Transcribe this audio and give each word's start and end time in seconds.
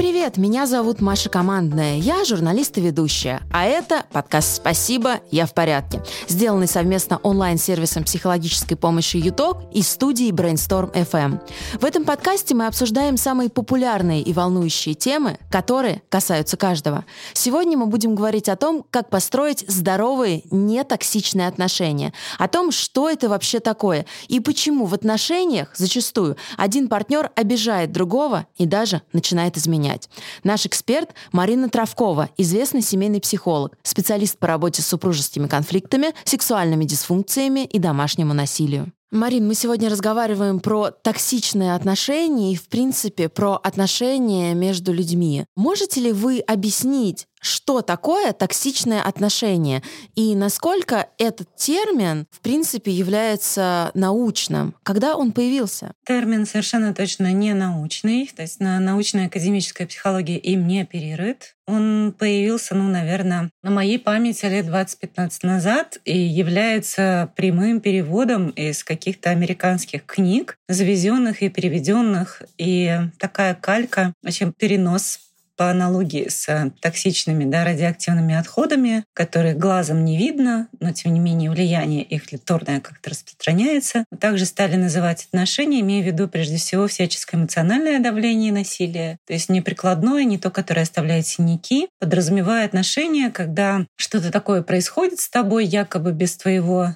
привет! 0.00 0.38
Меня 0.38 0.66
зовут 0.66 1.02
Маша 1.02 1.28
Командная. 1.28 1.98
Я 1.98 2.24
журналист 2.24 2.78
и 2.78 2.80
ведущая. 2.80 3.42
А 3.52 3.66
это 3.66 4.06
подкаст 4.10 4.56
«Спасибо, 4.56 5.20
я 5.30 5.44
в 5.44 5.52
порядке», 5.52 6.02
сделанный 6.26 6.68
совместно 6.68 7.18
онлайн-сервисом 7.22 8.04
психологической 8.04 8.78
помощи 8.78 9.18
«Юток» 9.18 9.58
и 9.74 9.82
студией 9.82 10.32
Brainstorm 10.32 10.90
FM. 10.94 11.40
В 11.78 11.84
этом 11.84 12.06
подкасте 12.06 12.54
мы 12.54 12.66
обсуждаем 12.66 13.18
самые 13.18 13.50
популярные 13.50 14.22
и 14.22 14.32
волнующие 14.32 14.94
темы, 14.94 15.38
которые 15.50 16.00
касаются 16.08 16.56
каждого. 16.56 17.04
Сегодня 17.34 17.76
мы 17.76 17.84
будем 17.84 18.14
говорить 18.14 18.48
о 18.48 18.56
том, 18.56 18.86
как 18.90 19.10
построить 19.10 19.66
здоровые, 19.68 20.44
нетоксичные 20.50 21.46
отношения, 21.46 22.14
о 22.38 22.48
том, 22.48 22.72
что 22.72 23.10
это 23.10 23.28
вообще 23.28 23.60
такое 23.60 24.06
и 24.28 24.40
почему 24.40 24.86
в 24.86 24.94
отношениях 24.94 25.72
зачастую 25.76 26.38
один 26.56 26.88
партнер 26.88 27.30
обижает 27.36 27.92
другого 27.92 28.46
и 28.56 28.64
даже 28.64 29.02
начинает 29.12 29.58
изменять 29.58 29.89
менять. 29.90 30.08
Наш 30.44 30.66
эксперт 30.66 31.10
Марина 31.32 31.68
Травкова, 31.68 32.30
известный 32.36 32.82
семейный 32.82 33.20
психолог, 33.20 33.76
специалист 33.82 34.38
по 34.38 34.46
работе 34.46 34.82
с 34.82 34.86
супружескими 34.86 35.46
конфликтами, 35.46 36.08
сексуальными 36.24 36.84
дисфункциями 36.84 37.64
и 37.64 37.78
домашнему 37.78 38.34
насилию. 38.34 38.92
Марин, 39.10 39.48
мы 39.48 39.56
сегодня 39.56 39.90
разговариваем 39.90 40.60
про 40.60 40.92
токсичные 40.92 41.74
отношения 41.74 42.52
и, 42.52 42.56
в 42.56 42.68
принципе, 42.68 43.28
про 43.28 43.54
отношения 43.54 44.54
между 44.54 44.92
людьми. 44.92 45.46
Можете 45.56 46.00
ли 46.00 46.12
вы 46.12 46.38
объяснить, 46.38 47.26
что 47.40 47.82
такое 47.82 48.32
токсичное 48.32 49.02
отношение 49.02 49.82
и 50.14 50.36
насколько 50.36 51.08
этот 51.18 51.56
термин, 51.56 52.26
в 52.30 52.40
принципе, 52.40 52.92
является 52.92 53.90
научным? 53.94 54.76
Когда 54.84 55.16
он 55.16 55.32
появился? 55.32 55.92
Термин 56.06 56.46
совершенно 56.46 56.94
точно 56.94 57.32
не 57.32 57.52
научный, 57.52 58.30
то 58.34 58.42
есть 58.42 58.60
на 58.60 58.78
научная 58.78 59.26
академическая 59.26 59.88
психология 59.88 60.38
им 60.38 60.68
не 60.68 60.82
оперирует. 60.82 61.56
Он 61.70 62.12
появился, 62.18 62.74
ну, 62.74 62.88
наверное, 62.88 63.50
на 63.62 63.70
моей 63.70 63.98
памяти 63.98 64.46
лет 64.46 64.66
20-15 64.66 65.30
назад 65.44 66.00
и 66.04 66.18
является 66.18 67.32
прямым 67.36 67.80
переводом 67.80 68.50
из 68.50 68.82
каких-то 68.82 69.30
американских 69.30 70.04
книг, 70.04 70.56
завезенных 70.68 71.42
и 71.42 71.48
переведенных, 71.48 72.42
и 72.58 72.98
такая 73.18 73.54
калька, 73.54 74.12
общем, 74.24 74.52
перенос 74.52 75.20
по 75.60 75.68
аналогии 75.68 76.26
с 76.26 76.48
э, 76.48 76.70
токсичными 76.80 77.44
да, 77.44 77.66
радиоактивными 77.66 78.34
отходами, 78.34 79.04
которые 79.12 79.52
глазом 79.52 80.06
не 80.06 80.16
видно, 80.16 80.68
но 80.80 80.90
тем 80.92 81.12
не 81.12 81.20
менее 81.20 81.50
влияние 81.50 82.02
их 82.02 82.32
литорное 82.32 82.80
как-то 82.80 83.10
распространяется. 83.10 84.06
Также 84.18 84.46
стали 84.46 84.76
называть 84.76 85.26
отношения, 85.26 85.80
имея 85.80 86.02
в 86.02 86.06
виду 86.06 86.28
прежде 86.28 86.56
всего 86.56 86.86
всяческое 86.86 87.36
эмоциональное 87.36 88.00
давление 88.00 88.48
и 88.48 88.52
насилие. 88.52 89.18
То 89.26 89.34
есть 89.34 89.50
не 89.50 89.60
прикладное, 89.60 90.24
не 90.24 90.38
то, 90.38 90.50
которое 90.50 90.80
оставляет 90.80 91.26
синяки, 91.26 91.88
подразумевая 91.98 92.64
отношения, 92.64 93.28
когда 93.28 93.84
что-то 93.96 94.32
такое 94.32 94.62
происходит 94.62 95.20
с 95.20 95.28
тобой 95.28 95.66
якобы 95.66 96.12
без 96.12 96.38
твоего 96.38 96.94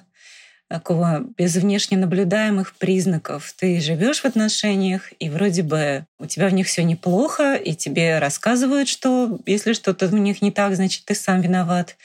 такого 0.75 1.23
без 1.37 1.55
внешне 1.55 1.97
наблюдаемых 1.97 2.75
признаков. 2.75 3.53
Ты 3.57 3.79
живешь 3.79 4.19
в 4.19 4.25
отношениях, 4.25 5.13
и 5.19 5.29
вроде 5.29 5.63
бы 5.63 6.05
у 6.19 6.25
тебя 6.25 6.49
в 6.49 6.53
них 6.53 6.67
все 6.67 6.83
неплохо, 6.83 7.55
и 7.55 7.73
тебе 7.75 8.19
рассказывают, 8.19 8.89
что 8.89 9.39
если 9.45 9.71
что-то 9.71 10.07
в 10.07 10.13
них 10.13 10.41
не 10.41 10.51
так, 10.51 10.75
значит, 10.75 11.05
ты 11.05 11.15
сам 11.15 11.39
виноват. 11.39 11.95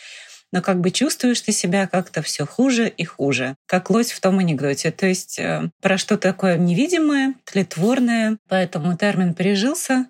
Но 0.52 0.62
как 0.62 0.80
бы 0.80 0.92
чувствуешь 0.92 1.40
ты 1.40 1.50
себя 1.50 1.88
как-то 1.88 2.22
все 2.22 2.46
хуже 2.46 2.88
и 2.88 3.04
хуже, 3.04 3.56
как 3.66 3.90
лось 3.90 4.12
в 4.12 4.20
том 4.20 4.38
анекдоте. 4.38 4.92
То 4.92 5.06
есть 5.06 5.40
э, 5.40 5.68
про 5.80 5.98
что 5.98 6.16
такое 6.16 6.56
невидимое, 6.56 7.34
тлетворное. 7.44 8.36
Поэтому 8.48 8.96
термин 8.96 9.34
пережился 9.34 10.06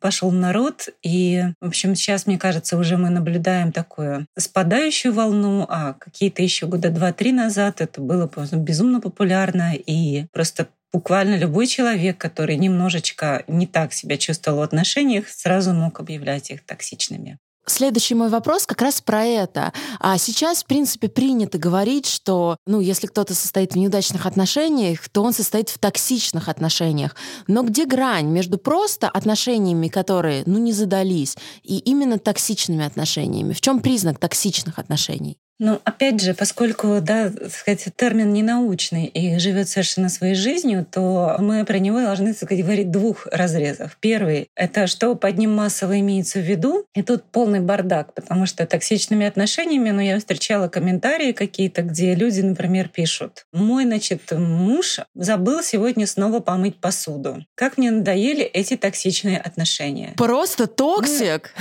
пошел 0.00 0.30
народ. 0.30 0.88
И, 1.02 1.44
в 1.60 1.68
общем, 1.68 1.94
сейчас, 1.94 2.26
мне 2.26 2.38
кажется, 2.38 2.76
уже 2.76 2.96
мы 2.96 3.10
наблюдаем 3.10 3.72
такую 3.72 4.26
спадающую 4.38 5.12
волну, 5.12 5.66
а 5.68 5.94
какие-то 5.94 6.42
еще 6.42 6.66
года 6.66 6.90
два-три 6.90 7.32
назад 7.32 7.80
это 7.80 8.00
было 8.00 8.30
безумно 8.52 9.00
популярно. 9.00 9.74
И 9.74 10.26
просто 10.32 10.68
буквально 10.92 11.36
любой 11.36 11.66
человек, 11.66 12.18
который 12.18 12.56
немножечко 12.56 13.44
не 13.48 13.66
так 13.66 13.92
себя 13.92 14.16
чувствовал 14.16 14.58
в 14.58 14.62
отношениях, 14.62 15.28
сразу 15.28 15.72
мог 15.72 16.00
объявлять 16.00 16.50
их 16.50 16.64
токсичными. 16.64 17.38
Следующий 17.68 18.14
мой 18.14 18.28
вопрос 18.28 18.64
как 18.64 18.80
раз 18.80 19.00
про 19.00 19.24
это. 19.24 19.72
А 19.98 20.18
сейчас, 20.18 20.62
в 20.62 20.66
принципе, 20.66 21.08
принято 21.08 21.58
говорить, 21.58 22.06
что, 22.06 22.58
ну, 22.64 22.80
если 22.80 23.08
кто-то 23.08 23.34
состоит 23.34 23.72
в 23.72 23.76
неудачных 23.76 24.24
отношениях, 24.24 25.08
то 25.08 25.22
он 25.24 25.32
состоит 25.32 25.68
в 25.68 25.78
токсичных 25.78 26.48
отношениях. 26.48 27.16
Но 27.48 27.64
где 27.64 27.84
грань 27.84 28.26
между 28.26 28.56
просто 28.56 29.08
отношениями, 29.08 29.88
которые, 29.88 30.44
ну, 30.46 30.58
не 30.58 30.72
задались, 30.72 31.36
и 31.64 31.78
именно 31.78 32.20
токсичными 32.20 32.84
отношениями? 32.84 33.52
В 33.52 33.60
чем 33.60 33.80
признак 33.80 34.20
токсичных 34.20 34.78
отношений? 34.78 35.36
Ну, 35.58 35.80
опять 35.84 36.20
же, 36.20 36.34
поскольку, 36.34 37.00
да, 37.00 37.32
сказать, 37.48 37.88
термин 37.96 38.32
не 38.32 38.42
научный 38.42 39.06
и 39.06 39.38
живет 39.38 39.68
совершенно 39.68 40.08
своей 40.08 40.34
жизнью, 40.34 40.86
то 40.90 41.36
мы 41.38 41.64
про 41.64 41.78
него 41.78 42.00
должны, 42.00 42.34
так 42.34 42.44
сказать, 42.44 42.64
говорить 42.64 42.90
двух 42.90 43.26
разрезов. 43.32 43.96
Первый— 44.00 44.48
это 44.54 44.86
что 44.86 45.14
под 45.14 45.38
ним 45.38 45.54
массово 45.54 45.98
имеется 46.00 46.40
в 46.40 46.42
виду, 46.42 46.84
и 46.94 47.02
тут 47.02 47.24
полный 47.24 47.60
бардак, 47.60 48.12
потому 48.14 48.44
что 48.46 48.66
токсичными 48.66 49.26
отношениями, 49.26 49.90
ну, 49.90 50.00
я 50.00 50.18
встречала 50.18 50.68
комментарии 50.68 51.32
какие-то, 51.32 51.82
где 51.82 52.14
люди, 52.14 52.42
например, 52.42 52.88
пишут, 52.88 53.46
мой, 53.52 53.84
значит, 53.84 54.32
муж 54.32 55.00
забыл 55.14 55.62
сегодня 55.62 56.06
снова 56.06 56.40
помыть 56.40 56.76
посуду. 56.80 57.44
Как 57.54 57.78
мне 57.78 57.90
надоели 57.90 58.42
эти 58.42 58.76
токсичные 58.76 59.38
отношения. 59.38 60.12
Просто 60.16 60.66
токсик? 60.66 61.54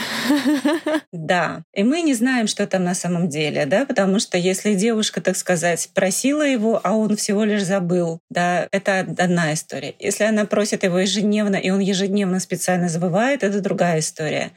Да. 1.13 1.63
И 1.73 1.83
мы 1.83 2.01
не 2.01 2.13
знаем, 2.13 2.47
что 2.47 2.67
там 2.67 2.83
на 2.83 2.93
самом 2.93 3.29
деле, 3.29 3.65
да, 3.65 3.84
потому 3.85 4.19
что 4.19 4.37
если 4.37 4.73
девушка, 4.73 5.21
так 5.21 5.37
сказать, 5.37 5.89
просила 5.93 6.41
его, 6.41 6.79
а 6.83 6.93
он 6.93 7.15
всего 7.15 7.43
лишь 7.43 7.63
забыл, 7.63 8.19
да, 8.29 8.67
это 8.71 8.99
одна 8.99 9.53
история. 9.53 9.95
Если 9.99 10.23
она 10.23 10.45
просит 10.45 10.83
его 10.83 10.99
ежедневно, 10.99 11.55
и 11.55 11.69
он 11.69 11.79
ежедневно 11.79 12.39
специально 12.39 12.89
забывает, 12.89 13.43
это 13.43 13.61
другая 13.61 13.99
история. 13.99 14.51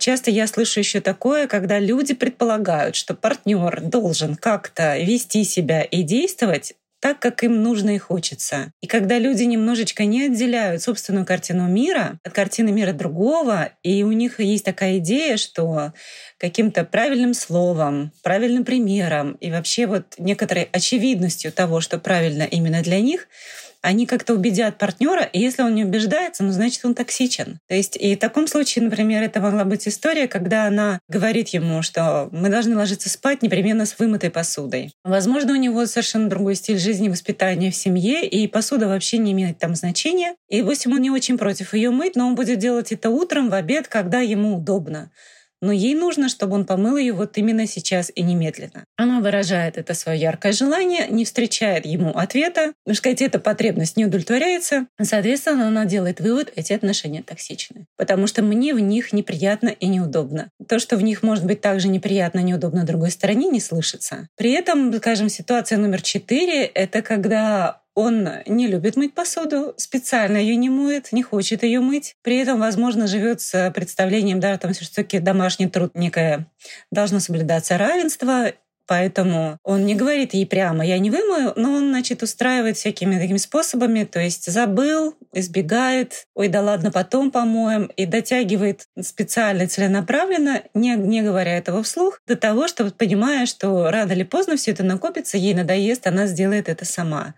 Часто 0.00 0.30
я 0.30 0.46
слышу 0.46 0.80
еще 0.80 1.02
такое, 1.02 1.46
когда 1.46 1.78
люди 1.78 2.14
предполагают, 2.14 2.96
что 2.96 3.14
партнер 3.14 3.82
должен 3.82 4.34
как-то 4.34 4.96
вести 4.96 5.44
себя 5.44 5.82
и 5.82 6.02
действовать 6.02 6.72
так, 7.00 7.18
как 7.18 7.42
им 7.42 7.62
нужно 7.62 7.96
и 7.96 7.98
хочется. 7.98 8.72
И 8.80 8.86
когда 8.86 9.18
люди 9.18 9.42
немножечко 9.42 10.04
не 10.04 10.26
отделяют 10.26 10.82
собственную 10.82 11.26
картину 11.26 11.66
мира 11.66 12.18
от 12.22 12.32
картины 12.32 12.70
мира 12.70 12.92
другого, 12.92 13.70
и 13.82 14.02
у 14.02 14.12
них 14.12 14.38
есть 14.38 14.64
такая 14.64 14.98
идея, 14.98 15.36
что 15.36 15.92
каким-то 16.38 16.84
правильным 16.84 17.34
словом, 17.34 18.12
правильным 18.22 18.64
примером 18.64 19.32
и 19.40 19.50
вообще 19.50 19.86
вот 19.86 20.14
некоторой 20.18 20.68
очевидностью 20.72 21.52
того, 21.52 21.80
что 21.80 21.98
правильно 21.98 22.42
именно 22.42 22.82
для 22.82 23.00
них— 23.00 23.28
они 23.82 24.06
как-то 24.06 24.34
убедят 24.34 24.78
партнера, 24.78 25.22
и 25.22 25.40
если 25.40 25.62
он 25.62 25.74
не 25.74 25.84
убеждается, 25.84 26.42
ну, 26.42 26.52
значит, 26.52 26.84
он 26.84 26.94
токсичен. 26.94 27.58
То 27.68 27.74
есть 27.74 27.96
и 27.96 28.16
в 28.16 28.18
таком 28.18 28.46
случае, 28.46 28.84
например, 28.84 29.22
это 29.22 29.40
могла 29.40 29.64
быть 29.64 29.88
история, 29.88 30.28
когда 30.28 30.66
она 30.66 30.98
говорит 31.08 31.48
ему, 31.48 31.82
что 31.82 32.28
мы 32.32 32.48
должны 32.48 32.76
ложиться 32.76 33.08
спать 33.08 33.42
непременно 33.42 33.86
с 33.86 33.98
вымытой 33.98 34.30
посудой. 34.30 34.92
Возможно, 35.04 35.52
у 35.52 35.56
него 35.56 35.86
совершенно 35.86 36.28
другой 36.28 36.54
стиль 36.54 36.78
жизни, 36.78 37.08
воспитания 37.08 37.70
в 37.70 37.76
семье, 37.76 38.26
и 38.26 38.46
посуда 38.46 38.88
вообще 38.88 39.18
не 39.18 39.32
имеет 39.32 39.58
там 39.58 39.74
значения. 39.74 40.34
И, 40.48 40.60
допустим, 40.60 40.92
он 40.92 41.00
не 41.00 41.10
очень 41.10 41.38
против 41.38 41.74
ее 41.74 41.90
мыть, 41.90 42.16
но 42.16 42.26
он 42.26 42.34
будет 42.34 42.58
делать 42.58 42.92
это 42.92 43.10
утром, 43.10 43.48
в 43.50 43.54
обед, 43.54 43.88
когда 43.88 44.20
ему 44.20 44.56
удобно 44.56 45.10
но 45.60 45.72
ей 45.72 45.94
нужно, 45.94 46.28
чтобы 46.28 46.54
он 46.54 46.64
помыл 46.64 46.96
ее 46.96 47.12
вот 47.12 47.36
именно 47.38 47.66
сейчас 47.66 48.12
и 48.14 48.22
немедленно. 48.22 48.84
Она 48.96 49.20
выражает 49.20 49.78
это 49.78 49.94
свое 49.94 50.20
яркое 50.20 50.52
желание, 50.52 51.06
не 51.08 51.24
встречает 51.24 51.86
ему 51.86 52.10
ответа, 52.10 52.72
потому 52.84 52.94
что 52.94 53.08
эта 53.10 53.38
потребность 53.38 53.96
не 53.96 54.06
удовлетворяется. 54.06 54.86
Соответственно, 55.00 55.68
она 55.68 55.84
делает 55.84 56.20
вывод, 56.20 56.52
эти 56.56 56.72
отношения 56.72 57.22
токсичны, 57.22 57.86
потому 57.96 58.26
что 58.26 58.42
мне 58.42 58.74
в 58.74 58.80
них 58.80 59.12
неприятно 59.12 59.68
и 59.68 59.86
неудобно. 59.86 60.50
То, 60.68 60.78
что 60.78 60.96
в 60.96 61.02
них 61.02 61.22
может 61.22 61.44
быть 61.44 61.60
также 61.60 61.88
неприятно 61.88 62.40
и 62.40 62.44
неудобно 62.44 62.84
другой 62.84 63.10
стороне, 63.10 63.48
не 63.48 63.60
слышится. 63.60 64.28
При 64.36 64.52
этом, 64.52 64.92
скажем, 64.96 65.28
ситуация 65.28 65.78
номер 65.78 66.02
четыре— 66.02 66.64
это 66.74 67.02
когда 67.02 67.82
он 68.00 68.28
не 68.46 68.66
любит 68.66 68.96
мыть 68.96 69.14
посуду, 69.14 69.74
специально 69.76 70.36
ее 70.36 70.56
не 70.56 70.68
моет, 70.68 71.12
не 71.12 71.22
хочет 71.22 71.62
ее 71.62 71.80
мыть. 71.80 72.16
При 72.22 72.38
этом, 72.38 72.58
возможно, 72.58 73.06
живет 73.06 73.40
с 73.40 73.70
представлением, 73.72 74.40
да, 74.40 74.56
там 74.58 74.72
все-таки 74.72 75.18
домашний 75.18 75.68
труд 75.68 75.92
некое 75.94 76.46
должно 76.90 77.20
соблюдаться 77.20 77.78
равенство, 77.78 78.52
поэтому 78.90 79.56
он 79.62 79.86
не 79.86 79.94
говорит 79.94 80.34
ей 80.34 80.44
прямо 80.44 80.84
«я 80.84 80.98
не 80.98 81.12
вымою», 81.12 81.52
но 81.54 81.74
он, 81.74 81.90
значит, 81.90 82.24
устраивает 82.24 82.76
всякими 82.76 83.20
такими 83.20 83.36
способами, 83.36 84.02
то 84.02 84.18
есть 84.18 84.50
забыл, 84.50 85.14
избегает, 85.32 86.26
ой, 86.34 86.48
да 86.48 86.60
ладно, 86.60 86.90
потом 86.90 87.30
помоем, 87.30 87.84
и 87.94 88.04
дотягивает 88.04 88.86
специально, 89.00 89.68
целенаправленно, 89.68 90.64
не, 90.74 90.96
не 90.96 91.22
говоря 91.22 91.56
этого 91.56 91.84
вслух, 91.84 92.20
до 92.26 92.34
того, 92.34 92.66
что 92.66 92.90
понимая, 92.90 93.46
что 93.46 93.92
рано 93.92 94.10
или 94.10 94.24
поздно 94.24 94.56
все 94.56 94.72
это 94.72 94.82
накопится, 94.82 95.38
ей 95.38 95.54
надоест, 95.54 96.08
она 96.08 96.26
сделает 96.26 96.68
это 96.68 96.84
сама. 96.84 97.34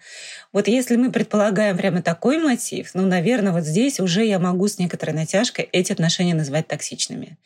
Вот 0.54 0.68
если 0.68 0.96
мы 0.96 1.12
предполагаем 1.12 1.76
прямо 1.76 2.00
такой 2.00 2.38
мотив, 2.38 2.92
ну, 2.94 3.04
наверное, 3.04 3.52
вот 3.52 3.64
здесь 3.64 4.00
уже 4.00 4.24
я 4.24 4.38
могу 4.38 4.68
с 4.68 4.78
некоторой 4.78 5.14
натяжкой 5.14 5.68
эти 5.70 5.92
отношения 5.92 6.32
назвать 6.32 6.66
токсичными. 6.66 7.36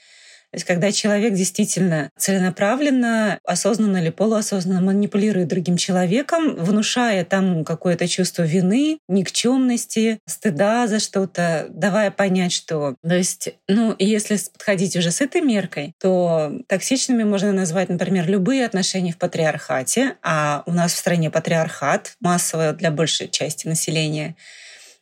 То 0.52 0.56
есть 0.56 0.66
когда 0.66 0.93
человек 0.93 1.34
действительно 1.34 2.10
целенаправленно, 2.16 3.38
осознанно 3.44 3.98
или 3.98 4.10
полуосознанно 4.10 4.81
манипулирует 4.81 5.48
другим 5.48 5.76
человеком, 5.76 6.56
внушая 6.56 7.25
там 7.25 7.64
какое-то 7.64 8.08
чувство 8.08 8.43
вины, 8.43 8.98
никчемности, 9.08 10.19
стыда 10.26 10.87
за 10.87 10.98
что-то, 11.00 11.66
давая 11.70 12.10
понять, 12.10 12.52
что... 12.52 12.96
То 13.02 13.14
есть, 13.14 13.50
ну, 13.69 13.94
если 13.98 14.38
подходить 14.52 14.96
уже 14.96 15.10
с 15.10 15.20
этой 15.20 15.40
меркой, 15.40 15.93
то 16.00 16.52
токсичными 16.69 17.25
можно 17.25 17.52
назвать, 17.52 17.88
например, 17.88 18.28
любые 18.28 18.64
отношения 18.64 19.12
в 19.12 19.19
патриархате, 19.19 20.16
а 20.22 20.62
у 20.66 20.72
нас 20.72 20.94
в 20.94 20.96
стране 20.96 21.31
патриархат 21.31 22.14
массовый 22.20 22.72
для 22.72 22.90
большей 22.90 23.28
части 23.28 23.66
населения— 23.66 24.37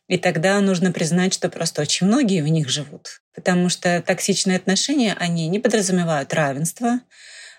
и 0.07 0.17
тогда 0.17 0.59
нужно 0.61 0.91
признать, 0.91 1.33
что 1.33 1.49
просто 1.49 1.81
очень 1.81 2.07
многие 2.07 2.41
в 2.41 2.47
них 2.47 2.69
живут. 2.69 3.21
Потому 3.33 3.69
что 3.69 4.01
токсичные 4.05 4.57
отношения, 4.57 5.15
они 5.19 5.47
не 5.47 5.59
подразумевают 5.59 6.33
равенство, 6.33 6.99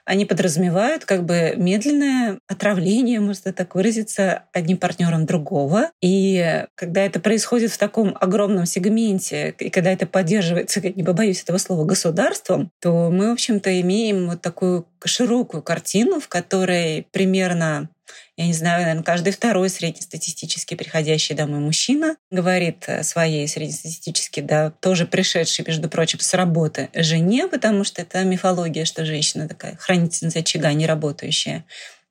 они 0.06 0.24
подразумевают 0.24 1.04
как 1.04 1.24
бы 1.24 1.54
медленное 1.56 2.38
отравление, 2.46 3.18
можно 3.18 3.52
так 3.52 3.74
выразиться, 3.74 4.44
одним 4.52 4.78
партнером 4.78 5.26
другого. 5.26 5.90
И 6.00 6.64
когда 6.76 7.02
это 7.02 7.18
происходит 7.18 7.72
в 7.72 7.78
таком 7.78 8.16
огромном 8.20 8.66
сегменте, 8.66 9.54
и 9.58 9.68
когда 9.68 9.90
это 9.90 10.06
поддерживается, 10.06 10.80
не 10.80 11.02
побоюсь 11.02 11.42
этого 11.42 11.58
слова, 11.58 11.84
государством, 11.84 12.70
то 12.80 13.10
мы, 13.10 13.30
в 13.30 13.32
общем-то, 13.32 13.80
имеем 13.80 14.28
вот 14.28 14.40
такую 14.42 14.86
широкую 15.04 15.64
картину, 15.64 16.20
в 16.20 16.28
которой 16.28 17.08
примерно 17.10 17.88
я 18.36 18.46
не 18.46 18.52
знаю, 18.52 18.82
наверное, 18.82 19.02
каждый 19.02 19.32
второй 19.32 19.70
среднестатистически 19.70 20.74
приходящий 20.74 21.34
домой 21.34 21.60
мужчина 21.60 22.16
говорит 22.30 22.84
э, 22.86 23.02
своей 23.02 23.46
среднестатистически, 23.48 24.40
да, 24.40 24.70
тоже 24.70 25.06
пришедшей, 25.06 25.64
между 25.66 25.88
прочим, 25.88 26.20
с 26.20 26.34
работы 26.34 26.90
жене, 26.94 27.48
потому 27.48 27.84
что 27.84 28.02
это 28.02 28.24
мифология, 28.24 28.84
что 28.84 29.04
женщина 29.04 29.48
такая 29.48 29.76
хранительница 29.76 30.40
очага, 30.40 30.72
не 30.72 30.86
работающая 30.86 31.64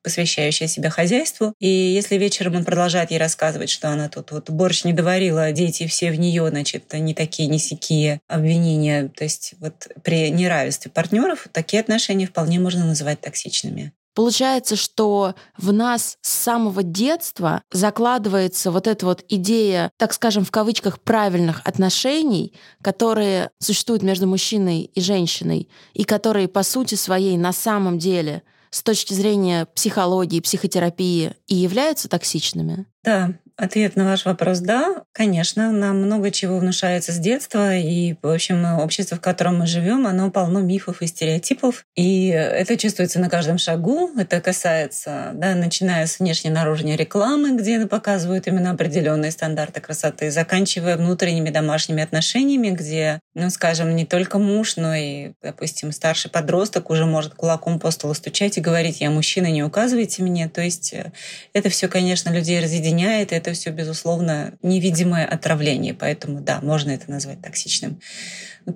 посвящающая 0.06 0.68
себя 0.68 0.88
хозяйству. 0.88 1.52
И 1.58 1.66
если 1.66 2.14
вечером 2.14 2.54
он 2.54 2.64
продолжает 2.64 3.10
ей 3.10 3.18
рассказывать, 3.18 3.70
что 3.70 3.88
она 3.88 4.08
тут 4.08 4.30
вот 4.30 4.50
борщ 4.50 4.84
не 4.84 4.92
доварила, 4.92 5.42
а 5.42 5.50
дети 5.50 5.88
все 5.88 6.12
в 6.12 6.20
нее, 6.20 6.48
значит, 6.48 6.92
не 6.92 7.12
такие, 7.12 7.48
не 7.48 7.58
сякие 7.58 8.20
обвинения, 8.28 9.08
то 9.08 9.24
есть 9.24 9.54
вот 9.58 9.88
при 10.04 10.30
неравенстве 10.30 10.92
партнеров 10.92 11.48
такие 11.50 11.80
отношения 11.80 12.28
вполне 12.28 12.60
можно 12.60 12.86
называть 12.86 13.20
токсичными. 13.20 13.92
Получается, 14.16 14.76
что 14.76 15.34
в 15.58 15.74
нас 15.74 16.16
с 16.22 16.30
самого 16.30 16.82
детства 16.82 17.62
закладывается 17.70 18.70
вот 18.70 18.86
эта 18.86 19.04
вот 19.04 19.22
идея, 19.28 19.90
так 19.98 20.14
скажем, 20.14 20.42
в 20.42 20.50
кавычках, 20.50 20.98
правильных 21.00 21.60
отношений, 21.64 22.54
которые 22.80 23.50
существуют 23.58 24.02
между 24.02 24.26
мужчиной 24.26 24.90
и 24.94 25.00
женщиной, 25.02 25.68
и 25.92 26.04
которые 26.04 26.48
по 26.48 26.62
сути 26.62 26.94
своей 26.94 27.36
на 27.36 27.52
самом 27.52 27.98
деле 27.98 28.42
с 28.70 28.82
точки 28.82 29.12
зрения 29.12 29.66
психологии, 29.66 30.40
психотерапии 30.40 31.34
и 31.46 31.54
являются 31.54 32.08
токсичными? 32.08 32.86
Да, 33.04 33.34
Ответ 33.58 33.96
на 33.96 34.04
ваш 34.04 34.26
вопрос– 34.26 34.58
да, 34.60 35.04
конечно, 35.12 35.72
нам 35.72 36.02
много 36.02 36.30
чего 36.30 36.58
внушается 36.58 37.10
с 37.12 37.18
детства, 37.18 37.74
и, 37.74 38.14
в 38.20 38.28
общем, 38.28 38.62
общество, 38.78 39.16
в 39.16 39.22
котором 39.22 39.60
мы 39.60 39.66
живем, 39.66 40.06
оно 40.06 40.30
полно 40.30 40.60
мифов 40.60 41.00
и 41.00 41.06
стереотипов, 41.06 41.86
и 41.94 42.26
это 42.26 42.76
чувствуется 42.76 43.18
на 43.18 43.30
каждом 43.30 43.56
шагу. 43.56 44.10
Это 44.18 44.42
касается, 44.42 45.30
да, 45.32 45.54
начиная 45.54 46.06
с 46.06 46.18
внешней 46.18 46.50
наружной 46.50 46.96
рекламы, 46.96 47.56
где 47.56 47.86
показывают 47.86 48.46
именно 48.46 48.72
определенные 48.72 49.30
стандарты 49.30 49.80
красоты, 49.80 50.30
заканчивая 50.30 50.98
внутренними 50.98 51.48
домашними 51.48 52.02
отношениями, 52.02 52.68
где, 52.68 53.20
ну, 53.34 53.48
скажем, 53.48 53.96
не 53.96 54.04
только 54.04 54.38
муж, 54.38 54.76
но 54.76 54.94
и, 54.94 55.32
допустим, 55.42 55.92
старший 55.92 56.30
подросток 56.30 56.90
уже 56.90 57.06
может 57.06 57.32
кулаком 57.32 57.80
по 57.80 57.90
столу 57.90 58.12
стучать 58.12 58.58
и 58.58 58.60
говорить, 58.60 59.00
я 59.00 59.10
мужчина, 59.10 59.46
не 59.46 59.62
указывайте 59.62 60.22
мне. 60.22 60.46
То 60.50 60.60
есть 60.60 60.92
э, 60.92 61.12
это 61.54 61.70
все, 61.70 61.88
конечно, 61.88 62.28
людей 62.28 62.60
разъединяет, 62.60 63.32
это 63.32 63.45
это 63.46 63.54
все, 63.54 63.70
безусловно, 63.70 64.54
невидимое 64.62 65.24
отравление. 65.24 65.94
Поэтому, 65.94 66.40
да, 66.40 66.58
можно 66.62 66.90
это 66.90 67.08
назвать 67.10 67.40
токсичным. 67.40 68.00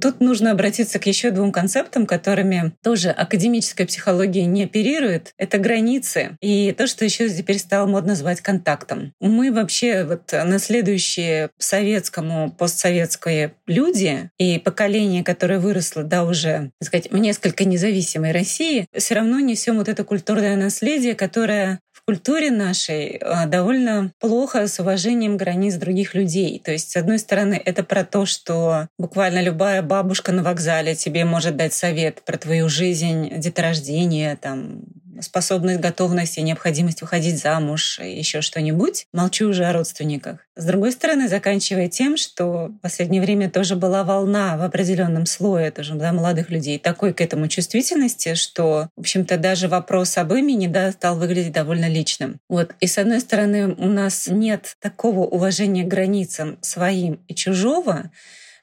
Тут 0.01 0.21
нужно 0.21 0.53
обратиться 0.53 1.01
к 1.01 1.07
еще 1.07 1.33
двум 1.33 1.51
концептам, 1.51 2.07
которыми 2.07 2.73
тоже 2.81 3.11
академическая 3.11 3.85
психология 3.89 4.47
не 4.47 4.65
оперирует. 4.65 5.35
Это 5.37 5.59
границы 5.59 6.37
и 6.41 6.73
то, 6.73 6.87
что 6.87 7.05
еще 7.05 7.29
теперь 7.29 7.59
стало 7.59 7.89
модно 7.89 8.11
называть 8.11 8.41
контактом. 8.41 9.13
Мы 9.21 9.53
вообще 9.53 10.05
вот 10.05 10.33
наследующие 10.33 11.51
советскому, 11.59 12.53
постсоветские 12.53 13.55
люди 13.67 14.31
и 14.39 14.61
поколение, 14.61 15.25
которое 15.25 15.59
выросло, 15.59 16.05
да, 16.05 16.23
уже, 16.23 16.71
так 16.79 16.87
сказать, 16.87 17.11
в 17.11 17.17
несколько 17.17 17.65
независимой 17.65 18.31
России, 18.31 18.87
все 18.97 19.15
равно 19.17 19.41
несем 19.41 19.79
вот 19.79 19.89
это 19.89 20.05
культурное 20.05 20.55
наследие, 20.55 21.17
которое 21.17 21.81
культуре 22.05 22.51
нашей 22.51 23.17
а, 23.19 23.47
довольно 23.47 24.13
плохо 24.19 24.67
с 24.67 24.79
уважением 24.81 25.37
границ 25.37 25.75
других 25.75 26.15
людей. 26.15 26.61
То 26.65 26.73
есть, 26.73 26.91
с 26.91 26.97
одной 26.97 27.19
стороны, 27.19 27.61
это 27.65 27.85
про 27.85 28.05
то, 28.05 28.27
что 28.27 28.89
буквально 28.99 29.43
любая 29.43 29.83
бабушка 29.83 30.33
на 30.33 30.43
вокзале 30.43 30.95
тебе 30.95 31.25
может 31.25 31.57
дать 31.57 31.75
совет 31.75 32.23
про 32.23 32.37
твою 32.39 32.69
жизнь, 32.69 33.31
деторождение, 33.37 34.37
там, 34.37 34.83
способность, 35.21 35.81
готовность 35.81 36.39
и 36.39 36.43
необходимость 36.43 37.03
выходить 37.03 37.41
замуж, 37.41 37.99
еще 38.01 38.41
что-нибудь. 38.41 39.07
Молчу 39.13 39.49
уже 39.49 39.65
о 39.65 39.73
родственниках. 39.73 40.47
С 40.57 40.65
другой 40.65 40.93
стороны, 40.93 41.29
заканчивая 41.29 41.89
тем, 41.89 42.17
что 42.17 42.67
в 42.67 42.79
последнее 42.81 43.23
время 43.23 43.51
тоже 43.51 43.77
была 43.77 44.05
волна 44.05 44.57
в 44.57 44.63
определенном 44.63 45.27
слое 45.27 45.71
тоже, 45.71 45.95
да, 45.95 46.13
молодых 46.13 46.51
людей 46.51 46.79
такой 46.79 47.15
к 47.15 47.21
этому 47.21 47.49
чувствительности, 47.49 48.35
что, 48.35 48.89
в 48.97 49.01
общем-то, 49.01 49.39
даже 49.39 49.69
вопрос 49.69 50.19
об 50.19 50.33
имени 50.35 50.67
да, 50.67 50.93
стал 50.93 51.17
выглядеть 51.17 51.53
довольно 51.53 51.89
личным. 51.89 52.41
Вот. 52.49 52.75
И 52.81 52.87
с 52.87 52.99
одной 52.99 53.21
стороны, 53.21 53.75
у 53.75 53.87
нас 53.87 54.29
нет 54.29 54.77
такого 54.81 55.21
уважения 55.21 55.85
к 55.85 55.89
границам 55.89 56.59
своим 56.61 57.21
и 57.27 57.35
чужого, 57.35 58.11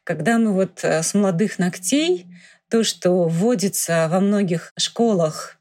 когда 0.03 0.37
мы 0.37 0.53
вот 0.53 0.79
э, 0.83 1.03
с 1.03 1.13
молодых 1.13 1.59
ногтей 1.59 2.27
то, 2.69 2.83
что 2.83 3.27
вводится 3.27 4.07
во 4.09 4.19
многих 4.19 4.73
школах 4.77 5.56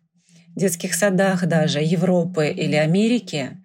детских 0.57 0.95
садах 0.95 1.47
даже 1.47 1.81
Европы 1.81 2.49
или 2.49 2.75
Америки, 2.75 3.59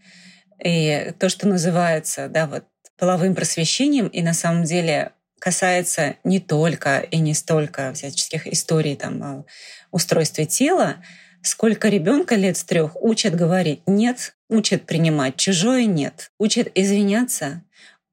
и 0.64 1.14
то, 1.18 1.30
что 1.30 1.48
называется 1.48 2.28
да, 2.28 2.46
вот, 2.46 2.66
половым 2.98 3.34
просвещением, 3.34 4.08
и 4.08 4.22
на 4.22 4.34
самом 4.34 4.64
деле 4.64 5.14
касается 5.40 6.18
не 6.24 6.40
только 6.40 7.00
и 7.00 7.18
не 7.18 7.34
столько 7.34 7.94
всяческих 7.94 8.46
историй 8.46 8.96
там, 8.96 9.24
о 9.24 9.46
устройстве 9.90 10.46
тела, 10.46 10.98
сколько 11.42 11.90
ребенка 11.90 12.36
лет 12.36 12.58
с 12.58 12.64
трех 12.64 12.96
учат 13.02 13.36
говорить 13.36 13.82
«нет», 13.88 14.36
учат 14.50 14.84
принимать 14.84 15.38
чужое 15.38 15.86
«нет», 15.86 16.30
учат 16.38 16.68
извиняться, 16.76 17.64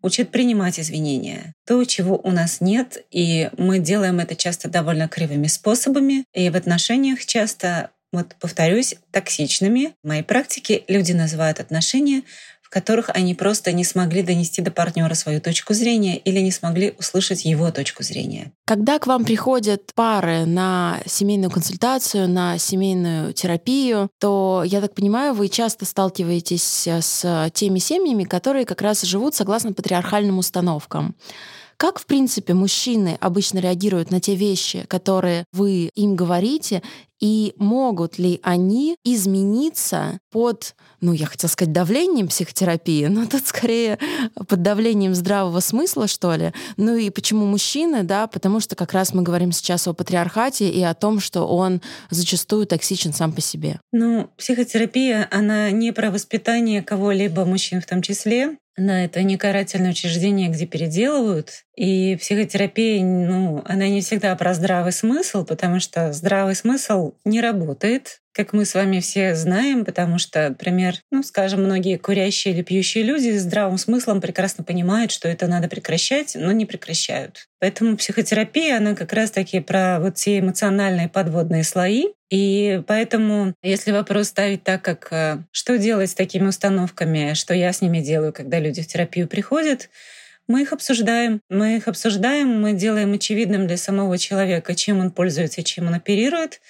учат 0.00 0.30
принимать 0.30 0.80
извинения. 0.80 1.52
То, 1.66 1.84
чего 1.84 2.16
у 2.16 2.30
нас 2.30 2.62
нет, 2.62 3.04
и 3.10 3.50
мы 3.58 3.78
делаем 3.78 4.20
это 4.20 4.34
часто 4.34 4.68
довольно 4.70 5.08
кривыми 5.08 5.48
способами, 5.48 6.24
и 6.32 6.48
в 6.48 6.56
отношениях 6.56 7.26
часто 7.26 7.90
вот 8.12 8.34
повторюсь, 8.40 8.96
токсичными. 9.10 9.94
В 10.02 10.08
моей 10.08 10.22
практике 10.22 10.84
люди 10.88 11.12
называют 11.12 11.60
отношения, 11.60 12.22
в 12.62 12.70
которых 12.70 13.08
они 13.14 13.34
просто 13.34 13.72
не 13.72 13.82
смогли 13.82 14.22
донести 14.22 14.60
до 14.60 14.70
партнера 14.70 15.14
свою 15.14 15.40
точку 15.40 15.72
зрения 15.72 16.18
или 16.18 16.40
не 16.40 16.50
смогли 16.50 16.94
услышать 16.98 17.46
его 17.46 17.70
точку 17.70 18.02
зрения. 18.02 18.52
Когда 18.66 18.98
к 18.98 19.06
вам 19.06 19.24
приходят 19.24 19.90
пары 19.94 20.44
на 20.44 21.00
семейную 21.06 21.50
консультацию, 21.50 22.28
на 22.28 22.58
семейную 22.58 23.32
терапию, 23.32 24.10
то, 24.18 24.62
я 24.66 24.82
так 24.82 24.94
понимаю, 24.94 25.32
вы 25.32 25.48
часто 25.48 25.86
сталкиваетесь 25.86 26.86
с 26.86 27.50
теми 27.54 27.78
семьями, 27.78 28.24
которые 28.24 28.66
как 28.66 28.82
раз 28.82 29.00
живут 29.00 29.34
согласно 29.34 29.72
патриархальным 29.72 30.36
установкам 30.36 31.16
Как, 31.78 32.00
в 32.00 32.06
принципе, 32.06 32.54
мужчины 32.54 33.16
обычно 33.20 33.60
реагируют 33.60 34.10
на 34.10 34.20
те 34.20 34.34
вещи, 34.34 34.84
которые 34.88 35.44
вы 35.52 35.90
им 35.94 36.16
говорите, 36.16 36.82
и 37.20 37.54
могут 37.56 38.18
ли 38.18 38.40
они 38.42 38.96
измениться 39.04 40.18
под, 40.32 40.74
ну, 41.00 41.12
я 41.12 41.26
хотела 41.26 41.48
сказать, 41.48 41.72
давлением 41.72 42.26
психотерапии, 42.26 43.06
но 43.10 43.26
тут 43.26 43.46
скорее 43.46 43.98
под 44.48 44.60
давлением 44.60 45.14
здравого 45.14 45.60
смысла, 45.60 46.08
что 46.08 46.34
ли. 46.34 46.52
Ну 46.76 46.96
и 46.96 47.10
почему 47.10 47.46
мужчины, 47.46 48.02
да, 48.02 48.26
потому 48.26 48.58
что 48.58 48.74
как 48.74 48.92
раз 48.92 49.14
мы 49.14 49.22
говорим 49.22 49.52
сейчас 49.52 49.86
о 49.86 49.94
патриархате 49.94 50.68
и 50.68 50.82
о 50.82 50.94
том, 50.94 51.20
что 51.20 51.46
он 51.46 51.80
зачастую 52.10 52.66
токсичен 52.66 53.12
сам 53.12 53.32
по 53.32 53.40
себе. 53.40 53.80
Ну, 53.92 54.30
психотерапия, 54.36 55.28
она 55.30 55.70
не 55.70 55.92
про 55.92 56.10
воспитание 56.10 56.82
кого-либо, 56.82 57.44
мужчин 57.44 57.80
в 57.80 57.86
том 57.86 58.02
числе, 58.02 58.58
на 58.78 59.04
это 59.04 59.22
не 59.22 59.36
карательное 59.36 59.90
учреждение, 59.90 60.48
где 60.48 60.66
переделывают. 60.66 61.64
И 61.76 62.16
психотерапия, 62.16 63.02
ну, 63.04 63.62
она 63.64 63.88
не 63.88 64.00
всегда 64.00 64.34
про 64.36 64.54
здравый 64.54 64.92
смысл, 64.92 65.44
потому 65.44 65.80
что 65.80 66.12
здравый 66.12 66.54
смысл 66.54 67.14
не 67.24 67.40
работает, 67.40 68.20
как 68.32 68.52
мы 68.52 68.64
с 68.64 68.74
вами 68.74 69.00
все 69.00 69.34
знаем, 69.34 69.84
потому 69.84 70.18
что, 70.18 70.48
например, 70.48 70.94
ну, 71.10 71.22
скажем, 71.22 71.64
многие 71.64 71.96
курящие 71.96 72.54
или 72.54 72.62
пьющие 72.62 73.02
люди 73.02 73.36
с 73.36 73.42
здравым 73.42 73.78
смыслом 73.78 74.20
прекрасно 74.20 74.62
понимают, 74.62 75.10
что 75.10 75.28
это 75.28 75.48
надо 75.48 75.68
прекращать, 75.68 76.36
но 76.36 76.52
не 76.52 76.64
прекращают. 76.64 77.48
Поэтому 77.58 77.96
психотерапия, 77.96 78.76
она 78.76 78.94
как 78.94 79.12
раз-таки 79.12 79.58
про 79.60 79.98
вот 80.00 80.14
те 80.14 80.38
эмоциональные 80.38 81.08
подводные 81.08 81.64
слои, 81.64 82.04
и 82.30 82.82
поэтому, 82.86 83.54
если 83.62 83.90
вопрос 83.90 84.28
ставить 84.28 84.62
так, 84.62 84.82
как 84.82 85.08
э, 85.12 85.38
что 85.50 85.78
делать 85.78 86.10
с 86.10 86.14
такими 86.14 86.46
установками, 86.48 87.32
что 87.34 87.54
я 87.54 87.72
с 87.72 87.80
ними 87.80 88.00
делаю, 88.00 88.32
когда 88.32 88.58
люди 88.58 88.82
в 88.82 88.86
терапию 88.86 89.26
приходят, 89.28 89.88
мы 90.46 90.62
их 90.62 90.72
обсуждаем. 90.72 91.40
Мы 91.48 91.76
их 91.76 91.88
обсуждаем, 91.88 92.60
мы 92.60 92.72
делаем 92.72 93.12
очевидным 93.12 93.66
для 93.66 93.76
самого 93.76 94.18
человека, 94.18 94.74
чем 94.74 95.00
он 95.00 95.10
пользуется, 95.10 95.62
чем 95.62 95.86
он 95.86 95.94
оперирует. 95.94 96.60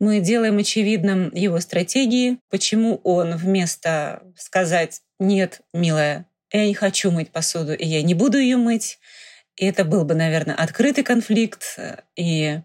Мы 0.00 0.20
делаем 0.20 0.58
очевидным 0.58 1.34
его 1.34 1.58
стратегии, 1.60 2.38
почему 2.50 3.00
он 3.02 3.36
вместо 3.36 4.22
сказать 4.36 5.02
«нет, 5.18 5.60
милая, 5.72 6.26
я 6.52 6.66
не 6.66 6.74
хочу 6.74 7.10
мыть 7.10 7.30
посуду, 7.30 7.74
и 7.74 7.84
я 7.84 8.02
не 8.02 8.14
буду 8.14 8.38
ее 8.38 8.56
мыть», 8.56 8.98
и 9.56 9.66
это 9.66 9.84
был 9.84 10.04
бы, 10.04 10.14
наверное, 10.14 10.54
открытый 10.54 11.02
конфликт, 11.02 11.78
и 12.14 12.60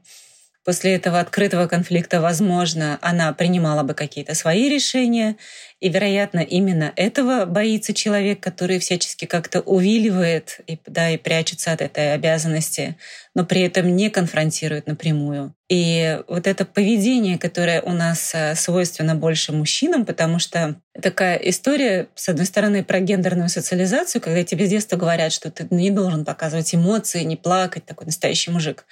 После 0.63 0.95
этого 0.95 1.19
открытого 1.19 1.67
конфликта, 1.67 2.21
возможно, 2.21 2.97
она 3.01 3.33
принимала 3.33 3.83
бы 3.83 3.93
какие-то 3.93 4.33
свои 4.33 4.69
решения, 4.69 5.35
и, 5.81 5.89
вероятно, 5.89 6.39
именно 6.39 6.93
этого 6.95 7.45
боится 7.45 7.93
человек, 7.93 8.39
который 8.39 8.79
всячески 8.79 9.25
как-то 9.25 9.59
увиливает 9.59 10.61
и, 10.65 10.79
да, 10.87 11.09
и 11.09 11.17
прячется 11.17 11.73
от 11.73 11.81
этой 11.81 12.13
обязанности, 12.13 12.95
но 13.35 13.45
при 13.45 13.59
этом 13.63 13.93
не 13.93 14.09
конфронтирует 14.09 14.87
напрямую. 14.87 15.53
И 15.67 16.21
вот 16.29 16.47
это 16.47 16.63
поведение, 16.63 17.37
которое 17.37 17.81
у 17.81 17.91
нас 17.91 18.31
э, 18.33 18.55
свойственно 18.55 19.15
больше 19.15 19.51
мужчинам, 19.51 20.05
потому 20.05 20.39
что 20.39 20.79
такая 21.01 21.35
история, 21.37 22.07
с 22.15 22.29
одной 22.29 22.45
стороны, 22.45 22.85
про 22.85 23.01
гендерную 23.01 23.49
социализацию, 23.49 24.21
когда 24.21 24.45
тебе 24.45 24.65
с 24.67 24.69
детства 24.69 24.95
говорят, 24.95 25.33
что 25.33 25.51
ты 25.51 25.67
не 25.69 25.91
должен 25.91 26.23
показывать 26.23 26.73
эмоции, 26.73 27.23
не 27.23 27.35
плакать, 27.35 27.85
такой 27.85 28.05
настоящий 28.05 28.51
мужик. 28.51 28.85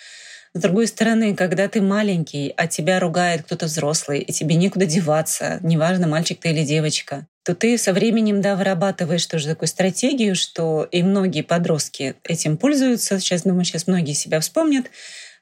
С 0.54 0.60
другой 0.60 0.88
стороны, 0.88 1.34
когда 1.34 1.70
ты 1.70 1.82
маленький, 1.82 2.54
а 2.58 2.68
тебя 2.68 3.00
ругает 3.00 3.44
кто-то 3.44 3.68
взрослый, 3.68 4.20
и 4.20 4.34
тебе 4.34 4.56
некуда 4.56 4.86
деваться, 4.86 5.60
неважно, 5.62 6.08
мальчик 6.08 6.40
ты 6.42 6.50
или 6.50 6.66
девочка, 6.66 7.26
то 7.44 7.56
ты 7.56 7.78
со 7.78 7.94
временем, 7.94 8.42
да, 8.42 8.58
вырабатываешь 8.58 9.26
тоже 9.26 9.48
такую 9.48 9.70
стратегию, 9.70 10.36
что 10.36 10.84
и 10.92 11.04
многие 11.04 11.42
подростки 11.42 12.16
этим 12.26 12.58
пользуются. 12.58 13.18
Сейчас, 13.20 13.44
думаю, 13.44 13.64
сейчас 13.64 13.88
многие 13.88 14.14
себя 14.14 14.42
вспомнят, 14.42 14.88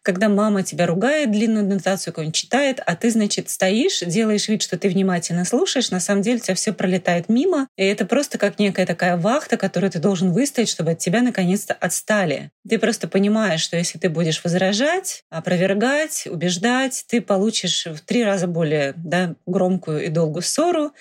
когда 0.01 0.29
мама 0.29 0.63
тебя 0.63 0.85
ругает, 0.85 1.31
длинную 1.31 1.65
нотацию 1.65 2.13
какую-нибудь 2.13 2.35
читает, 2.35 2.79
а 2.85 2.95
ты, 2.95 3.11
значит, 3.11 3.49
стоишь, 3.49 3.99
делаешь 3.99 4.47
вид, 4.47 4.61
что 4.61 4.77
ты 4.77 4.89
внимательно 4.89 5.45
слушаешь, 5.45 5.91
на 5.91 5.99
самом 5.99 6.21
деле 6.21 6.37
у 6.37 6.41
тебя 6.41 6.55
все 6.55 6.73
пролетает 6.73 7.29
мимо, 7.29 7.67
и 7.77 7.83
это 7.83 8.05
просто 8.05 8.37
как 8.37 8.59
некая 8.59 8.85
такая 8.85 9.17
вахта, 9.17 9.57
которую 9.57 9.91
ты 9.91 9.99
должен 9.99 10.31
выстоять, 10.31 10.69
чтобы 10.69 10.91
от 10.91 10.99
тебя 10.99 11.21
наконец-то 11.21 11.73
отстали. 11.73 12.51
Ты 12.67 12.79
просто 12.79 13.07
понимаешь, 13.07 13.61
что 13.61 13.77
если 13.77 13.97
ты 13.99 14.09
будешь 14.09 14.43
возражать, 14.43 15.23
опровергать, 15.29 16.27
убеждать, 16.27 17.05
ты 17.07 17.21
получишь 17.21 17.85
в 17.85 17.99
три 17.99 18.23
раза 18.23 18.47
более 18.47 18.93
да, 18.95 19.35
громкую 19.45 20.05
и 20.05 20.09
долгую 20.09 20.43
ссору, 20.43 20.93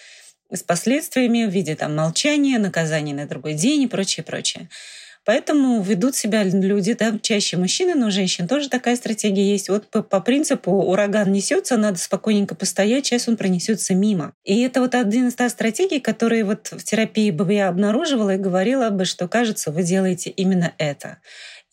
с 0.50 0.62
последствиями 0.62 1.44
в 1.44 1.50
виде 1.50 1.76
там, 1.76 1.94
молчания, 1.94 2.58
наказания 2.58 3.14
на 3.14 3.26
другой 3.26 3.54
день 3.54 3.82
и 3.82 3.86
прочее, 3.86 4.24
прочее. 4.24 4.68
Поэтому 5.28 5.82
ведут 5.82 6.16
себя 6.16 6.42
люди, 6.42 6.94
да, 6.94 7.12
чаще 7.20 7.58
мужчины, 7.58 7.94
но 7.94 8.08
женщин 8.08 8.48
тоже 8.48 8.70
такая 8.70 8.96
стратегия 8.96 9.46
есть. 9.46 9.68
Вот 9.68 9.86
по, 9.90 10.02
по 10.02 10.20
принципу 10.20 10.72
ураган 10.72 11.30
несется, 11.30 11.76
надо 11.76 11.98
спокойненько 11.98 12.54
постоять, 12.54 13.04
сейчас 13.04 13.28
он 13.28 13.36
пронесется 13.36 13.94
мимо. 13.94 14.32
И 14.44 14.62
это 14.62 14.80
вот 14.80 14.94
один 14.94 15.28
из 15.28 15.34
та 15.34 15.50
стратегий, 15.50 16.00
которые 16.00 16.44
вот 16.44 16.68
в 16.72 16.82
терапии 16.82 17.30
бы 17.30 17.52
я 17.52 17.68
обнаруживала 17.68 18.36
и 18.36 18.38
говорила 18.38 18.88
бы, 18.88 19.04
что 19.04 19.28
кажется, 19.28 19.70
вы 19.70 19.82
делаете 19.82 20.30
именно 20.30 20.72
это. 20.78 21.18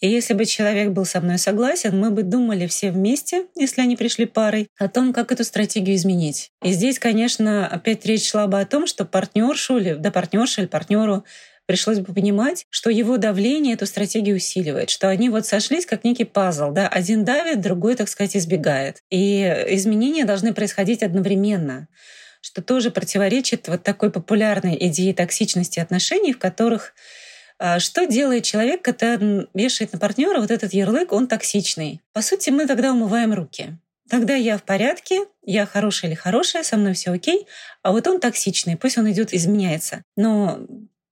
И 0.01 0.09
если 0.09 0.33
бы 0.33 0.43
человек 0.43 0.89
был 0.89 1.05
со 1.05 1.21
мной 1.21 1.37
согласен, 1.37 1.97
мы 1.97 2.11
бы 2.11 2.23
думали 2.23 2.67
все 2.67 2.91
вместе, 2.91 3.45
если 3.55 3.79
они 3.79 3.95
пришли 3.95 4.25
парой, 4.25 4.67
о 4.77 4.89
том, 4.89 5.13
как 5.13 5.31
эту 5.31 5.45
стратегию 5.45 5.95
изменить. 5.95 6.51
И 6.61 6.73
здесь, 6.73 6.99
конечно, 6.99 7.65
опять 7.65 8.05
речь 8.05 8.29
шла 8.29 8.47
бы 8.47 8.59
о 8.59 8.65
том, 8.65 8.85
что 8.85 9.05
партнершу 9.05 9.77
или 9.77 9.93
да, 9.93 10.11
партнерша 10.11 10.61
или 10.61 10.67
партнеру 10.67 11.23
пришлось 11.65 11.99
бы 11.99 12.13
понимать, 12.13 12.65
что 12.69 12.89
его 12.89 13.17
давление 13.17 13.73
эту 13.73 13.85
стратегию 13.85 14.35
усиливает, 14.35 14.89
что 14.89 15.09
они 15.09 15.29
вот 15.29 15.45
сошлись 15.45 15.85
как 15.85 16.03
некий 16.03 16.25
пазл, 16.25 16.71
да, 16.71 16.87
один 16.87 17.25
давит, 17.25 17.61
другой, 17.61 17.95
так 17.95 18.09
сказать, 18.09 18.35
избегает. 18.37 19.01
И 19.09 19.41
изменения 19.69 20.25
должны 20.25 20.53
происходить 20.53 21.03
одновременно 21.03 21.87
что 22.41 22.61
тоже 22.61 22.91
противоречит 22.91 23.67
вот 23.67 23.81
такой 23.81 24.11
популярной 24.11 24.77
идее 24.79 25.15
токсичности 25.15 25.79
отношений, 25.79 26.31
в 26.31 26.37
которых 26.37 26.93
а, 27.57 27.79
что 27.79 28.05
делает 28.05 28.43
человек, 28.43 28.83
когда 28.83 29.17
вешает 29.53 29.93
на 29.93 29.99
партнера 29.99 30.39
вот 30.39 30.51
этот 30.51 30.73
ярлык, 30.73 31.11
он 31.11 31.27
токсичный? 31.27 32.01
По 32.13 32.21
сути, 32.21 32.51
мы 32.51 32.67
тогда 32.67 32.91
умываем 32.91 33.33
руки. 33.33 33.77
Тогда 34.09 34.35
я 34.35 34.57
в 34.57 34.63
порядке, 34.63 35.21
я 35.43 35.65
хорошая 35.65 36.11
или 36.11 36.15
хорошая, 36.15 36.61
со 36.61 36.77
мной 36.77 36.93
все 36.93 37.11
окей, 37.11 37.47
а 37.81 37.91
вот 37.91 38.05
он 38.07 38.19
токсичный, 38.19 38.77
пусть 38.77 38.99
он 38.99 39.09
идет 39.09 39.33
изменяется. 39.33 40.03
Но 40.15 40.59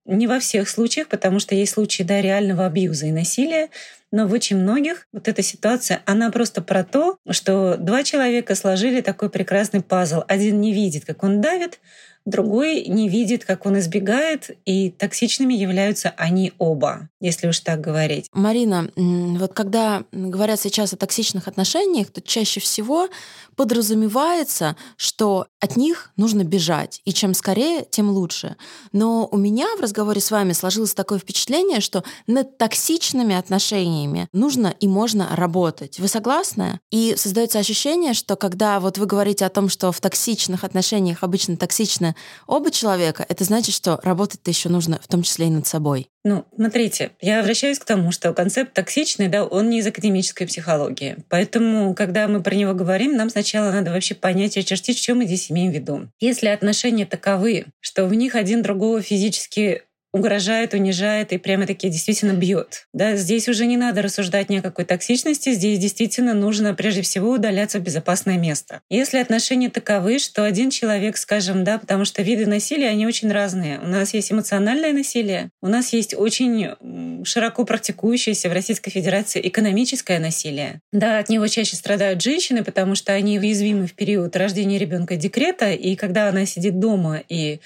не 0.06 0.28
во 0.28 0.40
всех 0.40 0.70
случаях, 0.70 1.08
потому 1.08 1.40
что 1.40 1.56
есть 1.56 1.74
случаи 1.74 2.04
да, 2.04 2.22
реального 2.22 2.66
абьюза 2.66 3.06
и 3.08 3.12
насилия, 3.12 3.70
но 4.12 4.28
в 4.28 4.34
очень 4.34 4.58
многих 4.58 5.08
вот 5.12 5.28
эта 5.28 5.42
ситуация, 5.42 6.02
она 6.06 6.30
просто 6.30 6.62
про 6.62 6.84
то, 6.84 7.18
что 7.30 7.78
два 7.78 8.04
человека 8.04 8.54
сложили 8.56 9.02
такой 9.02 9.30
прекрасный 9.30 9.82
пазл. 9.82 10.22
Один 10.28 10.62
не 10.62 10.74
видит, 10.74 11.06
как 11.06 11.24
он 11.24 11.42
давит, 11.42 11.80
другой 12.26 12.86
не 12.86 13.10
видит, 13.10 13.46
как 13.46 13.66
он 13.66 13.80
избегает, 13.80 14.52
и 14.66 14.90
токсичными 14.90 15.54
являются 15.54 16.14
они 16.18 16.54
оба, 16.58 17.10
если 17.20 17.48
уж 17.48 17.60
так 17.60 17.82
говорить. 17.82 18.28
Марина, 18.34 18.90
вот 18.96 19.54
когда 19.54 20.04
говорят 20.12 20.60
сейчас 20.60 20.94
о 20.94 20.98
токсичных 20.98 21.48
отношениях, 21.48 22.12
то 22.12 22.22
чаще 22.22 22.60
всего 22.60 23.10
подразумевается, 23.56 24.76
что 24.98 25.48
от 25.60 25.76
них 25.76 26.12
нужно 26.18 26.44
бежать, 26.44 27.02
и 27.06 27.14
чем 27.14 27.34
скорее, 27.34 27.86
тем 27.90 28.10
лучше. 28.10 28.56
Но 28.92 29.28
у 29.32 29.38
меня 29.38 29.68
в 29.78 29.82
разговоре 29.82 30.22
с 30.22 30.32
вами 30.32 30.54
сложилось 30.54 30.94
такое 30.94 31.20
впечатление, 31.20 31.82
что 31.82 32.04
над 32.28 32.58
токсичными 32.58 33.36
отношениями 33.36 34.28
нужно 34.34 34.74
и 34.80 34.88
можно 34.88 35.36
работать. 35.36 36.00
Вы 36.00 36.08
согласны? 36.08 36.80
И 36.92 37.16
создается 37.18 37.60
ощущение, 37.60 38.14
что 38.14 38.36
когда 38.36 38.80
вот 38.80 38.98
вы 38.98 39.06
говорите 39.06 39.46
о 39.46 39.50
том, 39.50 39.70
что 39.70 39.92
в 39.92 40.02
токсичных 40.02 40.64
отношениях 40.64 41.20
обычно 41.22 41.58
токсичны 41.58 42.13
оба 42.48 42.72
человека, 42.72 43.26
это 43.28 43.44
значит, 43.44 43.74
что 43.76 44.00
работать-то 44.04 44.50
еще 44.50 44.70
нужно 44.70 45.00
в 45.02 45.08
том 45.08 45.24
числе 45.24 45.48
и 45.48 45.50
над 45.50 45.68
собой. 45.68 46.08
Ну, 46.26 46.46
смотрите, 46.56 47.12
я 47.20 47.38
возвращаюсь 47.38 47.80
к 47.80 47.86
тому, 47.86 48.12
что 48.12 48.34
концепт 48.34 48.74
токсичный, 48.74 49.28
да, 49.28 49.44
он 49.46 49.70
не 49.70 49.80
из 49.80 49.88
академической 49.88 50.46
психологии. 50.46 51.18
Поэтому, 51.30 51.94
когда 51.94 52.28
мы 52.30 52.42
про 52.42 52.56
него 52.56 52.74
говорим, 52.74 53.18
нам 53.18 53.30
сначала 53.30 53.72
надо 53.72 53.92
вообще 53.92 54.16
понять 54.16 54.56
и 54.56 54.62
очертить, 54.62 54.98
что 54.98 55.16
мы 55.16 55.26
здесь 55.26 55.52
имеем 55.52 55.72
в 55.72 55.76
виду. 55.76 56.08
Если 56.22 56.48
отношения 56.48 57.06
таковы, 57.06 57.66
что 57.82 58.06
в 58.06 58.14
них 58.14 58.36
один 58.36 58.62
другого 58.62 59.02
физически 59.02 59.84
угрожает, 60.14 60.74
унижает 60.74 61.34
и 61.34 61.38
прямо-таки 61.38 61.90
действительно 61.90 62.34
бьет. 62.34 62.88
Да, 62.94 63.16
здесь 63.16 63.50
уже 63.50 63.66
не 63.66 63.78
надо 63.78 64.04
рассуждать 64.04 64.50
ни 64.50 64.58
о 64.58 64.62
какой 64.62 64.86
токсичности, 64.86 65.52
здесь 65.54 65.80
действительно 65.80 66.36
нужно 66.36 66.76
прежде 66.76 67.02
всего 67.02 67.32
удаляться 67.32 67.80
в 67.80 67.82
безопасное 67.82 68.38
место. 68.38 68.82
Если 68.90 69.18
отношения 69.18 69.70
таковы, 69.70 70.20
что 70.20 70.44
один 70.44 70.70
человек, 70.70 71.18
скажем, 71.18 71.64
да, 71.64 71.80
потому 71.80 72.06
что 72.06 72.22
виды 72.22 72.46
насилия, 72.46 72.90
они 72.90 73.08
очень 73.08 73.32
разные. 73.32 73.80
У 73.80 73.88
нас 73.88 74.14
есть 74.14 74.32
эмоциональное 74.32 74.94
насилие, 74.94 75.50
у 75.62 75.68
нас 75.68 75.92
есть 75.94 76.14
очень 76.14 77.24
широко 77.26 77.66
практикующееся 77.66 78.50
в 78.50 78.54
Российской 78.54 78.92
Федерации 78.92 79.42
экономическое 79.48 80.20
насилие. 80.20 80.80
Да, 80.92 81.18
от 81.18 81.30
него 81.30 81.48
чаще 81.48 81.76
страдают 81.76 82.22
женщины, 82.22 82.64
потому 82.64 82.94
что 82.94 83.14
они 83.14 83.40
уязвимы 83.40 83.88
в 83.88 83.94
период 83.94 84.36
рождения 84.36 84.78
ребенка 84.78 85.16
декрета, 85.16 85.72
и 85.72 85.96
когда 85.96 86.30
она 86.30 86.46
сидит 86.46 86.80
дома 86.80 87.24
и 87.30 87.60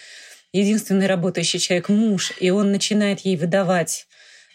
единственный 0.53 1.07
работающий 1.07 1.59
человек 1.59 1.89
муж, 1.89 2.33
и 2.39 2.49
он 2.49 2.71
начинает 2.71 3.21
ей 3.21 3.35
выдавать 3.37 4.07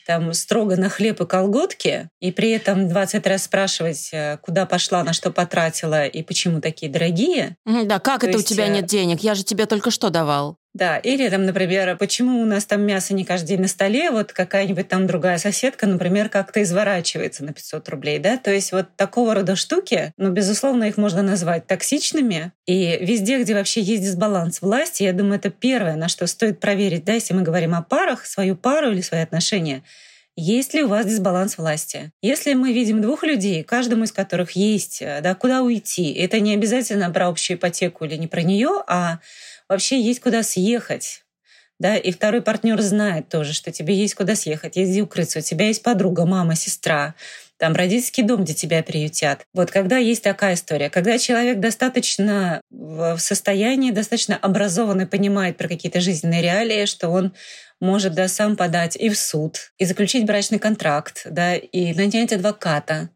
там 0.07 0.33
строго 0.33 0.77
на 0.77 0.89
хлеб 0.89 1.21
и 1.21 1.27
колготки, 1.27 2.09
и 2.21 2.33
при 2.33 2.51
этом 2.51 2.89
20 2.89 3.27
раз 3.27 3.45
спрашивать, 3.45 4.11
э, 4.13 4.39
куда 4.43 4.67
пошла, 4.67 5.05
на 5.05 5.13
что 5.13 5.31
потратила 5.31 6.07
и 6.07 6.23
почему 6.23 6.61
такие 6.61 6.91
дорогие. 6.91 7.57
Да, 7.65 7.99
как 7.99 8.23
То 8.23 8.29
это 8.29 8.39
есть... 8.39 8.51
у 8.51 8.55
тебя 8.55 8.69
нет 8.69 8.87
денег? 8.87 9.21
Я 9.21 9.35
же 9.35 9.45
тебе 9.45 9.67
только 9.67 9.91
что 9.91 10.11
давал. 10.11 10.57
Да, 10.75 10.97
или 10.97 11.29
там, 11.29 11.45
например, 11.45 11.99
почему 11.99 12.41
у 12.41 12.47
нас 12.47 12.65
там 12.65 12.81
мясо 12.81 13.13
не 13.13 13.27
каждый 13.27 13.49
день 13.49 13.61
на 13.61 13.69
столе, 13.69 14.11
вот 14.11 14.33
какая-нибудь 14.33 14.89
там 14.89 15.07
другая 15.07 15.37
соседка, 15.37 15.87
например, 15.87 16.31
как-то 16.31 16.63
изворачивается 16.63 17.45
на 17.45 17.53
500 17.53 17.87
рублей, 17.91 18.19
да, 18.19 18.39
то 18.39 18.51
есть 18.51 18.73
вот 18.73 18.87
такого 18.97 19.35
рода 19.35 19.55
штуки, 19.55 20.15
ну, 20.17 20.31
безусловно, 20.31 20.85
их 20.85 20.97
можно 20.97 21.21
назвать 21.21 21.67
токсичными, 21.67 22.53
и 22.65 22.97
везде, 23.03 23.43
где 23.43 23.53
вообще 23.53 23.83
есть 23.83 24.03
дисбаланс 24.03 24.63
власти, 24.63 25.03
я 25.03 25.13
думаю, 25.13 25.35
это 25.35 25.51
первое, 25.51 25.97
на 25.97 26.09
что 26.09 26.27
стоит 26.27 26.59
проверить, 26.59 27.05
да, 27.05 27.13
если 27.13 27.35
мы 27.35 27.43
говорим 27.43 27.75
о 27.75 27.83
парах, 27.83 28.25
свою 28.25 28.57
пару 28.57 28.93
или 28.93 29.03
свои 29.03 29.21
отношения, 29.21 29.83
есть 30.37 30.73
ли 30.73 30.83
у 30.83 30.89
вас 30.89 31.05
дисбаланс 31.05 31.59
власти? 31.59 32.11
Если 32.23 32.55
мы 32.55 32.73
видим 32.73 33.03
двух 33.03 33.23
людей, 33.23 33.63
каждому 33.63 34.05
из 34.05 34.13
которых 34.13 34.53
есть, 34.53 35.03
да, 35.21 35.35
куда 35.35 35.61
уйти, 35.61 36.11
это 36.15 36.41
не 36.41 36.55
обязательно 36.55 37.11
про 37.11 37.29
общую 37.29 37.59
ипотеку 37.59 38.07
или 38.07 38.17
не 38.17 38.27
про 38.27 38.41
нее, 38.41 38.83
а 38.87 39.19
вообще 39.73 40.01
есть 40.01 40.21
куда 40.21 40.43
съехать. 40.43 41.25
Да, 41.79 41.97
и 41.97 42.13
второй 42.13 42.43
партнер 42.43 42.81
знает 42.81 43.29
тоже, 43.29 43.53
что 43.53 43.73
тебе 43.73 43.95
есть 43.95 44.15
куда 44.15 44.37
съехать, 44.37 44.77
есть 44.77 44.93
где 44.93 45.03
укрыться, 45.03 45.41
у 45.41 45.43
тебя 45.43 45.67
есть 45.67 45.83
подруга, 45.83 46.25
мама, 46.27 46.55
сестра, 46.55 47.17
там 47.57 47.75
родительский 47.75 48.23
дом, 48.23 48.45
где 48.45 48.55
тебя 48.55 48.85
приютят. 48.85 49.47
Вот 49.53 49.73
когда 49.73 49.97
есть 49.97 50.23
такая 50.23 50.55
история, 50.55 50.91
когда 50.91 51.19
человек 51.19 51.59
достаточно 51.59 52.61
в 52.71 53.19
состоянии, 53.19 53.91
достаточно 53.91 54.37
образованный, 54.37 55.07
понимает 55.07 55.57
про 55.57 55.67
какие-то 55.67 56.01
жизненные 56.01 56.43
реалии, 56.43 56.87
что 56.87 57.09
он 57.09 57.35
может 57.81 58.15
да, 58.15 58.29
сам 58.29 58.57
подать 58.57 58.95
и 58.95 59.09
в 59.09 59.19
суд, 59.19 59.73
и 59.79 59.85
заключить 59.85 60.25
брачный 60.25 60.61
контракт, 60.61 61.23
да, 61.29 61.57
и 61.57 61.93
нанять 61.95 62.33
адвоката, 62.33 63.11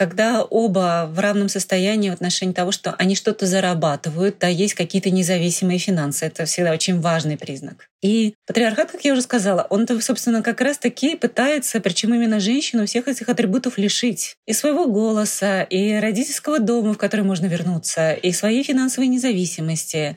когда 0.00 0.42
оба 0.42 1.10
в 1.12 1.18
равном 1.18 1.50
состоянии 1.50 2.08
в 2.08 2.14
отношении 2.14 2.54
того, 2.54 2.72
что 2.72 2.92
они 2.92 3.14
что-то 3.14 3.44
зарабатывают, 3.44 4.36
да, 4.40 4.48
есть 4.48 4.72
какие-то 4.72 5.10
независимые 5.10 5.78
финансы. 5.78 6.24
Это 6.24 6.46
всегда 6.46 6.72
очень 6.72 7.02
важный 7.02 7.36
признак. 7.36 7.90
И 8.00 8.32
патриархат, 8.46 8.92
как 8.92 9.04
я 9.04 9.12
уже 9.12 9.20
сказала, 9.20 9.66
он, 9.68 9.86
собственно, 10.00 10.42
как 10.42 10.62
раз-таки 10.62 11.16
пытается, 11.16 11.80
причем 11.80 12.14
именно 12.14 12.40
женщину, 12.40 12.86
всех 12.86 13.08
этих 13.08 13.28
атрибутов 13.28 13.76
лишить. 13.76 14.36
И 14.46 14.54
своего 14.54 14.86
голоса, 14.86 15.60
и 15.64 15.92
родительского 15.96 16.60
дома, 16.60 16.94
в 16.94 16.96
который 16.96 17.26
можно 17.26 17.44
вернуться, 17.44 18.14
и 18.14 18.32
своей 18.32 18.62
финансовой 18.62 19.08
независимости, 19.08 20.16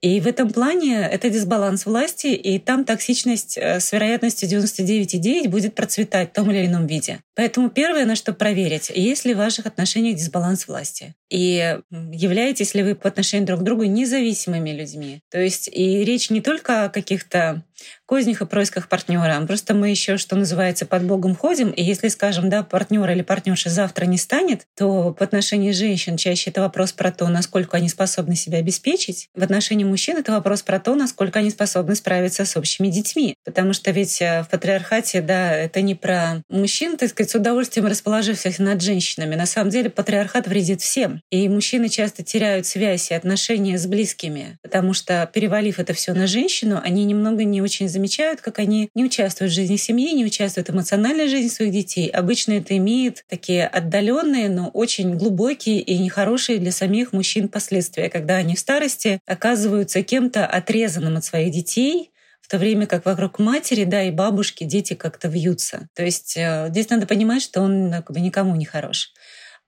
и 0.00 0.20
в 0.20 0.28
этом 0.28 0.50
плане 0.50 1.08
это 1.10 1.28
дисбаланс 1.28 1.84
власти, 1.84 2.28
и 2.28 2.60
там 2.60 2.84
токсичность 2.84 3.58
э, 3.58 3.80
с 3.80 3.92
вероятностью 3.92 4.48
99,9 4.48 5.48
будет 5.48 5.74
процветать 5.74 6.30
в 6.30 6.34
том 6.34 6.50
или 6.52 6.66
ином 6.66 6.86
виде. 6.86 7.18
Поэтому 7.34 7.68
первое, 7.68 8.04
на 8.04 8.14
что 8.14 8.32
проверить, 8.32 8.92
есть 8.94 9.24
ли 9.24 9.34
в 9.34 9.38
ваших 9.38 9.66
отношениях 9.66 10.16
дисбаланс 10.16 10.68
власти. 10.68 11.14
И 11.30 11.78
являетесь 11.90 12.74
ли 12.74 12.84
вы 12.84 12.94
по 12.94 13.08
отношению 13.08 13.46
друг 13.46 13.60
к 13.60 13.62
другу 13.64 13.84
независимыми 13.84 14.70
людьми. 14.70 15.20
То 15.30 15.40
есть 15.40 15.68
и 15.72 16.04
речь 16.04 16.30
не 16.30 16.40
только 16.40 16.84
о 16.84 16.88
каких-то 16.90 17.64
кознях 18.08 18.40
и 18.40 18.46
происках 18.46 18.88
партнера, 18.88 19.38
просто 19.46 19.74
мы 19.74 19.90
еще, 19.90 20.16
что 20.16 20.34
называется, 20.34 20.86
под 20.86 21.04
Богом 21.04 21.36
ходим. 21.36 21.70
И 21.70 21.82
если, 21.82 22.08
скажем, 22.08 22.48
да, 22.48 22.62
партнер 22.62 23.08
или 23.10 23.20
партнерша 23.20 23.68
завтра 23.68 24.06
не 24.06 24.16
станет, 24.16 24.66
то 24.76 25.14
в 25.18 25.22
отношении 25.22 25.72
женщин 25.72 26.16
чаще 26.16 26.48
это 26.48 26.62
вопрос 26.62 26.92
про 26.92 27.12
то, 27.12 27.28
насколько 27.28 27.76
они 27.76 27.90
способны 27.90 28.34
себя 28.34 28.58
обеспечить. 28.58 29.28
В 29.34 29.42
отношении 29.42 29.84
мужчин 29.84 30.16
это 30.16 30.32
вопрос 30.32 30.62
про 30.62 30.80
то, 30.80 30.94
насколько 30.94 31.38
они 31.40 31.50
способны 31.50 31.94
справиться 31.94 32.46
с 32.46 32.56
общими 32.56 32.88
детьми. 32.88 33.34
Потому 33.44 33.74
что 33.74 33.90
ведь 33.90 34.22
э, 34.22 34.42
в 34.42 34.48
патриархате, 34.48 35.20
да, 35.20 35.52
это 35.52 35.82
не 35.82 35.94
про 35.94 36.42
мужчин, 36.48 36.96
так 36.96 37.10
сказать, 37.10 37.30
с 37.30 37.34
удовольствием 37.34 37.86
расположившихся 37.86 38.62
над 38.62 38.80
женщинами. 38.80 39.34
На 39.34 39.46
самом 39.46 39.68
деле 39.68 39.90
патриархат 39.90 40.46
вредит 40.46 40.80
всем. 40.80 41.20
И 41.30 41.46
мужчины 41.50 41.90
часто 41.90 42.22
теряют 42.22 42.64
связь 42.64 43.10
и 43.10 43.14
отношения 43.14 43.76
с 43.76 43.86
близкими, 43.86 44.56
потому 44.62 44.94
что, 44.94 45.28
перевалив 45.30 45.78
это 45.78 45.92
все 45.92 46.14
на 46.14 46.26
женщину, 46.26 46.80
они 46.82 47.04
немного 47.04 47.44
не 47.44 47.60
очень 47.60 47.86
замечают, 47.98 48.40
как 48.40 48.60
они 48.60 48.90
не 48.94 49.04
участвуют 49.04 49.52
в 49.52 49.54
жизни 49.54 49.76
семьи, 49.76 50.14
не 50.14 50.24
участвуют 50.24 50.68
в 50.68 50.72
эмоциональной 50.72 51.28
жизни 51.28 51.48
своих 51.48 51.72
детей. 51.72 52.08
Обычно 52.08 52.52
это 52.52 52.76
имеет 52.76 53.24
такие 53.28 53.66
отдаленные, 53.66 54.48
но 54.48 54.68
очень 54.68 55.16
глубокие 55.16 55.80
и 55.80 55.98
нехорошие 55.98 56.58
для 56.58 56.70
самих 56.70 57.12
мужчин 57.12 57.48
последствия, 57.48 58.08
когда 58.08 58.36
они 58.36 58.54
в 58.54 58.60
старости 58.60 59.20
оказываются 59.26 60.02
кем-то 60.02 60.46
отрезанным 60.46 61.16
от 61.16 61.24
своих 61.24 61.52
детей, 61.52 62.12
в 62.40 62.50
то 62.50 62.56
время 62.56 62.86
как 62.86 63.04
вокруг 63.04 63.38
матери, 63.40 63.84
да, 63.84 64.02
и 64.04 64.10
бабушки 64.10 64.64
дети 64.64 64.94
как-то 64.94 65.28
вьются. 65.28 65.88
То 65.94 66.02
есть 66.04 66.34
э, 66.36 66.68
здесь 66.70 66.88
надо 66.88 67.06
понимать, 67.06 67.42
что 67.42 67.60
он 67.60 67.90
как 67.90 68.12
бы 68.12 68.20
никому 68.20 68.56
не 68.56 68.64
хорош. 68.64 69.12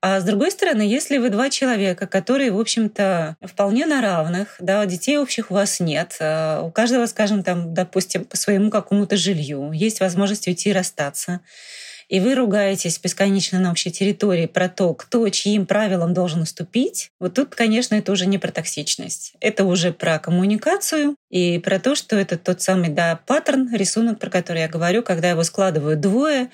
А 0.03 0.21
с 0.21 0.25
другой 0.25 0.51
стороны, 0.51 0.81
если 0.81 1.19
вы 1.19 1.29
два 1.29 1.51
человека, 1.51 2.07
которые, 2.07 2.53
в 2.53 2.59
общем-то, 2.59 3.37
вполне 3.43 3.85
на 3.85 4.01
равных, 4.01 4.57
да, 4.59 4.85
детей 4.87 5.19
общих 5.19 5.51
у 5.51 5.55
вас 5.55 5.79
нет, 5.79 6.17
э, 6.21 6.63
у 6.63 6.71
каждого, 6.71 7.05
скажем, 7.05 7.43
там, 7.43 7.75
допустим, 7.75 8.25
по 8.25 8.37
своему 8.37 8.71
какому-то 8.71 9.17
жилью, 9.17 9.73
есть 9.73 10.01
возможность 10.01 10.49
уйти 10.49 10.71
и 10.71 10.73
расстаться, 10.73 11.41
и 12.09 12.19
вы 12.19 12.35
ругаетесь 12.35 12.99
бесконечно 12.99 13.61
на 13.61 13.71
общей 13.71 13.93
территории 13.93 14.47
про 14.47 14.69
то, 14.69 14.95
кто 14.95 15.29
чьим 15.29 15.65
правилам 15.65 16.13
должен 16.13 16.41
уступить, 16.41 17.11
вот 17.21 17.35
тут, 17.35 17.55
конечно, 17.55 17.95
это 17.95 18.11
уже 18.11 18.27
не 18.27 18.39
про 18.39 18.51
токсичность. 18.51 19.35
Это 19.41 19.65
уже 19.65 19.93
про 19.93 20.19
коммуникацию 20.19 21.15
и 21.29 21.59
про 21.59 21.79
то, 21.79 21.95
что 21.95 22.17
это 22.17 22.37
тот 22.37 22.63
самый, 22.63 22.89
да, 22.89 23.21
паттерн, 23.27 23.73
рисунок, 23.73 24.19
про 24.19 24.29
который 24.29 24.63
я 24.63 24.69
говорю, 24.69 25.05
когда 25.05 25.31
его 25.31 25.45
складывают 25.45 26.01
двое, 26.01 26.51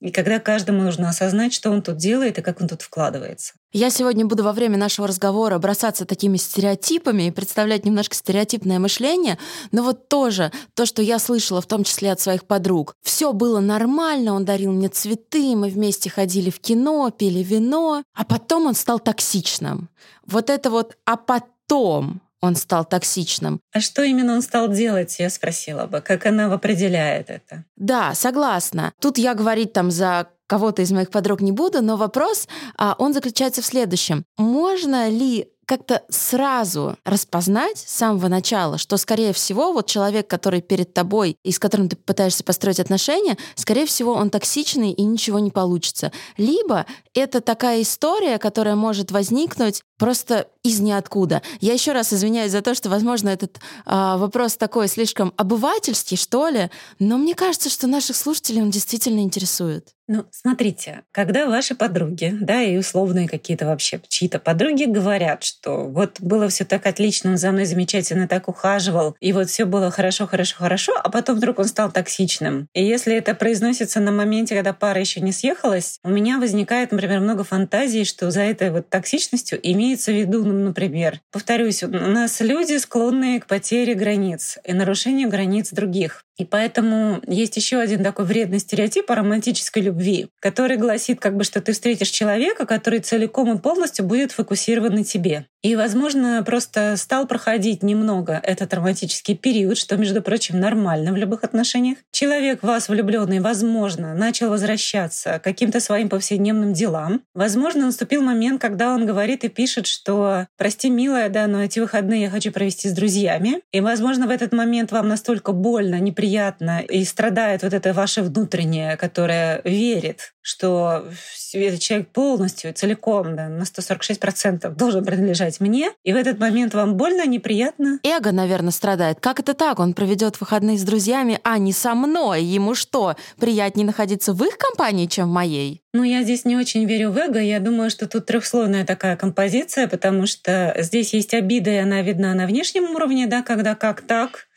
и 0.00 0.10
когда 0.10 0.38
каждому 0.38 0.82
нужно 0.82 1.08
осознать, 1.08 1.52
что 1.52 1.70
он 1.70 1.82
тут 1.82 1.96
делает 1.96 2.38
и 2.38 2.42
как 2.42 2.60
он 2.60 2.68
тут 2.68 2.82
вкладывается. 2.82 3.54
Я 3.72 3.90
сегодня 3.90 4.24
буду 4.24 4.44
во 4.44 4.52
время 4.52 4.78
нашего 4.78 5.08
разговора 5.08 5.58
бросаться 5.58 6.04
такими 6.04 6.36
стереотипами 6.36 7.24
и 7.24 7.30
представлять 7.30 7.84
немножко 7.84 8.14
стереотипное 8.14 8.78
мышление, 8.78 9.38
но 9.72 9.82
вот 9.82 10.08
тоже 10.08 10.52
то, 10.74 10.86
что 10.86 11.02
я 11.02 11.18
слышала, 11.18 11.60
в 11.60 11.66
том 11.66 11.84
числе 11.84 12.12
от 12.12 12.20
своих 12.20 12.44
подруг. 12.44 12.94
Все 13.02 13.32
было 13.32 13.60
нормально, 13.60 14.34
он 14.34 14.44
дарил 14.44 14.72
мне 14.72 14.88
цветы, 14.88 15.56
мы 15.56 15.68
вместе 15.68 16.08
ходили 16.10 16.50
в 16.50 16.60
кино, 16.60 17.10
пили 17.10 17.42
вино, 17.42 18.02
а 18.14 18.24
потом 18.24 18.66
он 18.66 18.74
стал 18.74 19.00
токсичным. 19.00 19.88
Вот 20.26 20.48
это 20.48 20.70
вот 20.70 20.96
«а 21.04 21.16
потом», 21.16 22.22
он 22.40 22.56
стал 22.56 22.84
токсичным. 22.84 23.60
А 23.72 23.80
что 23.80 24.02
именно 24.02 24.34
он 24.34 24.42
стал 24.42 24.68
делать, 24.68 25.16
я 25.18 25.30
спросила 25.30 25.86
бы. 25.86 26.00
Как 26.00 26.26
она 26.26 26.52
определяет 26.52 27.30
это? 27.30 27.64
Да, 27.76 28.14
согласна. 28.14 28.92
Тут 29.00 29.18
я 29.18 29.34
говорить 29.34 29.72
там 29.72 29.90
за 29.90 30.28
кого-то 30.46 30.82
из 30.82 30.90
моих 30.90 31.10
подруг 31.10 31.40
не 31.40 31.52
буду, 31.52 31.82
но 31.82 31.96
вопрос, 31.96 32.48
а, 32.76 32.94
он 32.98 33.12
заключается 33.12 33.62
в 33.62 33.66
следующем. 33.66 34.24
Можно 34.38 35.08
ли 35.08 35.48
как-то 35.68 36.02
сразу 36.08 36.96
распознать 37.04 37.76
с 37.76 37.94
самого 37.94 38.28
начала, 38.28 38.78
что, 38.78 38.96
скорее 38.96 39.34
всего, 39.34 39.74
вот 39.74 39.86
человек, 39.86 40.26
который 40.26 40.62
перед 40.62 40.94
тобой 40.94 41.36
и 41.44 41.52
с 41.52 41.58
которым 41.58 41.90
ты 41.90 41.96
пытаешься 41.96 42.42
построить 42.42 42.80
отношения, 42.80 43.36
скорее 43.54 43.84
всего, 43.84 44.14
он 44.14 44.30
токсичный 44.30 44.92
и 44.92 45.02
ничего 45.02 45.38
не 45.38 45.50
получится. 45.50 46.10
Либо 46.38 46.86
это 47.12 47.42
такая 47.42 47.82
история, 47.82 48.38
которая 48.38 48.76
может 48.76 49.10
возникнуть 49.10 49.82
просто 49.98 50.48
из 50.68 50.80
ниоткуда. 50.80 51.42
Я 51.60 51.72
еще 51.72 51.92
раз 51.92 52.12
извиняюсь 52.12 52.52
за 52.52 52.62
то, 52.62 52.74
что, 52.74 52.88
возможно, 52.88 53.28
этот 53.28 53.56
э, 53.56 53.60
вопрос 53.86 54.56
такой 54.56 54.88
слишком 54.88 55.32
обывательский, 55.36 56.16
что 56.16 56.48
ли, 56.48 56.70
но 56.98 57.18
мне 57.18 57.34
кажется, 57.34 57.70
что 57.70 57.86
наших 57.86 58.16
слушателей 58.16 58.62
он 58.62 58.70
действительно 58.70 59.20
интересует. 59.20 59.94
Ну, 60.10 60.24
смотрите, 60.30 61.02
когда 61.12 61.46
ваши 61.46 61.74
подруги, 61.74 62.34
да, 62.40 62.62
и 62.62 62.78
условные 62.78 63.28
какие-то 63.28 63.66
вообще 63.66 64.00
чьи-то 64.08 64.38
подруги 64.38 64.84
говорят, 64.84 65.44
что 65.44 65.84
вот 65.86 66.16
было 66.20 66.48
все 66.48 66.64
так 66.64 66.86
отлично, 66.86 67.32
он 67.32 67.36
за 67.36 67.52
мной 67.52 67.66
замечательно 67.66 68.26
так 68.26 68.48
ухаживал, 68.48 69.16
и 69.20 69.34
вот 69.34 69.50
все 69.50 69.66
было 69.66 69.90
хорошо, 69.90 70.26
хорошо, 70.26 70.56
хорошо, 70.56 70.92
а 70.96 71.10
потом 71.10 71.36
вдруг 71.36 71.58
он 71.58 71.66
стал 71.66 71.92
токсичным. 71.92 72.68
И 72.72 72.82
если 72.82 73.14
это 73.16 73.34
произносится 73.34 74.00
на 74.00 74.10
моменте, 74.10 74.54
когда 74.54 74.72
пара 74.72 74.98
еще 74.98 75.20
не 75.20 75.30
съехалась, 75.30 75.98
у 76.02 76.08
меня 76.08 76.38
возникает, 76.38 76.90
например, 76.90 77.20
много 77.20 77.44
фантазий, 77.44 78.04
что 78.06 78.30
за 78.30 78.40
этой 78.40 78.70
вот 78.70 78.88
токсичностью 78.88 79.60
имеется 79.62 80.10
в 80.10 80.14
виду, 80.14 80.42
ну, 80.42 80.54
например, 80.64 81.20
повторюсь, 81.30 81.82
у 81.82 81.88
нас 81.88 82.40
люди 82.40 82.76
склонные 82.78 83.40
к 83.40 83.46
потере 83.46 83.94
границ 83.94 84.58
и 84.64 84.72
нарушению 84.72 85.28
границ 85.28 85.70
других. 85.72 86.24
И 86.38 86.44
поэтому 86.44 87.20
есть 87.26 87.56
еще 87.56 87.78
один 87.78 88.04
такой 88.04 88.24
вредный 88.24 88.60
стереотип 88.60 89.10
о 89.10 89.16
романтической 89.16 89.82
любви, 89.82 90.28
который 90.40 90.76
гласит, 90.76 91.18
как 91.18 91.36
бы, 91.36 91.42
что 91.42 91.60
ты 91.60 91.72
встретишь 91.72 92.10
человека, 92.10 92.64
который 92.64 93.00
целиком 93.00 93.56
и 93.56 93.60
полностью 93.60 94.04
будет 94.04 94.30
фокусирован 94.30 94.94
на 94.94 95.04
тебе. 95.04 95.46
И, 95.62 95.74
возможно, 95.74 96.42
просто 96.44 96.96
стал 96.96 97.26
проходить 97.26 97.82
немного 97.82 98.40
этот 98.42 98.72
романтический 98.72 99.36
период, 99.36 99.76
что, 99.76 99.96
между 99.96 100.22
прочим, 100.22 100.60
нормально 100.60 101.12
в 101.12 101.16
любых 101.16 101.42
отношениях. 101.42 101.98
Человек, 102.12 102.62
вас 102.62 102.88
влюбленный, 102.88 103.40
возможно, 103.40 104.14
начал 104.14 104.50
возвращаться 104.50 105.40
к 105.40 105.44
каким-то 105.44 105.80
своим 105.80 106.08
повседневным 106.08 106.72
делам. 106.72 107.22
Возможно, 107.34 107.86
наступил 107.86 108.22
момент, 108.22 108.60
когда 108.60 108.94
он 108.94 109.04
говорит 109.04 109.42
и 109.42 109.48
пишет, 109.48 109.88
что 109.88 110.46
«Прости, 110.56 110.90
милая, 110.90 111.28
да, 111.28 111.48
но 111.48 111.64
эти 111.64 111.80
выходные 111.80 112.22
я 112.22 112.30
хочу 112.30 112.52
провести 112.52 112.88
с 112.88 112.92
друзьями». 112.92 113.60
И, 113.72 113.80
возможно, 113.80 114.28
в 114.28 114.30
этот 114.30 114.52
момент 114.52 114.92
вам 114.92 115.08
настолько 115.08 115.52
больно, 115.52 115.96
неприятно 115.96 116.80
и 116.80 117.04
страдает 117.04 117.62
вот 117.64 117.72
это 117.72 117.92
ваше 117.92 118.22
внутреннее, 118.22 118.96
которое 118.96 119.60
верит, 119.64 120.34
что 120.40 121.08
этот 121.52 121.80
человек 121.80 122.08
полностью, 122.08 122.72
целиком, 122.72 123.36
да, 123.36 123.48
на 123.48 123.64
146% 123.64 124.74
должен 124.74 125.04
принадлежать 125.04 125.47
мне. 125.60 125.90
И 126.04 126.12
в 126.12 126.16
этот 126.16 126.38
момент 126.38 126.74
вам 126.74 126.96
больно, 126.96 127.26
неприятно. 127.26 127.98
Эго, 128.02 128.32
наверное, 128.32 128.70
страдает. 128.70 129.18
Как 129.20 129.40
это 129.40 129.54
так? 129.54 129.78
Он 129.78 129.94
проведет 129.94 130.40
выходные 130.40 130.78
с 130.78 130.82
друзьями, 130.82 131.40
а 131.42 131.58
не 131.58 131.72
со 131.72 131.94
мной. 131.94 132.44
Ему 132.44 132.74
что, 132.74 133.16
приятнее 133.40 133.86
находиться 133.86 134.32
в 134.32 134.44
их 134.44 134.58
компании, 134.58 135.06
чем 135.06 135.28
в 135.28 135.32
моей? 135.32 135.82
Ну, 135.92 136.02
я 136.02 136.22
здесь 136.22 136.44
не 136.44 136.56
очень 136.56 136.84
верю 136.84 137.10
в 137.10 137.16
эго. 137.16 137.40
Я 137.40 137.60
думаю, 137.60 137.90
что 137.90 138.06
тут 138.06 138.26
трехслойная 138.26 138.84
такая 138.84 139.16
композиция, 139.16 139.88
потому 139.88 140.26
что 140.26 140.74
здесь 140.78 141.14
есть 141.14 141.34
обида, 141.34 141.70
и 141.70 141.76
она 141.76 142.02
видна 142.02 142.34
на 142.34 142.46
внешнем 142.46 142.90
уровне, 142.90 143.26
да, 143.26 143.42
когда 143.42 143.74
как 143.74 144.02
так, 144.02 144.48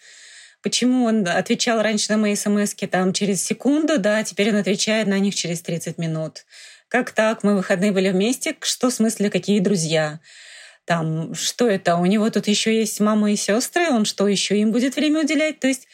Почему 0.61 1.05
он 1.05 1.27
отвечал 1.27 1.81
раньше 1.81 2.11
на 2.11 2.17
мои 2.19 2.35
смс 2.35 2.75
там 2.91 3.13
через 3.13 3.43
секунду, 3.43 3.97
да, 3.97 4.17
а 4.17 4.23
теперь 4.23 4.51
он 4.51 4.57
отвечает 4.57 5.07
на 5.07 5.17
них 5.17 5.33
через 5.33 5.61
30 5.61 5.97
минут. 5.97 6.45
Как 6.87 7.11
так? 7.11 7.43
Мы 7.43 7.55
выходные 7.55 7.91
были 7.91 8.09
вместе. 8.09 8.55
Что 8.61 8.89
в 8.89 8.93
смысле, 8.93 9.29
какие 9.29 9.59
друзья? 9.59 10.19
Там, 10.91 11.33
что 11.35 11.69
это? 11.69 11.95
У 11.95 12.05
него 12.05 12.29
тут 12.29 12.49
еще 12.49 12.77
есть 12.77 12.99
мама 12.99 13.31
и 13.31 13.37
сестры, 13.37 13.91
он 13.91 14.03
что, 14.03 14.27
еще 14.27 14.59
им 14.59 14.73
будет 14.73 14.97
время 14.97 15.21
уделять? 15.21 15.57
То 15.57 15.69
есть 15.69 15.87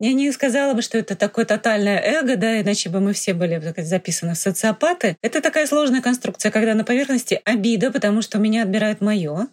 я 0.00 0.12
не 0.12 0.32
сказала 0.32 0.74
бы, 0.74 0.82
что 0.82 0.98
это 0.98 1.14
такое 1.14 1.44
тотальное 1.44 2.00
эго, 2.00 2.34
да, 2.34 2.60
иначе 2.60 2.88
бы 2.88 2.98
мы 2.98 3.12
все 3.12 3.32
были 3.32 3.60
так 3.60 3.84
записаны 3.84 4.34
в 4.34 4.38
социопаты. 4.38 5.16
Это 5.22 5.40
такая 5.40 5.68
сложная 5.68 6.02
конструкция, 6.02 6.50
когда 6.50 6.74
на 6.74 6.82
поверхности 6.82 7.40
обида, 7.44 7.92
потому 7.92 8.22
что 8.22 8.38
меня 8.38 8.64
отбирают 8.64 9.00
мое. 9.00 9.46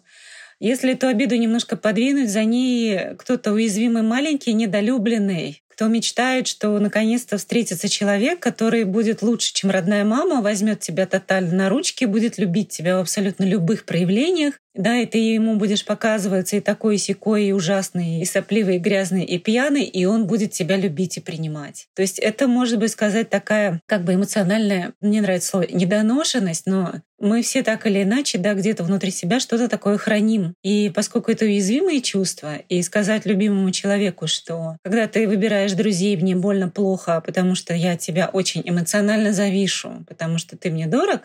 Если 0.58 0.94
эту 0.94 1.06
обиду 1.06 1.36
немножко 1.36 1.76
подвинуть, 1.76 2.28
за 2.28 2.42
ней 2.42 3.14
кто-то 3.18 3.52
уязвимый, 3.52 4.02
маленький, 4.02 4.52
недолюбленный, 4.52 5.62
кто 5.78 5.86
мечтает, 5.86 6.48
что 6.48 6.76
наконец-то 6.80 7.38
встретится 7.38 7.88
человек, 7.88 8.40
который 8.40 8.82
будет 8.82 9.22
лучше, 9.22 9.54
чем 9.54 9.70
родная 9.70 10.04
мама, 10.04 10.42
возьмет 10.42 10.80
тебя 10.80 11.06
тотально 11.06 11.54
на 11.54 11.68
ручки, 11.68 12.04
будет 12.04 12.36
любить 12.36 12.70
тебя 12.70 12.96
в 12.96 13.02
абсолютно 13.02 13.44
любых 13.44 13.84
проявлениях, 13.84 14.54
да, 14.74 14.96
и 14.96 15.06
ты 15.06 15.18
ему 15.18 15.56
будешь 15.56 15.84
показываться 15.84 16.56
и 16.56 16.60
такой, 16.60 16.96
и 16.96 16.98
сякой, 16.98 17.46
и 17.46 17.52
ужасный, 17.52 18.20
и 18.20 18.24
сопливый, 18.24 18.76
и 18.76 18.78
грязный, 18.78 19.24
и 19.24 19.38
пьяный, 19.38 19.84
и 19.84 20.04
он 20.04 20.26
будет 20.26 20.52
тебя 20.52 20.76
любить 20.76 21.16
и 21.16 21.20
принимать. 21.20 21.88
То 21.94 22.02
есть 22.02 22.18
это, 22.18 22.46
может 22.46 22.78
быть, 22.78 22.92
сказать 22.92 23.28
такая 23.30 23.80
как 23.86 24.04
бы 24.04 24.14
эмоциональная, 24.14 24.92
мне 25.00 25.20
нравится 25.20 25.48
слово, 25.48 25.66
недоношенность, 25.70 26.66
но 26.66 26.94
мы 27.18 27.42
все 27.42 27.62
так 27.62 27.86
или 27.86 28.04
иначе, 28.04 28.38
да, 28.38 28.54
где-то 28.54 28.84
внутри 28.84 29.10
себя 29.10 29.40
что-то 29.40 29.68
такое 29.68 29.98
храним. 29.98 30.54
И 30.62 30.90
поскольку 30.94 31.32
это 31.32 31.44
уязвимые 31.44 32.00
чувства, 32.00 32.56
и 32.68 32.80
сказать 32.82 33.26
любимому 33.26 33.70
человеку, 33.72 34.28
что 34.28 34.76
когда 34.84 35.08
ты 35.08 35.26
выбираешь 35.26 35.72
друзей, 35.72 36.16
мне 36.16 36.36
больно 36.36 36.68
плохо, 36.68 37.20
потому 37.24 37.54
что 37.54 37.74
я 37.74 37.96
тебя 37.96 38.30
очень 38.32 38.62
эмоционально 38.64 39.32
завишу, 39.32 40.04
потому 40.06 40.38
что 40.38 40.56
ты 40.56 40.70
мне 40.70 40.86
дорог, 40.86 41.22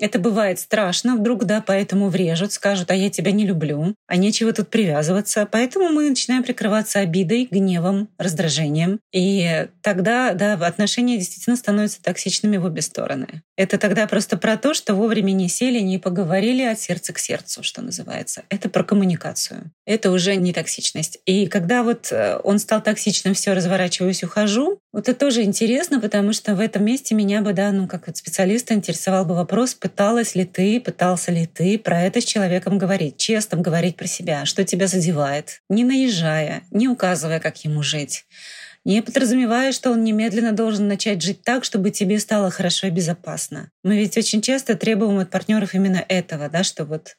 это 0.00 0.18
бывает 0.18 0.58
страшно 0.58 1.16
вдруг, 1.16 1.44
да, 1.44 1.62
поэтому 1.64 2.08
врежут, 2.08 2.52
скажут, 2.52 2.90
а 2.90 2.94
я 2.94 3.10
тебя 3.10 3.32
не 3.32 3.46
люблю, 3.46 3.94
а 4.06 4.16
нечего 4.16 4.52
тут 4.52 4.68
привязываться. 4.68 5.46
Поэтому 5.50 5.88
мы 5.90 6.08
начинаем 6.08 6.42
прикрываться 6.42 7.00
обидой, 7.00 7.48
гневом, 7.50 8.08
раздражением. 8.18 9.00
И 9.12 9.68
тогда, 9.82 10.32
да, 10.34 10.54
отношения 10.54 11.18
действительно 11.18 11.56
становятся 11.56 12.02
токсичными 12.02 12.56
в 12.56 12.64
обе 12.64 12.82
стороны. 12.82 13.42
Это 13.56 13.76
тогда 13.76 14.06
просто 14.06 14.36
про 14.38 14.56
то, 14.56 14.72
что 14.72 14.94
вовремя 14.94 15.32
не 15.32 15.48
сели, 15.48 15.80
не 15.80 15.98
поговорили 15.98 16.62
от 16.62 16.80
сердца 16.80 17.12
к 17.12 17.18
сердцу, 17.18 17.62
что 17.62 17.82
называется. 17.82 18.42
Это 18.48 18.70
про 18.70 18.84
коммуникацию. 18.84 19.70
Это 19.84 20.10
уже 20.10 20.36
не 20.36 20.52
токсичность. 20.52 21.18
И 21.26 21.46
когда 21.46 21.82
вот 21.82 22.08
э, 22.10 22.40
он 22.42 22.58
стал 22.58 22.82
токсичным, 22.82 23.34
все, 23.34 23.52
разворачиваюсь, 23.52 24.24
ухожу, 24.24 24.78
вот 24.92 25.08
это 25.08 25.18
тоже 25.18 25.42
интересно, 25.42 26.00
потому 26.00 26.32
что 26.32 26.54
в 26.54 26.60
этом 26.60 26.84
месте 26.84 27.14
меня 27.14 27.42
бы, 27.42 27.52
да, 27.52 27.70
ну, 27.70 27.86
как 27.86 28.06
вот 28.06 28.16
специалиста 28.16 28.74
интересовал 28.74 29.24
бы 29.24 29.34
вопрос, 29.34 29.74
пыталась 29.90 30.36
ли 30.36 30.44
ты, 30.44 30.80
пытался 30.80 31.32
ли 31.32 31.46
ты 31.46 31.78
про 31.78 32.02
это 32.02 32.20
с 32.20 32.24
человеком 32.24 32.78
говорить, 32.78 33.16
честно 33.16 33.58
говорить 33.58 33.96
про 33.96 34.06
себя, 34.06 34.46
что 34.46 34.64
тебя 34.64 34.86
задевает, 34.86 35.62
не 35.68 35.82
наезжая, 35.84 36.62
не 36.70 36.88
указывая, 36.88 37.40
как 37.40 37.64
ему 37.64 37.82
жить 37.82 38.24
не 38.84 39.02
подразумевая, 39.02 39.72
что 39.72 39.90
он 39.90 40.04
немедленно 40.04 40.52
должен 40.52 40.88
начать 40.88 41.20
жить 41.20 41.42
так, 41.42 41.64
чтобы 41.64 41.90
тебе 41.90 42.18
стало 42.18 42.50
хорошо 42.50 42.86
и 42.86 42.90
безопасно. 42.90 43.70
Мы 43.82 43.98
ведь 43.98 44.16
очень 44.16 44.40
часто 44.40 44.74
требуем 44.74 45.18
от 45.18 45.30
партнеров 45.30 45.74
именно 45.74 46.02
этого, 46.08 46.48
да, 46.48 46.64
что 46.64 46.86
вот 46.86 47.16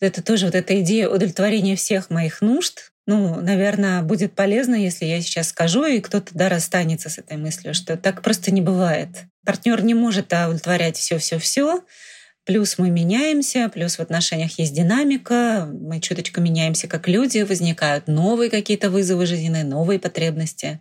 это 0.00 0.22
тоже 0.22 0.46
вот 0.46 0.54
эта 0.54 0.80
идея 0.80 1.08
удовлетворения 1.08 1.74
всех 1.74 2.10
моих 2.10 2.40
нужд, 2.40 2.91
ну, 3.06 3.40
наверное, 3.40 4.02
будет 4.02 4.34
полезно, 4.34 4.74
если 4.74 5.04
я 5.06 5.20
сейчас 5.20 5.48
скажу, 5.48 5.84
и 5.84 6.00
кто-то 6.00 6.30
да, 6.34 6.48
расстанется 6.48 7.08
с 7.08 7.18
этой 7.18 7.36
мыслью, 7.36 7.74
что 7.74 7.96
так 7.96 8.22
просто 8.22 8.52
не 8.52 8.60
бывает. 8.60 9.08
Партнер 9.44 9.82
не 9.82 9.94
может 9.94 10.26
удовлетворять 10.26 10.96
все-все-все, 10.96 11.82
Плюс 12.44 12.76
мы 12.76 12.90
меняемся, 12.90 13.70
плюс 13.72 13.98
в 13.98 14.00
отношениях 14.00 14.58
есть 14.58 14.74
динамика, 14.74 15.68
мы 15.72 16.00
чуточку 16.00 16.40
меняемся 16.40 16.88
как 16.88 17.06
люди, 17.06 17.42
возникают 17.42 18.08
новые 18.08 18.50
какие-то 18.50 18.90
вызовы 18.90 19.26
жизненные, 19.26 19.62
новые 19.62 20.00
потребности. 20.00 20.80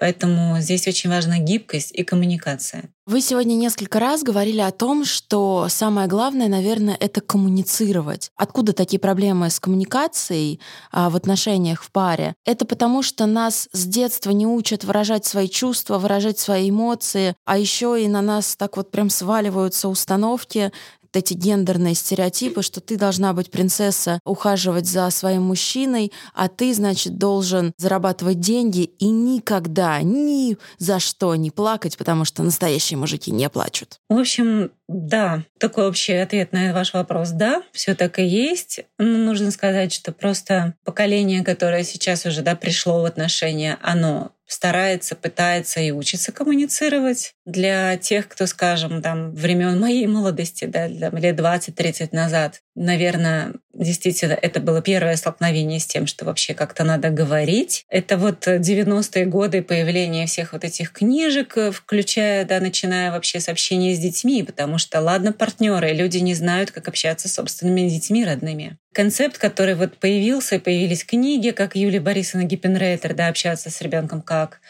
Поэтому 0.00 0.58
здесь 0.60 0.88
очень 0.88 1.10
важна 1.10 1.38
гибкость 1.38 1.92
и 1.92 2.02
коммуникация. 2.04 2.84
Вы 3.04 3.20
сегодня 3.20 3.54
несколько 3.54 4.00
раз 4.00 4.22
говорили 4.22 4.60
о 4.60 4.70
том, 4.70 5.04
что 5.04 5.66
самое 5.68 6.08
главное, 6.08 6.48
наверное, 6.48 6.96
это 6.98 7.20
коммуницировать. 7.20 8.30
Откуда 8.34 8.72
такие 8.72 8.98
проблемы 8.98 9.50
с 9.50 9.60
коммуникацией 9.60 10.60
а, 10.90 11.10
в 11.10 11.16
отношениях 11.16 11.82
в 11.82 11.90
паре? 11.92 12.34
Это 12.46 12.64
потому, 12.64 13.02
что 13.02 13.26
нас 13.26 13.68
с 13.72 13.84
детства 13.84 14.30
не 14.30 14.46
учат 14.46 14.84
выражать 14.84 15.26
свои 15.26 15.48
чувства, 15.48 15.98
выражать 15.98 16.38
свои 16.38 16.70
эмоции, 16.70 17.34
а 17.44 17.58
еще 17.58 18.02
и 18.02 18.08
на 18.08 18.22
нас 18.22 18.56
так 18.56 18.78
вот 18.78 18.90
прям 18.90 19.10
сваливаются 19.10 19.88
установки, 19.88 20.72
эти 21.16 21.34
гендерные 21.34 21.94
стереотипы, 21.94 22.62
что 22.62 22.80
ты 22.80 22.96
должна 22.96 23.32
быть 23.32 23.50
принцесса, 23.50 24.20
ухаживать 24.24 24.86
за 24.86 25.10
своим 25.10 25.42
мужчиной, 25.42 26.12
а 26.34 26.48
ты, 26.48 26.74
значит, 26.74 27.18
должен 27.18 27.72
зарабатывать 27.78 28.40
деньги 28.40 28.82
и 28.98 29.08
никогда, 29.08 30.00
ни 30.02 30.56
за 30.78 30.98
что 30.98 31.34
не 31.34 31.50
плакать, 31.50 31.96
потому 31.96 32.24
что 32.24 32.42
настоящие 32.42 32.98
мужики 32.98 33.30
не 33.30 33.48
плачут. 33.48 33.98
В 34.08 34.18
общем, 34.18 34.70
да, 34.92 35.44
такой 35.58 35.86
общий 35.86 36.14
ответ 36.14 36.52
на 36.52 36.72
ваш 36.72 36.94
вопрос. 36.94 37.30
Да, 37.30 37.62
все 37.70 37.94
так 37.94 38.18
и 38.18 38.24
есть. 38.24 38.80
Но 38.98 39.18
нужно 39.18 39.52
сказать, 39.52 39.92
что 39.92 40.10
просто 40.10 40.74
поколение, 40.84 41.44
которое 41.44 41.84
сейчас 41.84 42.26
уже 42.26 42.42
да, 42.42 42.56
пришло 42.56 43.00
в 43.00 43.04
отношения, 43.04 43.78
оно 43.82 44.32
старается, 44.46 45.14
пытается 45.14 45.78
и 45.80 45.92
учится 45.92 46.32
коммуницировать. 46.32 47.34
Для 47.46 47.96
тех, 47.98 48.26
кто, 48.26 48.46
скажем, 48.46 49.00
там, 49.00 49.32
времен 49.32 49.78
моей 49.78 50.08
молодости, 50.08 50.64
да, 50.64 50.88
лет 50.88 51.38
20-30 51.38 52.08
назад, 52.10 52.60
наверное, 52.80 53.52
действительно, 53.74 54.32
это 54.32 54.58
было 54.58 54.80
первое 54.80 55.16
столкновение 55.16 55.78
с 55.78 55.86
тем, 55.86 56.06
что 56.06 56.24
вообще 56.24 56.54
как-то 56.54 56.82
надо 56.82 57.10
говорить. 57.10 57.84
Это 57.90 58.16
вот 58.16 58.46
90-е 58.46 59.26
годы 59.26 59.62
появления 59.62 60.26
всех 60.26 60.54
вот 60.54 60.64
этих 60.64 60.92
книжек, 60.92 61.58
включая, 61.72 62.46
да, 62.46 62.58
начиная 62.58 63.12
вообще 63.12 63.38
с 63.38 63.50
общения 63.50 63.94
с 63.94 63.98
детьми, 63.98 64.42
потому 64.42 64.78
что, 64.78 65.00
ладно, 65.00 65.32
партнеры, 65.32 65.92
люди 65.92 66.18
не 66.18 66.34
знают, 66.34 66.70
как 66.70 66.88
общаться 66.88 67.28
с 67.28 67.34
собственными 67.34 67.86
детьми 67.86 68.24
родными. 68.24 68.78
Концепт, 68.94 69.36
который 69.36 69.74
вот 69.74 69.98
появился, 69.98 70.58
появились 70.58 71.04
книги, 71.04 71.50
как 71.50 71.76
Юлия 71.76 72.00
Борисовна 72.00 72.44
Гиппенрейтер, 72.44 73.12
да, 73.14 73.28
общаться 73.28 73.70
с 73.70 73.82
ребенком 73.82 74.22
как. 74.22 74.60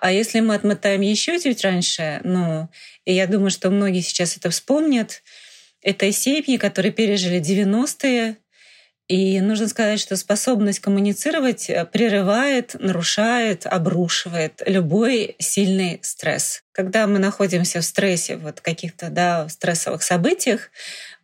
А 0.00 0.10
если 0.12 0.40
мы 0.40 0.54
отмотаем 0.54 1.02
еще 1.02 1.38
чуть 1.38 1.62
раньше, 1.62 2.20
ну, 2.24 2.70
и 3.04 3.12
я 3.12 3.26
думаю, 3.26 3.50
что 3.50 3.68
многие 3.68 4.00
сейчас 4.00 4.34
это 4.38 4.48
вспомнят, 4.48 5.22
это 5.82 6.10
семьи, 6.12 6.56
которые 6.56 6.92
пережили 6.92 7.40
90-е, 7.40 8.36
и 9.10 9.40
нужно 9.40 9.66
сказать, 9.66 9.98
что 9.98 10.14
способность 10.14 10.78
коммуницировать 10.78 11.68
э, 11.68 11.84
прерывает, 11.84 12.76
нарушает, 12.78 13.66
обрушивает 13.66 14.62
любой 14.66 15.34
сильный 15.40 15.98
стресс. 16.00 16.62
Когда 16.70 17.08
мы 17.08 17.18
находимся 17.18 17.80
в 17.80 17.84
стрессе, 17.84 18.36
вот 18.36 18.60
каких-то 18.60 19.10
да, 19.10 19.48
стрессовых 19.48 20.04
событиях, 20.04 20.70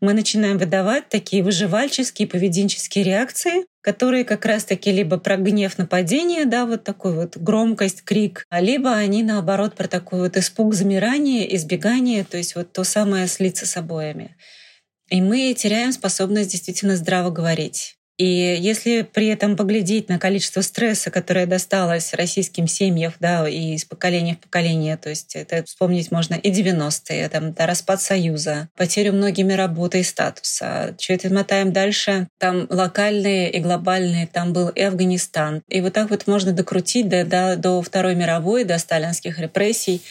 мы 0.00 0.14
начинаем 0.14 0.58
выдавать 0.58 1.08
такие 1.10 1.44
выживальческие 1.44 2.26
поведенческие 2.26 3.04
реакции, 3.04 3.66
которые 3.86 4.24
как 4.24 4.44
раз-таки 4.46 4.90
либо 4.90 5.16
про 5.16 5.36
гнев 5.36 5.78
нападение, 5.78 6.44
да, 6.44 6.66
вот 6.66 6.82
такую 6.82 7.14
вот 7.14 7.36
громкость, 7.36 8.02
крик, 8.02 8.44
а 8.50 8.60
либо 8.60 8.92
они 8.92 9.22
наоборот 9.22 9.76
про 9.76 9.86
такой 9.86 10.22
вот 10.22 10.36
испуг, 10.36 10.74
замирание, 10.74 11.54
избегание, 11.54 12.24
то 12.24 12.36
есть 12.36 12.56
вот 12.56 12.72
то 12.72 12.82
самое 12.82 13.28
слиться 13.28 13.64
с 13.64 13.76
обоями. 13.76 14.36
И 15.08 15.20
мы 15.22 15.54
теряем 15.54 15.92
способность 15.92 16.50
действительно 16.50 16.96
здраво 16.96 17.30
говорить. 17.30 17.96
И 18.18 18.24
если 18.24 19.02
при 19.02 19.26
этом 19.26 19.56
поглядеть 19.56 20.08
на 20.08 20.18
количество 20.18 20.62
стресса, 20.62 21.10
которое 21.10 21.46
досталось 21.46 22.14
российским 22.14 22.66
семьям, 22.66 23.12
да, 23.20 23.46
и 23.46 23.74
из 23.74 23.84
поколения 23.84 24.34
в 24.34 24.38
поколение, 24.38 24.96
то 24.96 25.10
есть 25.10 25.36
это 25.36 25.64
вспомнить 25.64 26.10
можно 26.10 26.34
и 26.34 26.50
90-е, 26.50 27.28
там, 27.28 27.52
да, 27.52 27.66
распад 27.66 28.00
Союза, 28.00 28.68
потерю 28.74 29.12
многими 29.12 29.52
работы 29.52 30.00
и 30.00 30.02
статуса. 30.02 30.94
Чуть 30.98 31.24
мотаем 31.30 31.72
дальше, 31.72 32.28
там 32.38 32.66
локальные 32.70 33.50
и 33.50 33.60
глобальные, 33.60 34.26
там 34.26 34.52
был 34.52 34.68
и 34.68 34.80
Афганистан. 34.80 35.62
И 35.68 35.82
вот 35.82 35.92
так 35.92 36.08
вот 36.10 36.26
можно 36.26 36.52
докрутить 36.52 37.08
до, 37.08 37.24
до, 37.24 37.56
до 37.56 37.82
Второй 37.82 38.14
мировой, 38.14 38.64
до 38.64 38.78
сталинских 38.78 39.38
репрессий. 39.38 40.02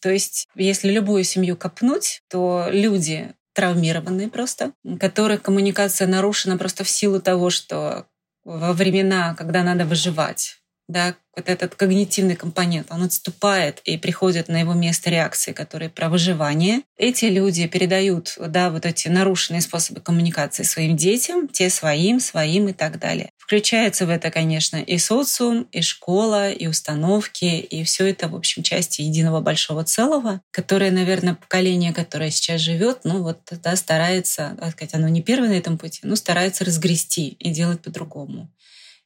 То 0.00 0.10
есть, 0.10 0.46
если 0.54 0.90
любую 0.90 1.24
семью 1.24 1.56
копнуть, 1.56 2.20
то 2.28 2.68
люди 2.70 3.32
травмированные 3.58 4.28
просто, 4.28 4.72
у 4.84 4.96
которых 4.96 5.42
коммуникация 5.42 6.06
нарушена 6.06 6.56
просто 6.56 6.84
в 6.84 6.88
силу 6.88 7.20
того, 7.20 7.50
что 7.50 8.06
во 8.44 8.72
времена, 8.72 9.34
когда 9.34 9.64
надо 9.64 9.84
выживать, 9.84 10.60
да, 10.88 11.14
вот 11.36 11.48
этот 11.48 11.74
когнитивный 11.74 12.34
компонент, 12.34 12.88
он 12.90 13.04
отступает 13.04 13.80
и 13.84 13.96
приходит 13.98 14.48
на 14.48 14.58
его 14.58 14.72
место 14.72 15.10
реакции, 15.10 15.52
которые 15.52 15.90
про 15.90 16.08
выживание. 16.08 16.80
Эти 16.96 17.26
люди 17.26 17.68
передают 17.68 18.36
да, 18.38 18.70
вот 18.70 18.86
эти 18.86 19.08
нарушенные 19.08 19.60
способы 19.60 20.00
коммуникации 20.00 20.64
своим 20.64 20.96
детям, 20.96 21.46
те 21.46 21.70
своим, 21.70 22.18
своим 22.18 22.68
и 22.68 22.72
так 22.72 22.98
далее. 22.98 23.30
Включается 23.36 24.06
в 24.06 24.10
это, 24.10 24.30
конечно, 24.30 24.78
и 24.78 24.98
социум, 24.98 25.68
и 25.72 25.80
школа, 25.80 26.50
и 26.50 26.66
установки, 26.66 27.44
и 27.44 27.84
все 27.84 28.06
это, 28.08 28.28
в 28.28 28.34
общем, 28.34 28.62
части 28.62 29.02
единого 29.02 29.40
большого 29.40 29.84
целого, 29.84 30.40
которое, 30.50 30.90
наверное, 30.90 31.34
поколение, 31.34 31.92
которое 31.92 32.30
сейчас 32.30 32.62
живет, 32.62 33.00
ну 33.04 33.22
вот 33.22 33.40
да, 33.62 33.76
старается, 33.76 34.56
так 34.58 34.72
сказать, 34.72 34.94
оно 34.94 35.08
не 35.08 35.22
первое 35.22 35.50
на 35.50 35.58
этом 35.58 35.78
пути, 35.78 36.00
но 36.02 36.16
старается 36.16 36.64
разгрести 36.64 37.28
и 37.28 37.50
делать 37.50 37.80
по-другому. 37.80 38.50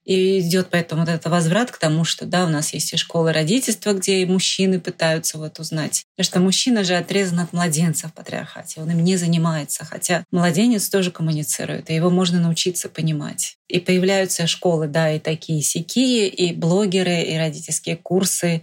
И 0.04 0.40
идет 0.40 0.68
поэтому 0.70 1.02
вот 1.02 1.08
этот 1.08 1.30
возврат 1.30 1.70
к 1.70 1.78
тому, 1.78 2.04
что 2.04 2.26
да, 2.26 2.44
у 2.44 2.48
нас 2.48 2.72
есть 2.74 2.92
и 2.92 2.96
школы 2.96 3.32
родительства, 3.32 3.92
где 3.92 4.20
и 4.20 4.26
мужчины 4.26 4.80
пытаются 4.80 5.38
вот 5.38 5.60
узнать. 5.60 6.04
Потому 6.16 6.24
что 6.24 6.40
мужчина 6.40 6.84
же 6.84 6.94
отрезан 6.96 7.40
от 7.40 7.52
младенца 7.52 8.08
в 8.08 8.14
патриархате, 8.14 8.80
он 8.80 8.90
им 8.90 9.04
не 9.04 9.16
занимается, 9.16 9.84
хотя 9.84 10.24
младенец 10.32 10.88
тоже 10.88 11.12
коммуницирует, 11.12 11.88
и 11.88 11.94
его 11.94 12.10
можно 12.10 12.40
научиться 12.40 12.88
понимать. 12.88 13.56
И 13.68 13.78
появляются 13.78 14.46
школы, 14.48 14.88
да, 14.88 15.12
и 15.12 15.20
такие 15.20 15.62
сякие, 15.62 16.28
и 16.28 16.52
блогеры, 16.52 17.22
и 17.22 17.36
родительские 17.38 17.96
курсы, 17.96 18.62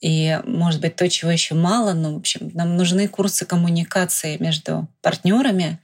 и, 0.00 0.38
может 0.44 0.80
быть, 0.80 0.96
то, 0.96 1.08
чего 1.08 1.30
еще 1.30 1.54
мало, 1.54 1.92
но, 1.92 2.14
в 2.14 2.18
общем, 2.18 2.50
нам 2.54 2.76
нужны 2.76 3.06
курсы 3.06 3.44
коммуникации 3.44 4.38
между 4.38 4.88
партнерами, 5.02 5.78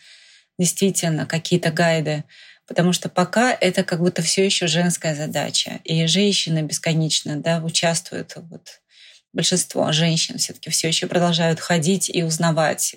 действительно, 0.59 1.27
какие-то 1.27 1.71
гайды, 1.71 2.25
потому 2.67 2.93
что 2.93 3.09
пока 3.09 3.53
это 3.53 3.85
как 3.85 4.01
будто 4.01 4.23
все 4.23 4.45
еще 4.45 4.67
женская 4.67 5.15
задача. 5.15 5.81
И 5.85 6.07
женщины 6.07 6.63
бесконечно 6.63 7.37
да, 7.37 7.61
участвуют. 7.63 8.35
Вот, 8.37 8.81
большинство 9.33 9.93
женщин 9.93 10.39
все-таки 10.39 10.71
все 10.71 10.89
еще 10.89 11.07
продолжают 11.07 11.61
ходить 11.61 12.11
и 12.11 12.23
узнавать, 12.23 12.97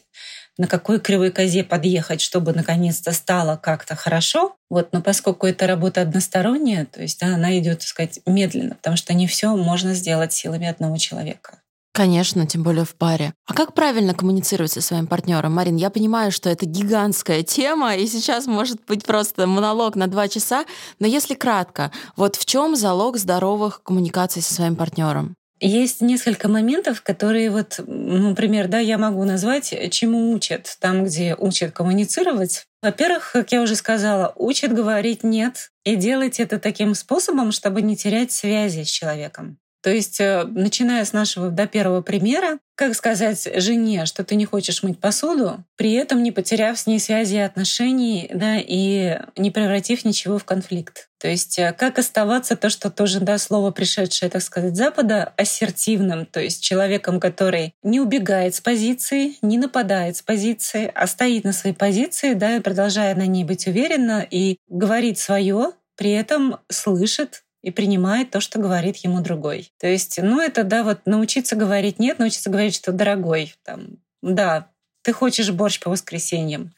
на 0.58 0.68
какой 0.68 1.00
кривой 1.00 1.32
козе 1.32 1.64
подъехать, 1.64 2.22
чтобы 2.22 2.54
наконец-то 2.54 3.12
стало 3.12 3.58
как-то 3.58 3.96
хорошо. 3.96 4.56
Вот, 4.70 4.92
но 4.92 5.02
поскольку 5.02 5.48
это 5.48 5.68
работа 5.68 6.02
односторонняя, 6.02 6.86
то 6.86 7.02
есть 7.02 7.20
да, 7.20 7.36
она 7.36 7.58
идет, 7.60 7.80
так 7.80 7.88
сказать, 7.88 8.20
медленно, 8.26 8.76
потому 8.76 8.98
что 8.98 9.14
не 9.14 9.28
все 9.28 9.56
можно 9.56 9.94
сделать 9.94 10.34
силами 10.34 10.68
одного 10.68 10.98
человека. 10.98 11.62
Конечно, 12.00 12.48
тем 12.48 12.64
более 12.64 12.86
в 12.86 12.96
паре. 12.96 13.34
А 13.46 13.54
как 13.54 13.74
правильно 13.74 14.14
коммуницировать 14.14 14.72
со 14.72 14.80
своим 14.80 15.06
партнером? 15.06 15.54
Марин, 15.54 15.76
я 15.76 15.90
понимаю, 15.90 16.32
что 16.32 16.50
это 16.50 16.66
гигантская 16.66 17.44
тема, 17.44 17.94
и 17.94 18.08
сейчас 18.08 18.48
может 18.48 18.86
быть 18.86 19.04
просто 19.04 19.48
монолог 19.48 19.98
на 19.98 20.08
два 20.08 20.30
часа, 20.30 20.64
но 21.00 21.08
если 21.08 21.36
кратко, 21.36 21.92
вот 22.16 22.38
в 22.38 22.46
чем 22.46 22.78
залог 22.78 23.18
здоровых 23.18 23.84
коммуникаций 23.84 24.42
со 24.42 24.54
своим 24.54 24.78
партнером? 24.78 25.36
Есть 25.60 26.00
несколько 26.00 26.48
моментов, 26.48 27.02
которые 27.02 27.52
вот, 27.52 27.82
ну, 27.86 28.30
например, 28.30 28.70
да, 28.70 28.80
я 28.80 28.98
могу 28.98 29.26
назвать, 29.26 29.76
чему 29.92 30.32
учат 30.32 30.78
там, 30.80 31.04
где 31.04 31.36
учат 31.36 31.74
коммуницировать. 31.74 32.64
Во-первых, 32.82 33.32
как 33.34 33.52
я 33.52 33.62
уже 33.62 33.76
сказала, 33.76 34.32
учат 34.38 34.72
говорить 34.72 35.26
«нет» 35.26 35.70
и 35.84 35.98
делать 35.98 36.40
это 36.40 36.60
таким 36.60 36.96
способом, 36.96 37.52
чтобы 37.52 37.82
не 37.82 37.98
терять 37.98 38.32
связи 38.32 38.86
с 38.86 38.88
человеком. 38.88 39.58
То 39.82 39.90
есть, 39.90 40.20
э, 40.20 40.44
начиная 40.44 41.06
с 41.06 41.14
нашего 41.14 41.50
до 41.50 41.66
первого 41.66 42.02
примера, 42.02 42.60
как 42.76 42.96
сказать 42.96 43.48
жене, 43.56 44.06
что 44.06 44.24
ты 44.24 44.36
не 44.36 44.46
хочешь 44.46 44.84
мыть 44.84 45.00
посуду, 45.00 45.64
при 45.78 45.94
этом 45.94 46.22
не 46.24 46.32
потеряв 46.32 46.78
с 46.78 46.86
ней 46.88 47.00
связи 47.00 47.36
и 47.36 47.40
отношений, 47.40 48.30
да, 48.34 48.58
и 48.58 49.20
не 49.38 49.52
превратив 49.52 50.06
ничего 50.06 50.38
в 50.38 50.46
конфликт. 50.46 51.10
То 51.20 51.28
есть, 51.28 51.60
э, 51.60 51.74
как 51.78 51.98
оставаться 52.00 52.56
то, 52.56 52.70
что 52.70 52.90
тоже, 52.90 53.20
да, 53.22 53.38
слово 53.38 53.72
пришедшее, 53.72 54.30
так 54.30 54.42
сказать, 54.42 54.76
Запада, 54.76 55.34
ассертивным, 55.38 56.26
то 56.26 56.42
есть 56.42 56.62
человеком, 56.62 57.20
который 57.20 57.74
не 57.84 58.00
убегает 58.00 58.56
с 58.56 58.62
позиции, 58.62 59.36
не 59.42 59.58
нападает 59.58 60.18
с 60.18 60.22
позиции, 60.22 60.92
а 60.94 61.08
стоит 61.08 61.46
на 61.46 61.54
своей 61.54 61.76
позиции, 61.76 62.34
да, 62.34 62.58
и 62.58 62.62
продолжая 62.62 63.16
на 63.16 63.28
ней 63.28 63.44
быть 63.46 63.68
уверенно 63.68 64.26
и 64.30 64.58
говорит 64.68 65.20
свое, 65.20 65.72
при 65.96 66.12
этом 66.12 66.60
слышит, 66.70 67.44
и 67.62 67.72
принимает 67.72 68.32
то, 68.32 68.40
что 68.40 68.60
говорит 68.60 68.98
ему 68.98 69.22
другой. 69.22 69.72
То 69.80 69.88
есть, 69.88 70.20
ну, 70.22 70.40
это, 70.42 70.64
да, 70.64 70.84
вот 70.84 71.02
научиться 71.06 71.56
говорить 71.56 72.00
нет, 72.00 72.20
научиться 72.20 72.50
говорить, 72.50 72.76
что 72.76 72.92
дорогой, 72.92 73.54
там, 73.64 73.98
да, 74.22 74.70
ты 75.02 75.14
хочешь 75.14 75.52
борщ 75.52 75.80
по 75.80 75.90
воскресеньям, 75.90 76.74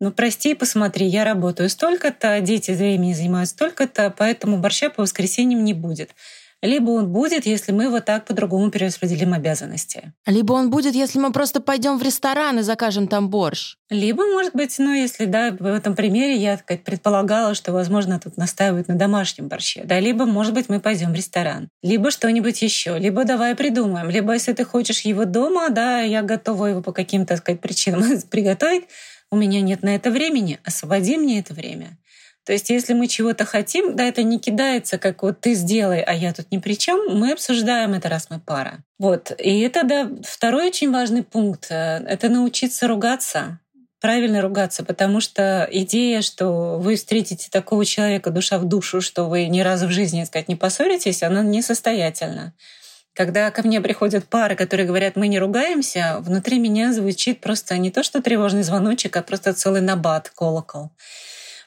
ну, 0.00 0.10
прости, 0.10 0.54
посмотри, 0.54 1.06
я 1.06 1.22
работаю 1.22 1.68
столько-то, 1.68 2.40
дети 2.40 2.72
времени 2.72 3.12
занимают 3.12 3.50
столько-то, 3.50 4.12
поэтому 4.16 4.58
борща 4.58 4.90
по 4.90 5.02
воскресеньям 5.02 5.62
не 5.62 5.74
будет 5.74 6.10
либо 6.62 6.90
он 6.90 7.12
будет, 7.12 7.44
если 7.44 7.72
мы 7.72 7.90
вот 7.90 8.04
так 8.04 8.24
по-другому 8.24 8.70
перераспределим 8.70 9.34
обязанности. 9.34 10.12
Либо 10.26 10.52
он 10.52 10.70
будет, 10.70 10.94
если 10.94 11.18
мы 11.18 11.32
просто 11.32 11.60
пойдем 11.60 11.98
в 11.98 12.02
ресторан 12.02 12.60
и 12.60 12.62
закажем 12.62 13.08
там 13.08 13.28
борщ. 13.28 13.76
Либо, 13.90 14.24
может 14.24 14.54
быть, 14.54 14.78
ну, 14.78 14.92
если, 14.92 15.26
да, 15.26 15.50
в 15.58 15.66
этом 15.66 15.94
примере 15.94 16.36
я 16.36 16.56
так 16.56 16.82
предполагала, 16.82 17.54
что, 17.54 17.72
возможно, 17.72 18.18
тут 18.20 18.36
настаивают 18.36 18.88
на 18.88 18.94
домашнем 18.94 19.48
борще, 19.48 19.82
да, 19.84 19.98
либо, 20.00 20.24
может 20.24 20.54
быть, 20.54 20.68
мы 20.68 20.80
пойдем 20.80 21.12
в 21.12 21.14
ресторан, 21.14 21.68
либо 21.82 22.10
что-нибудь 22.10 22.62
еще, 22.62 22.98
либо 22.98 23.24
давай 23.24 23.54
придумаем, 23.54 24.08
либо, 24.08 24.32
если 24.32 24.52
ты 24.52 24.64
хочешь 24.64 25.00
его 25.00 25.24
дома, 25.24 25.68
да, 25.70 26.00
я 26.00 26.22
готова 26.22 26.66
его 26.66 26.82
по 26.82 26.92
каким-то, 26.92 27.34
так 27.34 27.38
сказать, 27.38 27.60
причинам 27.60 28.04
приготовить, 28.30 28.84
у 29.30 29.36
меня 29.36 29.62
нет 29.62 29.82
на 29.82 29.94
это 29.94 30.10
времени, 30.10 30.60
освободи 30.62 31.16
мне 31.16 31.40
это 31.40 31.54
время. 31.54 31.98
То 32.44 32.52
есть, 32.52 32.70
если 32.70 32.92
мы 32.92 33.06
чего-то 33.06 33.44
хотим, 33.44 33.94
да, 33.94 34.04
это 34.04 34.24
не 34.24 34.40
кидается, 34.40 34.98
как 34.98 35.22
вот 35.22 35.40
ты 35.40 35.54
сделай, 35.54 36.00
а 36.00 36.12
я 36.12 36.32
тут 36.32 36.50
ни 36.50 36.58
при 36.58 36.74
чем. 36.74 37.16
Мы 37.16 37.32
обсуждаем 37.32 37.94
это, 37.94 38.08
раз 38.08 38.30
мы 38.30 38.40
пара. 38.40 38.78
Вот. 38.98 39.32
И 39.38 39.60
это, 39.60 39.84
да, 39.84 40.10
второй 40.24 40.66
очень 40.66 40.90
важный 40.90 41.22
пункт. 41.22 41.68
Э, 41.70 42.04
это 42.04 42.28
научиться 42.28 42.88
ругаться, 42.88 43.60
правильно 44.00 44.42
ругаться, 44.42 44.84
потому 44.84 45.20
что 45.20 45.68
идея, 45.70 46.20
что 46.20 46.78
вы 46.80 46.96
встретите 46.96 47.48
такого 47.48 47.84
человека 47.84 48.30
душа 48.30 48.58
в 48.58 48.64
душу, 48.64 49.00
что 49.00 49.24
вы 49.28 49.46
ни 49.46 49.60
разу 49.60 49.86
в 49.86 49.92
жизни, 49.92 50.20
так 50.20 50.28
сказать, 50.28 50.48
не 50.48 50.56
поссоритесь, 50.56 51.22
она 51.22 51.44
несостоятельна. 51.44 52.54
Когда 53.14 53.50
ко 53.52 53.62
мне 53.62 53.80
приходят 53.80 54.24
пары, 54.24 54.56
которые 54.56 54.86
говорят, 54.86 55.14
мы 55.14 55.28
не 55.28 55.38
ругаемся, 55.38 56.16
внутри 56.20 56.58
меня 56.58 56.92
звучит 56.92 57.40
просто 57.40 57.76
не 57.78 57.92
то, 57.92 58.02
что 58.02 58.20
тревожный 58.20 58.62
звоночек, 58.62 59.16
а 59.16 59.22
просто 59.22 59.52
целый 59.52 59.82
набат, 59.82 60.30
колокол 60.30 60.90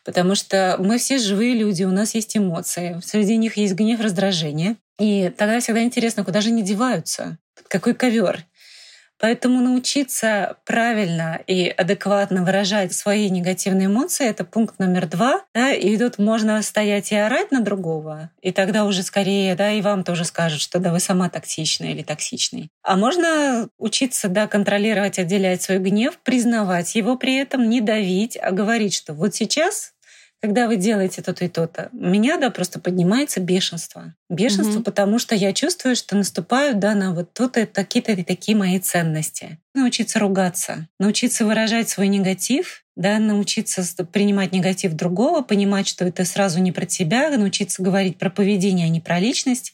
потому 0.06 0.36
что 0.36 0.78
мы 0.80 0.98
все 0.98 1.18
живые 1.18 1.56
люди, 1.56 1.84
у 1.84 1.92
нас 1.92 2.16
есть 2.16 2.38
эмоции, 2.38 3.02
среди 3.04 3.36
них 3.36 3.58
есть 3.58 3.74
гнев, 3.74 4.00
раздражение. 4.00 4.78
И 5.00 5.30
тогда 5.38 5.60
всегда 5.60 5.82
интересно, 5.82 6.24
куда 6.24 6.40
же 6.40 6.50
они 6.50 6.62
деваются, 6.62 7.38
какой 7.68 7.94
ковер. 7.94 8.46
Поэтому 9.18 9.62
научиться 9.62 10.58
правильно 10.66 11.40
и 11.48 11.70
адекватно 11.70 12.44
выражать 12.44 12.94
свои 12.94 13.30
негативные 13.30 13.88
эмоции— 13.88 14.28
это 14.30 14.44
пункт 14.44 14.78
номер 14.78 15.08
два. 15.08 15.42
Да, 15.54 15.72
и 15.72 15.98
тут 15.98 16.18
можно 16.18 16.62
стоять 16.62 17.12
и 17.12 17.16
орать 17.16 17.52
на 17.52 17.62
другого, 17.62 18.30
и 18.42 18.52
тогда 18.52 18.84
уже 18.84 19.04
скорее, 19.04 19.56
да, 19.56 19.72
и 19.72 19.82
вам 19.82 20.04
тоже 20.04 20.26
скажут, 20.26 20.60
что 20.60 20.80
да, 20.80 20.92
вы 20.92 21.00
сама 21.00 21.30
токсичная 21.30 21.92
или 21.92 22.04
токсичный. 22.04 22.70
А 22.84 22.98
можно 22.98 23.70
учиться, 23.78 24.28
да, 24.28 24.48
контролировать, 24.48 25.18
отделять 25.18 25.62
свой 25.62 25.80
гнев, 25.80 26.20
признавать 26.24 26.94
его 26.96 27.16
при 27.16 27.38
этом, 27.38 27.70
не 27.70 27.80
давить, 27.80 28.38
а 28.38 28.52
говорить, 28.52 28.94
что 28.94 29.14
вот 29.14 29.34
сейчас 29.34 29.94
когда 30.46 30.68
вы 30.68 30.76
делаете 30.76 31.24
то-то 31.24 31.44
и 31.46 31.48
то-то, 31.48 31.90
у 31.92 32.06
меня, 32.06 32.38
да, 32.38 32.52
просто 32.52 32.80
поднимается 32.80 33.40
бешенство. 33.40 34.14
Бешенство, 34.30 34.76
угу. 34.76 34.84
потому 34.84 35.18
что 35.18 35.34
я 35.34 35.54
чувствую, 35.54 35.96
что 35.96 36.16
наступают, 36.16 36.78
да, 36.78 36.94
на 36.94 37.16
вот 37.16 37.34
то-то, 37.34 37.66
такие-то 37.66 38.12
и 38.12 38.24
такие 38.24 38.56
мои 38.56 38.78
ценности. 38.78 39.58
Научиться 39.74 40.20
ругаться, 40.20 40.88
научиться 41.00 41.48
выражать 41.48 41.90
свой 41.90 42.10
негатив, 42.10 42.84
да, 42.96 43.18
научиться 43.18 43.84
принимать 44.06 44.52
негатив 44.52 44.94
другого, 44.94 45.42
понимать, 45.42 45.88
что 45.88 46.06
это 46.06 46.26
сразу 46.26 46.60
не 46.60 46.72
про 46.72 46.86
тебя, 46.86 47.36
научиться 47.36 47.82
говорить 47.82 48.20
про 48.20 48.30
поведение, 48.30 48.86
а 48.86 48.90
не 48.90 49.02
про 49.02 49.20
личность, 49.20 49.74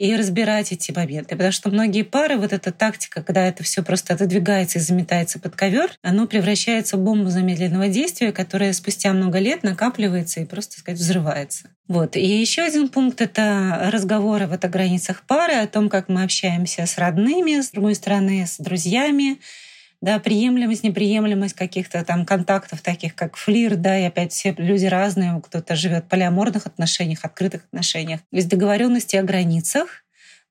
и 0.00 0.16
разбирать 0.16 0.72
эти 0.72 0.92
моменты. 0.92 1.36
Потому 1.36 1.52
что 1.52 1.68
многие 1.68 2.04
пары, 2.04 2.38
вот 2.38 2.54
эта 2.54 2.72
тактика, 2.72 3.22
когда 3.22 3.46
это 3.46 3.62
все 3.62 3.82
просто 3.82 4.14
отодвигается 4.14 4.78
и 4.78 4.82
заметается 4.82 5.38
под 5.38 5.54
ковер, 5.54 5.90
оно 6.00 6.26
превращается 6.26 6.96
в 6.96 7.00
бомбу 7.00 7.28
замедленного 7.28 7.88
действия, 7.88 8.32
которая 8.32 8.72
спустя 8.72 9.12
много 9.12 9.38
лет 9.38 9.62
накапливается 9.62 10.40
и 10.40 10.46
просто, 10.46 10.76
так 10.76 10.80
сказать, 10.80 11.00
взрывается. 11.00 11.68
Вот. 11.86 12.16
И 12.16 12.24
еще 12.24 12.62
один 12.62 12.88
пункт— 12.88 13.20
это 13.20 13.90
разговоры 13.92 14.46
вот 14.46 14.64
о 14.64 14.68
границах 14.68 15.22
пары, 15.26 15.52
о 15.52 15.66
том, 15.66 15.90
как 15.90 16.08
мы 16.08 16.22
общаемся 16.22 16.86
с 16.86 16.96
родными, 16.96 17.60
с 17.60 17.70
другой 17.70 17.94
стороны, 17.94 18.46
с 18.46 18.56
друзьями, 18.56 19.38
да, 20.00 20.18
приемлемость, 20.18 20.82
неприемлемость 20.82 21.54
каких-то 21.54 22.04
там 22.04 22.24
контактов, 22.24 22.80
таких 22.80 23.14
как 23.14 23.36
флир, 23.36 23.76
да, 23.76 23.98
и 23.98 24.04
опять 24.04 24.32
все 24.32 24.54
люди 24.56 24.86
разные, 24.86 25.40
кто-то 25.44 25.76
живет 25.76 26.04
в 26.04 26.08
полиаморных 26.08 26.66
отношениях, 26.66 27.24
открытых 27.24 27.64
отношениях. 27.64 28.20
То 28.20 28.36
есть 28.36 28.48
договоренности 28.48 29.16
о 29.16 29.22
границах, 29.22 30.04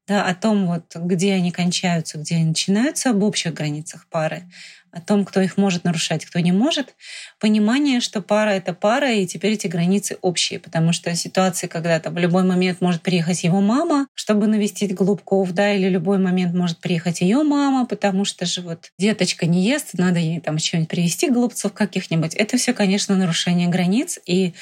да, 0.07 0.25
о 0.25 0.35
том, 0.35 0.67
вот, 0.67 0.95
где 0.95 1.33
они 1.33 1.51
кончаются, 1.51 2.17
где 2.17 2.35
они 2.35 2.45
начинаются, 2.45 3.09
об 3.09 3.23
общих 3.23 3.53
границах 3.53 4.07
пары 4.09 4.43
о 4.91 5.01
том, 5.01 5.25
кто 5.25 5.41
их 5.41 5.57
может 5.57 5.83
нарушать, 5.83 6.25
кто 6.25 6.39
не 6.39 6.51
может. 6.51 6.95
Понимание, 7.39 7.99
что 7.99 8.21
пара— 8.21 8.49
это 8.51 8.73
пара, 8.73 9.13
и 9.13 9.27
теперь 9.27 9.53
эти 9.53 9.67
границы 9.67 10.17
общие, 10.21 10.59
потому 10.59 10.93
что 10.93 11.13
ситуации, 11.15 11.67
когда 11.67 11.99
там 11.99 12.13
в 12.13 12.17
любой 12.17 12.43
момент 12.43 12.81
может 12.81 13.01
приехать 13.01 13.43
его 13.43 13.61
мама, 13.61 14.07
чтобы 14.13 14.47
навестить 14.47 14.93
голубков, 14.93 15.51
да, 15.51 15.73
или 15.73 15.89
любой 15.89 16.17
момент 16.17 16.53
может 16.53 16.79
приехать 16.79 17.21
ее 17.21 17.43
мама, 17.43 17.85
потому 17.85 18.25
что 18.25 18.45
же 18.45 18.61
вот 18.61 18.91
деточка 18.97 19.45
не 19.45 19.63
ест, 19.63 19.89
надо 19.93 20.19
ей 20.19 20.39
там 20.39 20.57
что-нибудь 20.57 20.89
привезти 20.89 21.29
голубцов 21.29 21.73
каких-нибудь. 21.73 22.35
Это 22.35 22.57
все, 22.57 22.73
конечно, 22.73 23.15
нарушение 23.15 23.67
границ, 23.67 24.19
и 24.25 24.53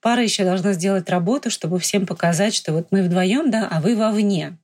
пара 0.00 0.22
еще 0.22 0.44
должна 0.44 0.72
сделать 0.72 1.08
работу, 1.10 1.50
чтобы 1.50 1.78
всем 1.78 2.06
показать, 2.06 2.54
что 2.54 2.72
вот 2.72 2.88
мы 2.90 3.02
вдвоем, 3.02 3.50
да, 3.50 3.68
а 3.70 3.80
вы 3.80 3.96
вовне. 3.96 4.58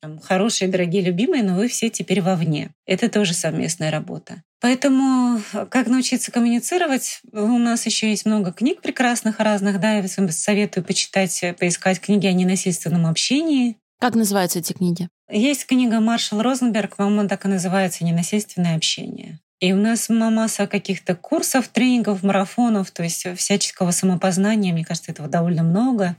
Там, 0.00 0.20
хорошие, 0.20 0.68
дорогие, 0.68 1.02
любимые, 1.02 1.42
но 1.42 1.56
вы 1.56 1.68
все 1.68 1.90
теперь 1.90 2.22
вовне. 2.22 2.70
Это 2.86 3.08
тоже 3.08 3.34
совместная 3.34 3.90
работа. 3.90 4.42
Поэтому 4.60 5.40
как 5.70 5.86
научиться 5.86 6.32
коммуницировать? 6.32 7.20
У 7.32 7.58
нас 7.58 7.86
еще 7.86 8.10
есть 8.10 8.26
много 8.26 8.52
книг 8.52 8.82
прекрасных 8.82 9.38
разных, 9.38 9.78
да, 9.78 9.94
я 9.94 10.08
советую 10.08 10.84
почитать, 10.84 11.44
поискать 11.58 12.00
книги 12.00 12.26
о 12.26 12.32
ненасильственном 12.32 13.06
общении. 13.06 13.76
Как 14.00 14.14
называются 14.14 14.58
эти 14.58 14.72
книги? 14.72 15.08
Есть 15.30 15.66
книга 15.66 16.00
Маршал 16.00 16.42
Розенберг, 16.42 16.96
по-моему, 16.96 17.28
так 17.28 17.44
и 17.44 17.48
называется 17.48 18.04
«Ненасильственное 18.04 18.76
общение». 18.76 19.40
И 19.60 19.72
у 19.72 19.76
нас 19.76 20.08
масса 20.08 20.68
каких-то 20.68 21.16
курсов, 21.16 21.66
тренингов, 21.68 22.22
марафонов, 22.22 22.92
то 22.92 23.02
есть 23.02 23.26
всяческого 23.36 23.90
самопознания. 23.90 24.72
Мне 24.72 24.84
кажется, 24.84 25.10
этого 25.10 25.28
довольно 25.28 25.64
много. 25.64 26.16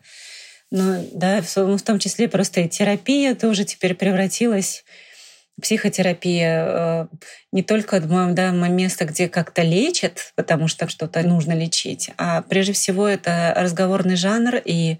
Но 0.71 1.02
да, 1.13 1.41
в 1.41 1.82
том 1.82 1.99
числе 1.99 2.28
просто 2.28 2.62
и 2.62 2.69
терапия 2.69 3.34
тоже 3.36 3.63
теперь 3.63 3.95
превратилась 3.95 4.84
психотерапия 5.62 6.65
э, 6.65 7.08
не 7.52 7.63
только 7.63 8.00
да, 8.00 8.52
место, 8.52 9.06
где 9.06 9.28
как-то 9.28 9.62
лечат, 9.62 10.32
потому 10.36 10.67
что 10.67 10.88
что-то 10.88 11.22
нужно 11.24 11.54
лечить, 11.54 12.12
а 12.17 12.41
прежде 12.41 12.74
всего 12.74 13.08
это 13.08 13.54
разговорный 13.56 14.15
жанр 14.15 14.62
и 14.63 14.98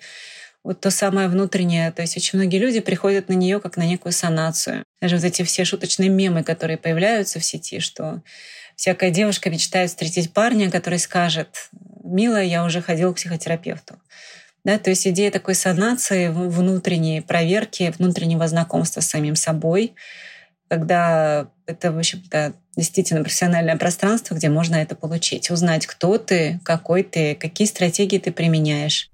вот 0.64 0.82
то 0.82 0.92
самое 0.92 1.30
внутреннее. 1.30 1.92
То 1.92 2.02
есть 2.02 2.18
очень 2.18 2.38
многие 2.38 2.58
люди 2.58 2.80
приходят 2.80 3.30
на 3.30 3.34
нее 3.34 3.60
как 3.60 3.78
на 3.78 3.84
некую 3.86 4.12
санацию. 4.12 4.84
Даже 5.02 5.16
вот 5.16 5.26
эти 5.26 5.44
все 5.44 5.66
шуточные 5.66 6.10
мемы, 6.10 6.44
которые 6.44 6.78
появляются 6.78 7.40
в 7.40 7.46
сети, 7.46 7.80
что 7.80 8.22
всякая 8.76 9.10
девушка 9.12 9.50
мечтает 9.50 9.90
встретить 9.90 10.34
парня, 10.34 10.70
который 10.70 11.00
скажет, 11.00 11.70
«Милая, 12.04 12.44
я 12.44 12.66
уже 12.66 12.82
ходил 12.82 13.14
к 13.14 13.18
психотерапевту». 13.18 13.96
Да, 14.66 14.78
то 14.78 14.90
есть 14.90 15.08
идея 15.08 15.32
такой 15.32 15.56
санации, 15.56 16.28
внутренней 16.28 17.22
проверки, 17.22 17.94
внутреннего 17.98 18.48
знакомства 18.48 19.00
с 19.00 19.08
самим 19.08 19.36
собой, 19.36 19.96
когда 20.70 21.48
это, 21.66 21.92
в 21.92 21.98
общем-то, 21.98 22.54
действительно 22.76 23.22
профессиональное 23.22 23.76
пространство, 23.76 24.36
где 24.36 24.50
можно 24.50 24.76
это 24.76 24.96
получить, 24.96 25.52
узнать, 25.52 25.86
кто 25.86 26.18
ты, 26.18 26.60
какой 26.64 27.04
ты, 27.04 27.36
какие 27.36 27.68
стратегии 27.68 28.20
ты 28.20 28.32
применяешь. 28.32 29.12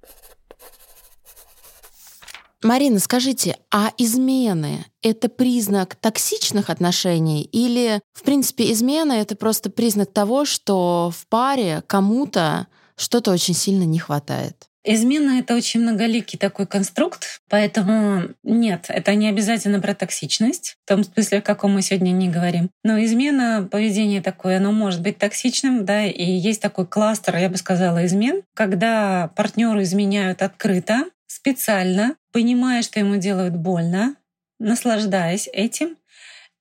Марина, 2.62 3.00
скажите, 3.00 3.58
а 3.72 3.92
измены— 3.98 4.86
это 5.04 5.30
признак 5.30 5.96
токсичных 5.96 6.70
отношений 6.70 7.44
или, 7.44 8.02
в 8.14 8.24
принципе, 8.24 8.72
измена— 8.72 9.14
это 9.14 9.36
просто 9.36 9.70
признак 9.70 10.12
того, 10.12 10.46
что 10.46 11.12
в 11.16 11.28
паре 11.28 11.84
кому-то 11.86 12.68
что-то 12.96 13.32
очень 13.32 13.54
сильно 13.54 13.84
не 13.84 14.00
хватает? 14.00 14.68
Измена— 14.88 15.40
это 15.40 15.56
очень 15.56 15.82
многоликий 15.82 16.38
такой 16.38 16.68
конструкт, 16.68 17.42
поэтому 17.50 18.30
нет, 18.44 18.86
это 18.90 19.16
не 19.16 19.28
обязательно 19.28 19.82
про 19.82 19.96
токсичность, 19.96 20.78
в 20.86 20.88
том 20.88 21.04
смысле, 21.04 21.40
о 21.40 21.42
каком 21.42 21.74
мы 21.74 21.82
сегодня 21.82 22.12
не 22.12 22.30
говорим. 22.30 22.70
Но 22.84 23.04
измена, 23.04 23.68
поведение 23.70 24.22
такое, 24.22 24.58
оно 24.58 24.72
может 24.72 25.02
быть 25.02 25.18
токсичным, 25.18 25.86
да, 25.86 26.06
и 26.06 26.24
есть 26.24 26.62
такой 26.62 26.86
кластер, 26.86 27.36
я 27.38 27.50
бы 27.50 27.58
сказала, 27.58 28.06
измен, 28.06 28.44
когда 28.54 29.32
партнеры 29.36 29.82
изменяют 29.82 30.44
открыто, 30.44 31.06
специально, 31.26 32.16
понимая, 32.32 32.84
что 32.84 33.00
ему 33.00 33.16
делают 33.16 33.56
больно, 33.56 34.16
наслаждаясь 34.60 35.50
этим, 35.52 35.98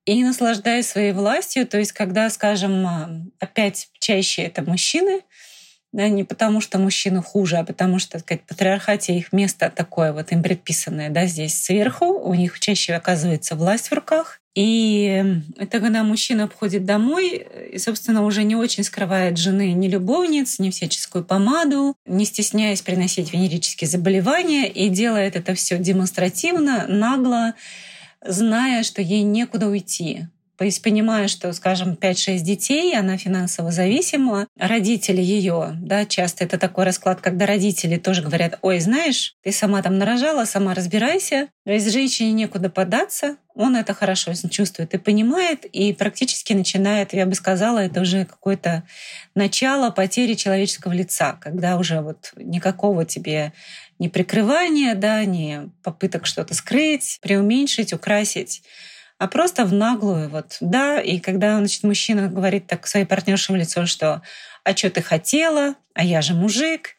и 0.06 0.22
наслаждаясь 0.22 0.88
своей 0.88 1.12
властью, 1.12 1.66
то 1.66 1.78
есть 1.78 1.92
когда, 1.92 2.28
скажем, 2.28 3.32
опять 3.38 3.88
чаще 3.98 4.42
это 4.42 4.62
мужчины, 4.62 5.22
да, 5.94 6.08
не 6.08 6.24
потому 6.24 6.60
что 6.60 6.78
мужчины 6.78 7.22
хуже, 7.22 7.58
а 7.58 7.64
потому 7.64 8.00
что, 8.00 8.12
так 8.12 8.22
сказать, 8.22 8.42
патриархате 8.42 9.16
их 9.16 9.32
место 9.32 9.72
такое 9.74 10.12
вот 10.12 10.32
им 10.32 10.42
предписанное, 10.42 11.08
да, 11.08 11.26
здесь 11.26 11.54
сверху, 11.62 12.06
у 12.06 12.34
них 12.34 12.58
чаще 12.58 12.94
оказывается 12.94 13.54
власть 13.54 13.88
в 13.88 13.94
руках. 13.94 14.40
И 14.56 15.24
это 15.56 15.78
когда 15.78 16.02
мужчина 16.02 16.44
обходит 16.44 16.84
домой 16.84 17.46
и, 17.72 17.78
собственно, 17.78 18.24
уже 18.24 18.42
не 18.42 18.56
очень 18.56 18.82
скрывает 18.82 19.38
жены 19.38 19.72
ни 19.72 19.86
любовниц, 19.86 20.58
ни 20.58 20.70
всяческую 20.70 21.24
помаду, 21.24 21.94
не 22.06 22.24
стесняясь 22.24 22.82
приносить 22.82 23.32
венерические 23.32 23.88
заболевания, 23.88 24.68
и 24.68 24.88
делает 24.88 25.36
это 25.36 25.54
все 25.54 25.78
демонстративно, 25.78 26.86
нагло, 26.88 27.54
зная, 28.20 28.82
что 28.82 29.00
ей 29.00 29.22
некуда 29.22 29.68
уйти. 29.68 30.26
То 30.56 30.64
есть 30.64 30.82
понимая, 30.82 31.28
что, 31.28 31.52
скажем, 31.52 31.94
5-6 32.00 32.38
детей, 32.38 32.96
она 32.96 33.16
финансово 33.16 33.72
зависима, 33.72 34.46
родители 34.58 35.20
ее, 35.20 35.72
да, 35.76 36.04
часто 36.04 36.44
это 36.44 36.58
такой 36.58 36.84
расклад, 36.84 37.20
когда 37.20 37.46
родители 37.46 37.96
тоже 37.96 38.22
говорят, 38.22 38.58
ой, 38.62 38.78
знаешь, 38.80 39.34
ты 39.42 39.52
сама 39.52 39.82
там 39.82 39.98
нарожала, 39.98 40.44
сама 40.44 40.74
разбирайся, 40.74 41.48
то 41.64 41.72
есть 41.72 41.90
женщине 41.90 42.32
некуда 42.32 42.70
податься, 42.70 43.36
он 43.54 43.76
это 43.76 43.94
хорошо 43.94 44.32
чувствует 44.50 44.94
и 44.94 44.98
понимает, 44.98 45.64
и 45.64 45.92
практически 45.92 46.52
начинает, 46.52 47.12
я 47.12 47.26
бы 47.26 47.34
сказала, 47.34 47.78
это 47.78 48.00
уже 48.00 48.24
какое-то 48.24 48.82
начало 49.34 49.90
потери 49.90 50.34
человеческого 50.34 50.92
лица, 50.92 51.38
когда 51.40 51.76
уже 51.76 52.00
вот 52.00 52.32
никакого 52.36 53.04
тебе 53.04 53.52
ни 53.98 54.08
прикрывания, 54.08 54.94
да, 54.94 55.24
ни 55.24 55.70
попыток 55.82 56.26
что-то 56.26 56.54
скрыть, 56.54 57.18
преуменьшить, 57.22 57.92
украсить 57.92 58.62
а 59.24 59.26
просто 59.26 59.64
в 59.64 59.72
наглую. 59.72 60.28
Вот, 60.28 60.58
да, 60.60 61.00
и 61.00 61.18
когда 61.18 61.56
значит, 61.56 61.82
мужчина 61.82 62.28
говорит 62.28 62.66
так 62.66 62.86
своей 62.86 63.06
партнерше 63.06 63.52
в 63.52 63.56
лицо, 63.56 63.86
что 63.86 64.20
«а 64.64 64.76
что 64.76 64.90
ты 64.90 65.00
хотела? 65.00 65.76
А 65.94 66.04
я 66.04 66.20
же 66.20 66.34
мужик», 66.34 66.90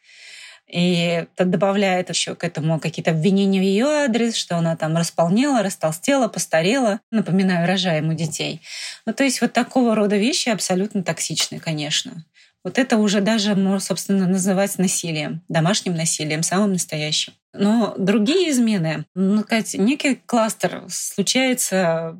и 0.67 1.27
добавляет 1.37 2.09
еще 2.09 2.33
к 2.33 2.43
этому 2.43 2.79
какие-то 2.79 3.11
обвинения 3.11 3.59
в 3.59 3.63
ее 3.63 3.85
адрес, 3.85 4.35
что 4.35 4.57
она 4.57 4.75
там 4.75 4.97
располнела, 4.97 5.61
растолстела, 5.61 6.27
постарела. 6.27 6.99
Напоминаю, 7.11 7.67
рожая 7.67 7.97
ему 7.97 8.13
детей. 8.13 8.59
Ну, 9.05 9.13
то 9.13 9.23
есть 9.23 9.41
вот 9.41 9.53
такого 9.53 9.93
рода 9.93 10.17
вещи 10.17 10.49
абсолютно 10.49 11.03
токсичны, 11.03 11.59
конечно. 11.59 12.25
Вот 12.63 12.79
это 12.79 12.97
уже 12.97 13.21
даже 13.21 13.53
можно, 13.53 13.79
собственно, 13.79 14.25
называть 14.25 14.79
насилием, 14.79 15.43
домашним 15.47 15.95
насилием, 15.95 16.41
самым 16.41 16.73
настоящим. 16.73 17.33
Но 17.57 17.95
другие 17.97 18.51
измены, 18.51 19.05
ну, 19.15 19.43
сказать, 19.43 19.73
некий 19.75 20.15
кластер. 20.25 20.83
Случается 20.89 22.17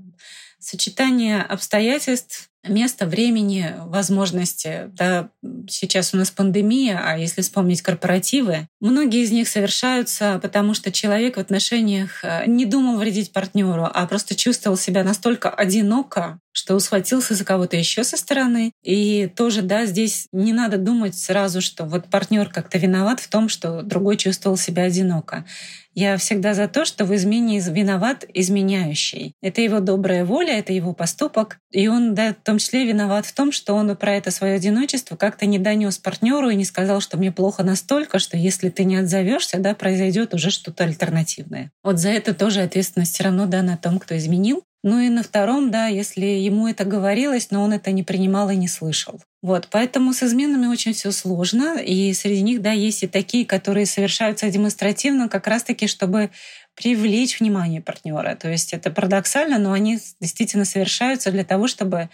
сочетание 0.60 1.42
обстоятельств, 1.42 2.50
места, 2.68 3.06
времени, 3.06 3.74
возможности. 3.86 4.90
Да, 4.94 5.30
сейчас 5.70 6.14
у 6.14 6.18
нас 6.18 6.32
пандемия, 6.32 7.02
а 7.04 7.18
если 7.18 7.42
вспомнить 7.42 7.82
корпоративы, 7.82 8.68
многие 8.80 9.24
из 9.24 9.32
них 9.32 9.48
совершаются, 9.48 10.40
потому 10.42 10.74
что 10.74 10.92
человек 10.92 11.38
в 11.38 11.40
отношениях 11.40 12.24
э, 12.24 12.46
не 12.48 12.66
думал 12.66 12.98
вредить 12.98 13.32
партнеру, 13.32 13.90
а 13.92 14.06
просто 14.08 14.36
чувствовал 14.36 14.78
себя 14.78 15.04
настолько 15.04 15.50
одиноко, 15.50 16.40
что 16.56 16.80
схватился 16.80 17.34
за 17.34 17.44
кого-то 17.44 17.76
еще 17.76 18.06
со 18.06 18.16
стороны. 18.16 18.72
И 18.82 19.28
тоже, 19.36 19.62
да, 19.62 19.86
здесь 19.86 20.28
не 20.32 20.54
надо 20.54 20.78
думать 20.78 21.18
сразу, 21.18 21.60
что 21.60 21.84
вот 21.84 22.06
партнер 22.06 22.50
как-то 22.50 22.78
виноват 22.78 23.20
в 23.20 23.28
том, 23.28 23.50
что 23.50 23.82
другой 23.82 24.16
чувствовал 24.16 24.56
себя 24.56 24.84
одиноко. 24.84 25.46
Я 25.94 26.18
всегда 26.18 26.54
за 26.54 26.68
то, 26.68 26.84
что 26.84 27.06
в 27.06 27.16
измене 27.16 27.60
виноват 27.60 28.26
изменяющий. 28.34 29.34
Это 29.42 29.62
его 29.62 29.80
добрая 29.80 30.26
воля, 30.26 30.60
это 30.60 30.74
его 30.74 30.94
поступок. 30.94 31.58
И 31.72 31.88
он, 31.88 32.14
да, 32.14 32.34
в 32.34 32.44
том 32.56 32.60
числе 32.60 32.86
виноват 32.86 33.26
в 33.26 33.34
том, 33.34 33.52
что 33.52 33.74
он 33.74 33.94
про 33.98 34.16
это 34.16 34.32
свое 34.32 34.54
одиночество 34.54 35.18
как-то 35.18 35.46
не 35.46 35.60
донес 35.60 35.98
партнеру 35.98 36.50
и 36.50 36.56
не 36.56 36.64
сказал, 36.64 37.02
что 37.02 37.18
мне 37.18 37.30
плохо 37.30 37.64
настолько, 37.64 38.18
что 38.18 38.38
если 38.38 38.70
ты 38.70 38.86
не 38.86 38.96
отзовешься, 38.96 39.58
да, 39.58 39.76
произойдет 39.76 40.34
уже 40.34 40.52
что-то 40.52 40.86
альтернативное. 40.86 41.70
Вот 41.84 42.00
за 42.00 42.12
это 42.12 42.34
тоже 42.34 42.62
ответственность 42.62 43.14
все 43.14 43.26
равно 43.26 43.46
да 43.46 43.62
на 43.62 43.76
том, 43.76 44.00
кто 44.00 44.16
изменил. 44.16 44.64
Ну 44.84 45.00
и 45.00 45.10
на 45.10 45.22
втором, 45.24 45.70
да, 45.70 45.88
если 45.88 46.26
ему 46.26 46.68
это 46.70 46.86
говорилось, 46.86 47.52
но 47.52 47.62
он 47.62 47.74
это 47.74 47.92
не 47.92 48.04
принимал 48.04 48.50
и 48.52 48.56
не 48.56 48.70
слышал. 48.70 49.20
Вот, 49.42 49.68
поэтому 49.70 50.14
с 50.14 50.24
изменами 50.24 50.68
очень 50.68 50.94
все 50.94 51.12
сложно, 51.12 51.78
и 51.78 52.14
среди 52.14 52.42
них, 52.42 52.62
да, 52.62 52.72
есть 52.72 53.04
и 53.04 53.08
такие, 53.08 53.46
которые 53.46 53.86
совершаются 53.86 54.50
демонстративно, 54.50 55.28
как 55.28 55.48
раз-таки, 55.48 55.88
чтобы 55.88 56.30
привлечь 56.76 57.40
внимание 57.40 57.82
партнера. 57.82 58.36
То 58.36 58.50
есть 58.50 58.74
это 58.74 58.92
парадоксально, 58.92 59.58
но 59.58 59.72
они 59.72 60.00
действительно 60.20 60.66
совершаются 60.66 61.32
для 61.32 61.44
того, 61.44 61.68
чтобы 61.68 62.10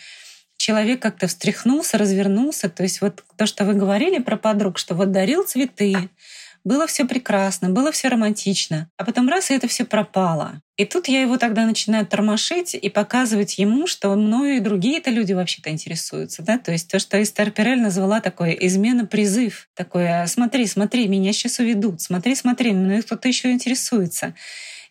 человек 0.62 1.02
как-то 1.02 1.28
встряхнулся, 1.28 1.98
развернулся. 1.98 2.70
То 2.70 2.84
есть 2.84 3.02
вот 3.02 3.24
то, 3.36 3.46
что 3.46 3.66
вы 3.66 3.74
говорили 3.74 4.20
про 4.20 4.38
подруг, 4.38 4.78
что 4.78 4.96
вот 4.96 5.12
дарил 5.12 5.44
цветы, 5.44 6.10
было 6.64 6.86
все 6.86 7.06
прекрасно, 7.06 7.70
было 7.70 7.92
все 7.92 8.08
романтично, 8.08 8.88
а 8.96 9.04
потом 9.04 9.28
раз, 9.28 9.50
и 9.50 9.56
это 9.56 9.68
все 9.68 9.84
пропало. 9.84 10.62
И 10.78 10.86
тут 10.86 11.08
я 11.08 11.22
его 11.22 11.38
тогда 11.38 11.66
начинаю 11.66 12.06
тормошить 12.06 12.76
и 12.76 12.90
показывать 12.90 13.58
ему, 13.58 13.88
что 13.88 14.14
мною 14.16 14.58
и 14.58 14.60
другие-то 14.60 15.10
люди 15.10 15.34
вообще-то 15.34 15.72
интересуются. 15.72 16.44
Да? 16.44 16.60
То 16.60 16.72
есть 16.72 16.88
то, 16.88 17.00
что 17.00 17.22
Эстер 17.22 17.50
Перель 17.50 17.82
назвала 17.82 18.22
такое 18.22 18.52
измена-призыв. 18.52 19.70
Такое 19.76 20.28
«смотри, 20.28 20.68
смотри, 20.68 21.08
меня 21.08 21.34
сейчас 21.34 21.58
уведут, 21.58 22.02
смотри, 22.02 22.36
смотри, 22.36 22.74
мной 22.74 23.02
кто-то 23.02 23.28
еще 23.28 23.52
интересуется». 23.52 24.36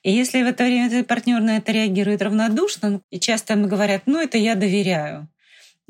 И 0.02 0.10
если 0.10 0.42
в 0.42 0.46
это 0.46 0.64
время 0.64 1.04
партнер 1.04 1.40
на 1.40 1.58
это 1.58 1.72
реагирует 1.72 2.22
равнодушно, 2.22 3.00
и 3.10 3.20
часто 3.20 3.52
ему 3.52 3.68
говорят, 3.68 4.02
ну 4.06 4.18
это 4.18 4.38
я 4.38 4.54
доверяю, 4.54 5.28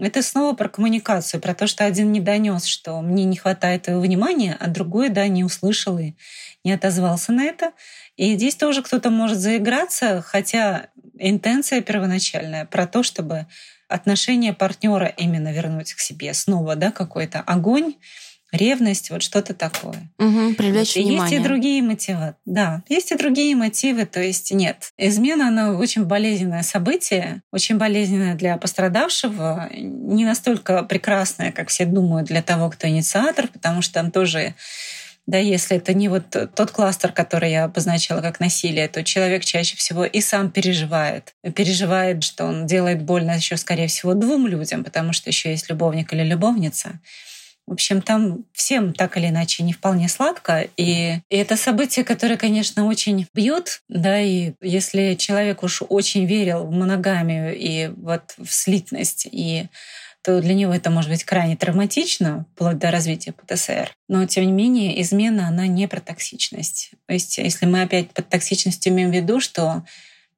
это 0.01 0.23
снова 0.23 0.55
про 0.55 0.69
коммуникацию, 0.69 1.41
про 1.41 1.55
то, 1.55 1.67
что 1.67 1.85
один 1.85 2.13
не 2.13 2.21
донес, 2.21 2.65
что 2.65 3.01
мне 3.01 3.25
не 3.25 3.37
хватает 3.37 3.89
его 3.89 4.01
внимания, 4.01 4.57
а 4.59 4.69
другой, 4.69 5.09
да, 5.09 5.27
не 5.29 5.45
услышал 5.45 5.99
и 5.99 6.15
не 6.65 6.73
отозвался 6.73 7.33
на 7.33 7.45
это. 7.45 7.73
И 8.17 8.35
здесь 8.35 8.57
тоже 8.57 8.83
кто-то 8.83 9.11
может 9.11 9.39
заиграться, 9.39 10.23
хотя 10.23 10.89
интенция 11.19 11.81
первоначальная 11.81 12.65
про 12.65 12.87
то, 12.87 13.03
чтобы 13.03 13.47
отношение 13.89 14.53
партнера 14.53 15.07
именно 15.07 15.53
вернуть 15.53 15.95
к 15.95 16.01
себе 16.01 16.33
снова, 16.35 16.77
да, 16.77 16.91
какой-то 16.91 17.41
огонь, 17.41 17.95
ревность, 18.53 19.11
вот 19.11 19.23
что-то 19.23 19.55
такое. 19.55 20.11
Угу, 20.19 20.55
привлечь 20.55 20.97
вот. 20.97 21.05
внимание. 21.05 21.37
Есть 21.39 21.45
и 21.45 21.49
другие 21.49 21.83
мотивы. 21.83 22.35
Да, 22.45 22.83
есть 22.89 23.13
и 23.13 23.17
другие 23.17 23.55
мотивы, 23.57 24.07
то 24.07 24.21
есть 24.21 24.53
нет. 24.53 24.93
Измена, 24.99 25.49
она 25.49 25.73
очень 25.73 26.05
болезненное 26.05 26.63
событие, 26.63 27.43
очень 27.53 27.79
болезненное 27.79 28.35
для 28.35 28.57
пострадавшего, 28.57 29.69
не 29.73 30.25
настолько 30.25 30.83
прекрасное, 30.83 31.53
как 31.53 31.69
все 31.69 31.85
думают, 31.85 32.29
для 32.29 32.43
того, 32.43 32.71
кто 32.71 32.89
инициатор, 32.89 33.49
потому 33.49 33.83
что 33.83 33.95
там 33.95 34.11
тоже 34.11 34.55
да, 35.31 35.39
если 35.39 35.77
это 35.77 35.95
не 35.95 36.09
вот 36.09 36.25
тот 36.31 36.71
кластер, 36.73 37.13
который 37.13 37.53
я 37.53 37.65
обозначила 37.65 38.21
как 38.21 38.41
насилие, 38.41 38.89
то 38.89 39.05
человек 39.05 39.45
чаще 39.45 39.77
всего 39.77 40.05
и 40.05 40.21
сам 40.21 40.51
переживает. 40.51 41.35
Переживает, 41.55 42.25
что 42.25 42.47
он 42.47 42.67
делает 42.67 43.03
больно 43.03 43.37
еще, 43.37 43.57
скорее 43.57 43.87
всего, 43.87 44.15
двум 44.15 44.49
людям, 44.49 44.83
потому 44.83 45.13
что 45.13 45.31
еще 45.31 45.51
есть 45.51 45.69
любовник 45.71 46.13
или 46.13 46.25
любовница. 46.25 46.99
В 47.67 47.73
общем, 47.73 48.03
там 48.03 48.45
всем 48.53 48.93
так 48.93 49.17
или 49.17 49.29
иначе 49.29 49.63
не 49.63 49.73
вполне 49.73 50.09
сладко. 50.09 50.69
И, 50.77 51.21
и 51.29 51.37
это 51.37 51.57
событие, 51.57 52.05
которое, 52.05 52.37
конечно, 52.37 52.87
очень 52.87 53.27
бьет, 53.33 53.83
да, 53.89 54.21
и 54.21 54.55
если 54.61 55.15
человек 55.15 55.63
уж 55.63 55.83
очень 55.89 56.27
верил 56.27 56.65
в 56.65 56.73
моногамию 56.73 57.57
и 57.57 57.89
вот 57.97 58.35
в 58.39 58.49
слитность, 58.53 59.29
и 59.31 59.67
то 60.23 60.41
для 60.41 60.55
него 60.55 60.75
это 60.75 60.91
может 60.91 61.11
быть 61.11 61.25
крайне 61.25 61.57
травматично, 61.57 62.47
вплоть 62.53 62.79
до 62.79 62.91
развития 62.91 63.33
ПТСР. 63.33 63.91
Но, 64.09 64.27
тем 64.27 64.45
не 64.45 64.53
менее, 64.53 65.01
измена, 65.01 65.49
она 65.49 65.67
не 65.67 65.89
про 65.89 66.01
токсичность. 66.01 66.91
То 67.07 67.15
есть, 67.15 67.39
если 67.39 67.67
мы 67.67 67.83
опять 67.83 68.11
под 68.11 68.29
токсичностью 68.29 68.93
имеем 68.93 69.11
в 69.11 69.15
виду, 69.15 69.41
что 69.41 69.85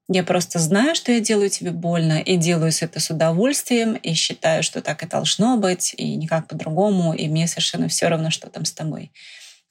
я 0.08 0.24
просто 0.24 0.58
знаю, 0.58 0.94
что 0.94 1.12
я 1.12 1.20
делаю 1.20 1.48
тебе 1.48 1.70
больно, 1.70 2.20
и 2.20 2.36
делаю 2.36 2.72
это 2.80 3.00
с 3.00 3.10
удовольствием, 3.10 3.94
и 3.94 4.14
считаю, 4.14 4.62
что 4.62 4.82
так 4.82 5.02
и 5.02 5.06
должно 5.06 5.56
быть, 5.56 5.94
и 5.96 6.16
никак 6.16 6.48
по-другому, 6.48 7.14
и 7.14 7.28
мне 7.28 7.46
совершенно 7.46 7.88
все 7.88 8.08
равно, 8.08 8.30
что 8.30 8.48
там 8.48 8.64
с 8.64 8.72
тобой. 8.72 9.12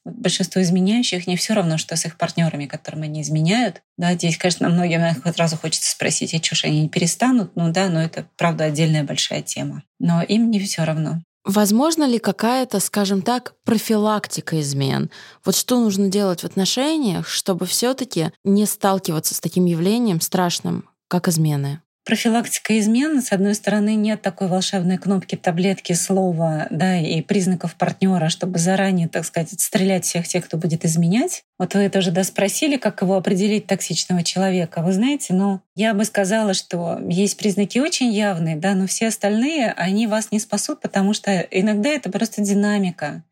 Большинство 0.04 0.62
изменяющих 0.62 1.28
не 1.28 1.36
все 1.36 1.54
равно, 1.54 1.78
что 1.78 1.96
с 1.96 2.06
их 2.06 2.18
партнерами, 2.18 2.66
которым 2.66 3.04
они 3.04 3.22
изменяют. 3.22 3.84
Да, 3.98 4.14
здесь, 4.16 4.38
конечно, 4.38 4.68
многим 4.68 5.02
сразу 5.32 5.58
хочется 5.58 5.92
спросить, 5.92 6.34
а 6.34 6.44
что 6.44 6.56
ж 6.56 6.66
они 6.66 6.82
не 6.82 6.90
перестанут? 6.90 7.56
Ну 7.56 7.72
да, 7.72 7.88
но 7.90 8.02
это, 8.02 8.28
правда, 8.36 8.64
отдельная 8.64 9.04
большая 9.04 9.44
тема. 9.44 9.84
Но 10.00 10.24
им 10.24 10.50
не 10.50 10.60
все 10.60 10.86
равно. 10.86 11.22
Возможно 11.44 12.04
ли 12.04 12.20
какая-то, 12.20 12.80
скажем 12.80 13.24
так, 13.24 13.56
профилактика 13.64 14.62
измен? 14.62 15.10
Вот 15.44 15.56
что 15.56 15.80
нужно 15.80 16.08
делать 16.08 16.42
в 16.42 16.46
отношениях, 16.46 17.28
чтобы 17.28 17.66
все-таки 17.66 18.32
не 18.44 18.66
сталкиваться 18.68 19.34
с 19.34 19.40
таким 19.40 19.66
явлением 19.66 20.22
страшным, 20.22 20.88
как 21.08 21.28
измены? 21.28 21.82
Профилактика 22.04 22.80
измен, 22.80 23.22
с 23.22 23.32
одной 23.32 23.54
стороны, 23.54 23.94
нет 23.94 24.24
такой 24.24 24.48
волшебной 24.48 24.98
кнопки, 24.98 25.36
таблетки, 25.36 25.94
слова, 25.94 26.66
да, 26.72 26.98
и 26.98 27.22
признаков 27.22 27.76
партнера, 27.76 28.30
чтобы 28.30 28.58
заранее, 28.58 29.08
так 29.08 29.24
сказать, 29.24 29.52
стрелять 29.60 30.04
всех 30.04 30.28
тех, 30.28 30.46
кто 30.46 30.58
будет 30.58 30.84
изменять. 30.84 31.44
Вот 31.60 31.76
вы 31.76 31.88
тоже 31.90 32.10
да, 32.10 32.24
спросили, 32.24 32.78
как 32.78 33.04
его 33.04 33.18
определить 33.18 33.68
токсичного 33.68 34.24
человека. 34.24 34.82
Вы 34.82 34.94
знаете, 34.94 35.36
ну, 35.36 35.62
я 35.76 35.94
бы 35.94 36.04
сказала, 36.04 36.56
что 36.56 37.00
есть 37.08 37.38
признаки 37.38 37.78
очень 37.78 38.12
явные, 38.12 38.56
да, 38.56 38.74
но 38.74 38.88
все 38.88 39.10
остальные, 39.10 39.72
они 39.72 40.08
вас 40.08 40.32
не 40.32 40.40
спасут, 40.40 40.82
потому 40.82 41.14
что 41.14 41.32
иногда 41.52 41.90
это 41.90 42.10
просто 42.10 42.42
динамика. 42.42 43.24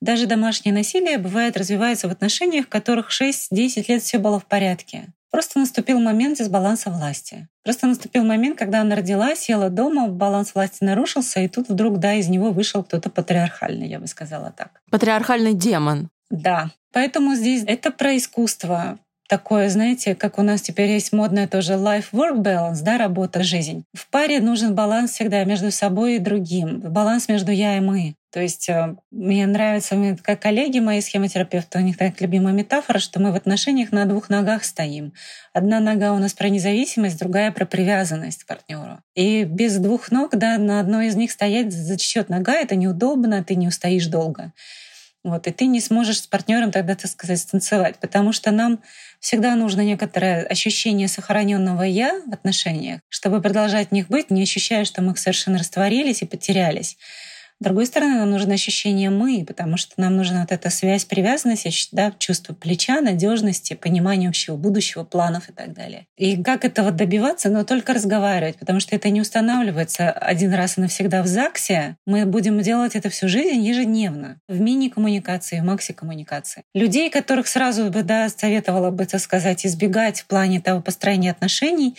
Даже 0.00 0.26
домашнее 0.26 0.72
насилие 0.72 1.18
бывает 1.18 1.56
развивается 1.56 2.06
в 2.06 2.12
отношениях, 2.12 2.66
в 2.66 2.68
которых 2.68 3.10
6-10 3.10 3.86
лет 3.88 4.02
все 4.02 4.18
было 4.18 4.38
в 4.38 4.44
порядке. 4.44 5.08
Просто 5.30 5.58
наступил 5.58 6.00
момент 6.00 6.38
дисбаланса 6.38 6.90
власти. 6.90 7.48
Просто 7.64 7.86
наступил 7.86 8.24
момент, 8.24 8.58
когда 8.58 8.80
она 8.80 8.96
родила, 8.96 9.34
села 9.34 9.70
дома, 9.70 10.08
баланс 10.08 10.54
власти 10.54 10.84
нарушился, 10.84 11.40
и 11.40 11.48
тут 11.48 11.68
вдруг, 11.68 11.98
да, 11.98 12.14
из 12.14 12.28
него 12.28 12.50
вышел 12.50 12.82
кто-то 12.82 13.10
патриархальный, 13.10 13.88
я 13.88 13.98
бы 13.98 14.06
сказала 14.06 14.52
так. 14.56 14.80
Патриархальный 14.90 15.54
демон. 15.54 16.08
Да. 16.30 16.70
Поэтому 16.92 17.34
здесь 17.34 17.64
это 17.66 17.90
про 17.90 18.16
искусство, 18.16 18.98
такое, 19.28 19.68
знаете, 19.68 20.14
как 20.14 20.38
у 20.38 20.42
нас 20.42 20.62
теперь 20.62 20.90
есть 20.90 21.12
модное 21.12 21.48
тоже 21.48 21.74
life-work 21.74 22.36
balance, 22.36 22.82
да, 22.82 22.98
работа, 22.98 23.42
жизнь. 23.42 23.84
В 23.92 24.08
паре 24.08 24.40
нужен 24.40 24.74
баланс 24.74 25.12
всегда 25.12 25.44
между 25.44 25.70
собой 25.70 26.16
и 26.16 26.18
другим, 26.18 26.80
баланс 26.80 27.28
между 27.28 27.52
я 27.52 27.76
и 27.76 27.80
мы. 27.80 28.14
То 28.36 28.42
есть 28.42 28.68
э, 28.68 28.96
мне 29.10 29.46
нравится, 29.46 29.96
как 30.22 30.42
коллеги 30.42 30.78
мои 30.78 31.00
схемотерапевты, 31.00 31.78
у 31.78 31.80
них 31.80 31.96
так 31.96 32.20
любимая 32.20 32.52
метафора, 32.52 32.98
что 32.98 33.18
мы 33.18 33.32
в 33.32 33.34
отношениях 33.34 33.92
на 33.92 34.04
двух 34.04 34.28
ногах 34.28 34.64
стоим. 34.64 35.14
Одна 35.54 35.80
нога 35.80 36.12
у 36.12 36.18
нас 36.18 36.34
про 36.34 36.50
независимость, 36.50 37.18
другая 37.18 37.50
про 37.50 37.64
привязанность 37.64 38.44
к 38.44 38.46
партнеру. 38.46 38.98
И 39.14 39.44
без 39.44 39.78
двух 39.78 40.10
ног, 40.10 40.36
да, 40.36 40.58
на 40.58 40.80
одной 40.80 41.06
из 41.06 41.16
них 41.16 41.32
стоять 41.32 41.72
за 41.72 41.98
счет 41.98 42.28
нога, 42.28 42.52
это 42.56 42.76
неудобно, 42.76 43.42
ты 43.42 43.54
не 43.54 43.68
устоишь 43.68 44.06
долго. 44.08 44.52
Вот, 45.24 45.46
и 45.46 45.50
ты 45.50 45.64
не 45.64 45.80
сможешь 45.80 46.20
с 46.20 46.26
партнером 46.26 46.72
тогда, 46.72 46.94
так 46.94 47.10
сказать, 47.10 47.38
станцевать, 47.38 47.96
потому 48.00 48.32
что 48.32 48.50
нам 48.50 48.80
всегда 49.18 49.54
нужно 49.54 49.80
некоторое 49.80 50.44
ощущение 50.44 51.08
сохраненного 51.08 51.84
я 51.84 52.20
в 52.26 52.34
отношениях, 52.34 53.00
чтобы 53.08 53.40
продолжать 53.40 53.88
в 53.88 53.92
них 53.92 54.08
быть, 54.08 54.30
не 54.30 54.42
ощущая, 54.42 54.84
что 54.84 55.00
мы 55.00 55.16
совершенно 55.16 55.56
растворились 55.56 56.20
и 56.20 56.26
потерялись. 56.26 56.98
С 57.58 57.64
другой 57.64 57.86
стороны, 57.86 58.16
нам 58.18 58.30
нужно 58.30 58.52
ощущение 58.52 59.08
«мы», 59.08 59.42
потому 59.46 59.78
что 59.78 59.94
нам 59.96 60.16
нужна 60.16 60.42
вот 60.42 60.52
эта 60.52 60.68
связь, 60.68 61.06
привязанность, 61.06 61.88
да, 61.90 62.12
чувство 62.18 62.52
плеча, 62.52 63.00
надежности, 63.00 63.72
понимание 63.72 64.28
общего 64.28 64.56
будущего, 64.56 65.04
планов 65.04 65.48
и 65.48 65.52
так 65.52 65.72
далее. 65.72 66.06
И 66.18 66.42
как 66.42 66.66
этого 66.66 66.90
добиваться? 66.90 67.48
Но 67.48 67.64
только 67.64 67.94
разговаривать, 67.94 68.58
потому 68.58 68.78
что 68.80 68.94
это 68.94 69.08
не 69.08 69.22
устанавливается 69.22 70.10
один 70.10 70.52
раз 70.52 70.76
и 70.76 70.82
навсегда 70.82 71.22
в 71.22 71.26
ЗАГСе. 71.26 71.96
Мы 72.04 72.26
будем 72.26 72.60
делать 72.60 72.94
это 72.94 73.08
всю 73.08 73.26
жизнь 73.26 73.62
ежедневно, 73.62 74.38
в 74.48 74.60
мини-коммуникации, 74.60 75.60
в 75.60 75.64
макси-коммуникации. 75.64 76.62
Людей, 76.74 77.08
которых 77.08 77.48
сразу 77.48 77.90
бы, 77.90 78.02
да, 78.02 78.28
советовала 78.28 78.90
бы, 78.90 79.06
так 79.06 79.20
сказать, 79.22 79.64
избегать 79.64 80.20
в 80.20 80.26
плане 80.26 80.60
того 80.60 80.82
построения 80.82 81.30
отношений, 81.30 81.96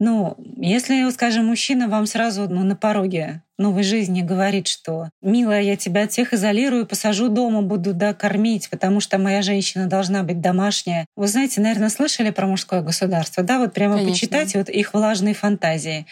ну, 0.00 0.36
если, 0.56 1.08
скажем, 1.10 1.46
мужчина 1.46 1.88
вам 1.88 2.06
сразу 2.06 2.48
ну, 2.48 2.62
на 2.62 2.76
пороге 2.76 3.42
новой 3.58 3.82
жизни 3.82 4.22
говорит, 4.22 4.68
что 4.68 5.10
«милая, 5.20 5.62
я 5.62 5.76
тебя 5.76 6.04
от 6.04 6.12
всех 6.12 6.32
изолирую, 6.32 6.86
посажу 6.86 7.28
дома, 7.28 7.62
буду 7.62 7.92
да, 7.92 8.14
кормить, 8.14 8.70
потому 8.70 9.00
что 9.00 9.18
моя 9.18 9.42
женщина 9.42 9.86
должна 9.86 10.22
быть 10.22 10.40
домашняя». 10.40 11.06
Вы 11.16 11.26
знаете, 11.26 11.60
наверное, 11.60 11.88
слышали 11.88 12.30
про 12.30 12.46
мужское 12.46 12.82
государство, 12.82 13.42
да? 13.42 13.58
Вот 13.58 13.74
прямо 13.74 13.94
Конечно. 13.94 14.12
почитайте 14.12 14.58
вот 14.58 14.68
их 14.68 14.94
влажные 14.94 15.34
фантазии. 15.34 16.06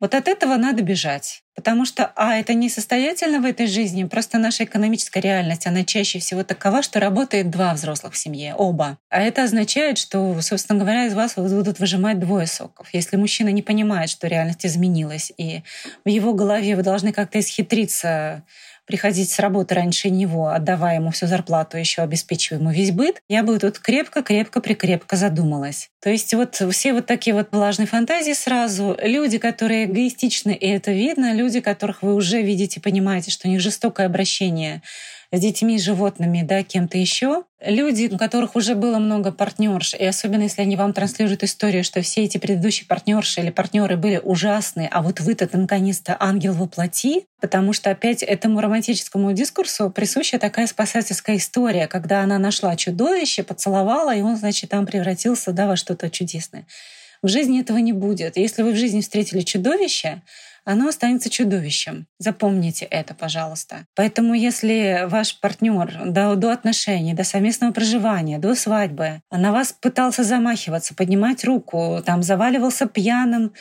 Вот 0.00 0.14
от 0.14 0.28
этого 0.28 0.56
надо 0.56 0.82
бежать. 0.82 1.42
Потому 1.54 1.84
что, 1.84 2.10
а, 2.16 2.38
это 2.38 2.54
несостоятельно 2.54 3.38
в 3.40 3.44
этой 3.44 3.66
жизни, 3.66 4.04
просто 4.04 4.38
наша 4.38 4.64
экономическая 4.64 5.20
реальность, 5.20 5.66
она 5.66 5.84
чаще 5.84 6.18
всего 6.18 6.42
такова, 6.42 6.82
что 6.82 7.00
работает 7.00 7.50
два 7.50 7.74
взрослых 7.74 8.14
в 8.14 8.16
семье, 8.16 8.54
оба. 8.54 8.96
А 9.10 9.20
это 9.20 9.42
означает, 9.42 9.98
что, 9.98 10.40
собственно 10.40 10.78
говоря, 10.78 11.04
из 11.04 11.12
вас 11.12 11.34
будут 11.34 11.78
выжимать 11.78 12.18
двое 12.18 12.46
соков. 12.46 12.88
Если 12.94 13.16
мужчина 13.16 13.50
не 13.50 13.60
понимает, 13.60 14.08
что 14.08 14.26
реальность 14.26 14.64
изменилась, 14.64 15.32
и 15.36 15.62
в 16.06 16.08
его 16.08 16.32
голове 16.32 16.76
вы 16.76 16.82
должны 16.82 17.12
как-то 17.12 17.38
исхитриться 17.38 18.42
приходить 18.90 19.30
с 19.30 19.38
работы 19.38 19.76
раньше 19.76 20.10
него, 20.10 20.48
отдавая 20.48 20.96
ему 20.96 21.12
всю 21.12 21.28
зарплату, 21.28 21.78
еще 21.78 22.02
обеспечивая 22.02 22.58
ему 22.58 22.72
весь 22.72 22.90
быт, 22.90 23.22
я 23.28 23.44
бы 23.44 23.56
тут 23.60 23.78
крепко-крепко-прикрепко 23.78 25.14
задумалась. 25.14 25.90
То 26.02 26.10
есть 26.10 26.34
вот 26.34 26.60
все 26.72 26.92
вот 26.92 27.06
такие 27.06 27.34
вот 27.34 27.48
влажные 27.52 27.86
фантазии 27.86 28.32
сразу. 28.32 28.98
Люди, 29.00 29.38
которые 29.38 29.84
эгоистичны, 29.84 30.50
и 30.50 30.66
это 30.66 30.90
видно, 30.90 31.32
люди, 31.32 31.60
которых 31.60 32.02
вы 32.02 32.14
уже 32.14 32.42
видите, 32.42 32.80
понимаете, 32.80 33.30
что 33.30 33.46
у 33.46 33.50
них 33.50 33.60
жестокое 33.60 34.06
обращение 34.06 34.82
с 35.32 35.40
детьми, 35.40 35.78
животными, 35.78 36.42
да, 36.42 36.62
кем-то 36.62 36.98
еще. 36.98 37.44
Люди, 37.64 38.08
у 38.12 38.18
которых 38.18 38.56
уже 38.56 38.74
было 38.74 38.98
много 38.98 39.32
партнерш, 39.32 39.94
и 39.94 40.04
особенно 40.04 40.42
если 40.42 40.62
они 40.62 40.76
вам 40.76 40.92
транслируют 40.92 41.42
историю, 41.44 41.84
что 41.84 42.00
все 42.00 42.24
эти 42.24 42.38
предыдущие 42.38 42.86
партнерши 42.86 43.40
или 43.40 43.50
партнеры 43.50 43.96
были 43.96 44.20
ужасные, 44.22 44.88
а 44.88 45.02
вот 45.02 45.20
вы-то 45.20 45.48
наконец-то 45.52 46.16
ангел 46.18 46.54
воплоти, 46.54 47.26
потому 47.40 47.72
что 47.72 47.90
опять 47.90 48.22
этому 48.22 48.60
романтическому 48.60 49.32
дискурсу 49.32 49.90
присуща 49.90 50.38
такая 50.38 50.66
спасательская 50.66 51.36
история, 51.36 51.86
когда 51.86 52.22
она 52.22 52.38
нашла 52.38 52.74
чудовище, 52.76 53.42
поцеловала, 53.42 54.14
и 54.14 54.22
он, 54.22 54.36
значит, 54.36 54.70
там 54.70 54.86
превратился 54.86 55.52
да, 55.52 55.68
во 55.68 55.76
что-то 55.76 56.10
чудесное. 56.10 56.66
В 57.22 57.28
жизни 57.28 57.60
этого 57.60 57.76
не 57.78 57.92
будет. 57.92 58.38
Если 58.38 58.62
вы 58.62 58.72
в 58.72 58.76
жизни 58.76 59.02
встретили 59.02 59.42
чудовище, 59.42 60.22
оно 60.64 60.88
останется 60.88 61.30
чудовищем. 61.30 62.06
Запомните 62.18 62.84
это, 62.84 63.14
пожалуйста. 63.14 63.86
Поэтому 63.94 64.34
если 64.34 65.06
ваш 65.06 65.40
партнер 65.40 66.00
до, 66.06 66.34
до 66.36 66.52
отношений, 66.52 67.14
до 67.14 67.24
совместного 67.24 67.72
проживания, 67.72 68.38
до 68.38 68.54
свадьбы 68.54 69.22
на 69.30 69.52
вас 69.52 69.72
пытался 69.72 70.24
замахиваться, 70.24 70.94
поднимать 70.94 71.44
руку, 71.44 72.02
там 72.04 72.22
заваливался 72.22 72.86
пьяным, 72.86 73.52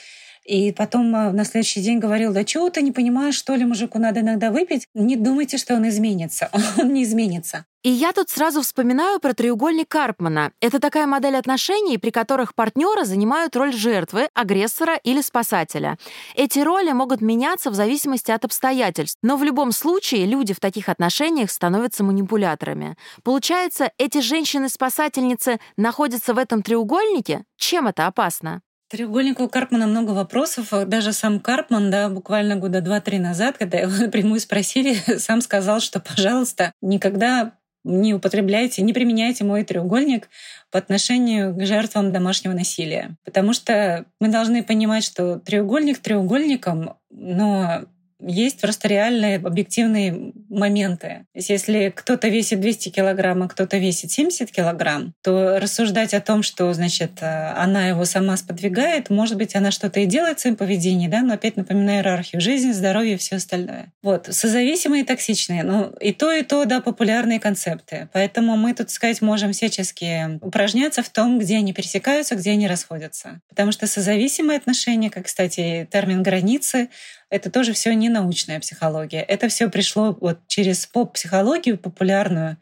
и 0.46 0.72
потом 0.72 1.16
а, 1.16 1.32
на 1.32 1.46
следующий 1.46 1.82
день 1.82 2.00
говорил, 2.00 2.34
да 2.34 2.44
чего 2.44 2.70
ты 2.70 2.82
не 2.82 2.92
понимаешь, 2.92 3.36
что 3.36 3.56
ли, 3.56 3.66
мужику 3.66 4.00
надо 4.00 4.22
иногда 4.22 4.52
выпить? 4.52 4.88
Не 4.94 5.16
думайте, 5.16 5.58
что 5.58 5.76
он 5.76 5.88
изменится. 5.88 6.50
Он 6.78 6.94
не 6.94 7.04
изменится. 7.04 7.66
И 7.82 7.90
я 7.90 8.12
тут 8.12 8.30
сразу 8.30 8.62
вспоминаю 8.62 9.22
про 9.22 9.34
треугольник 9.34 9.88
Карпмана. 9.88 10.52
Это 10.60 10.80
такая 10.80 11.08
модель 11.08 11.38
отношений, 11.38 11.98
при 11.98 12.10
которых 12.10 12.54
партнеры 12.54 13.06
занимают 13.06 13.56
роль 13.56 13.72
жертвы, 13.72 14.28
агрессора 14.34 14.96
или 14.98 15.22
спасателя. 15.22 15.98
Эти 16.36 16.60
роли 16.60 16.92
могут 16.92 17.22
меняться 17.22 17.70
в 17.70 17.76
зависимости 17.76 18.32
от 18.32 18.44
обстоятельств, 18.44 19.18
но 19.22 19.38
в 19.38 19.44
любом 19.44 19.72
случае 19.72 20.26
люди 20.26 20.54
в 20.54 20.60
таких 20.60 20.90
отношениях 20.90 21.52
становятся 21.52 22.04
манипуляторами. 22.04 22.98
Получается, 23.24 23.92
эти 23.98 24.20
женщины-спасательницы 24.20 25.60
находятся 25.78 26.34
в 26.34 26.38
этом 26.38 26.62
треугольнике? 26.62 27.46
Чем 27.56 27.88
это 27.88 28.08
опасно? 28.08 28.62
Треугольнику 28.90 29.48
Карпмана 29.48 29.86
много 29.86 30.12
вопросов. 30.12 30.70
Даже 30.88 31.14
сам 31.14 31.40
Карпман, 31.40 31.92
да, 31.92 32.10
буквально 32.10 32.56
года 32.56 32.82
два-три 32.82 33.20
назад, 33.20 33.58
когда 33.60 33.78
его 33.78 33.92
напрямую 33.92 34.40
спросили, 34.40 34.96
сам 35.20 35.42
сказал, 35.42 35.80
что, 35.80 36.00
пожалуйста, 36.00 36.74
никогда 36.82 37.54
не 37.84 38.14
употребляйте, 38.14 38.82
не 38.82 38.92
применяйте 38.92 39.44
мой 39.44 39.64
треугольник 39.64 40.30
по 40.72 40.80
отношению 40.80 41.56
к 41.56 41.66
жертвам 41.66 42.12
домашнего 42.12 42.54
насилия. 42.54 43.16
Потому 43.24 43.54
что 43.54 44.06
мы 44.20 44.30
должны 44.30 44.64
понимать, 44.64 45.04
что 45.04 45.40
треугольник 45.40 46.00
треугольником, 46.00 46.96
но 47.12 47.86
есть 48.22 48.60
просто 48.60 48.88
реальные 48.88 49.38
объективные 49.38 50.34
моменты. 50.50 51.26
Если 51.34 51.92
кто-то 51.96 52.28
весит 52.28 52.60
200 52.60 52.90
килограмм, 52.90 53.44
а 53.44 53.48
кто-то 53.48 53.78
весит 53.78 54.12
70 54.12 54.52
килограмм, 54.52 55.14
то 55.24 55.60
рассуждать 55.60 56.14
о 56.14 56.22
том, 56.22 56.44
что, 56.44 56.72
значит, 56.74 57.22
э, 57.22 57.54
она 57.56 57.88
его 57.88 58.06
сама 58.06 58.36
сподвигает, 58.38 59.10
может 59.10 59.38
быть, 59.38 59.56
она 59.56 59.72
что-то 59.72 60.00
и 60.00 60.06
делает 60.06 60.40
в 60.40 60.42
своем 60.42 60.56
поведении, 60.56 61.08
да, 61.08 61.22
но 61.22 61.34
опять 61.34 61.56
напоминаю 61.58 62.00
иерархию 62.00 62.42
жизни, 62.42 62.72
здоровье 62.72 63.16
и 63.16 63.18
все 63.18 63.38
остальное. 63.38 63.92
Вот. 64.02 64.28
Созависимые 64.30 65.04
и 65.04 65.06
токсичные. 65.06 65.64
Ну, 65.64 65.94
и 66.00 66.12
то, 66.12 66.32
и 66.32 66.44
то, 66.44 66.66
да, 66.66 66.82
популярные 66.82 67.40
концепты. 67.40 68.10
Поэтому 68.14 68.58
мы 68.58 68.74
тут, 68.74 68.90
сказать, 68.90 69.22
можем 69.22 69.52
всячески 69.54 70.40
упражняться 70.42 71.04
в 71.04 71.10
том, 71.10 71.40
где 71.40 71.58
они 71.58 71.74
пересекаются, 71.74 72.36
где 72.36 72.52
они 72.52 72.68
расходятся. 72.68 73.42
Потому 73.50 73.72
что 73.72 73.88
созависимые 73.88 74.58
отношения, 74.58 75.10
как, 75.10 75.26
кстати, 75.26 75.88
термин 75.92 76.24
границы, 76.24 76.90
это 77.30 77.52
тоже 77.52 77.74
все 77.74 77.94
не 77.94 78.10
научная 78.10 78.60
психология. 78.60 79.22
Это 79.22 79.50
все 79.50 79.70
пришло 79.70 80.18
вот 80.20 80.40
через 80.48 80.86
поп-психологию 80.86 81.78
популярную, 81.78 82.58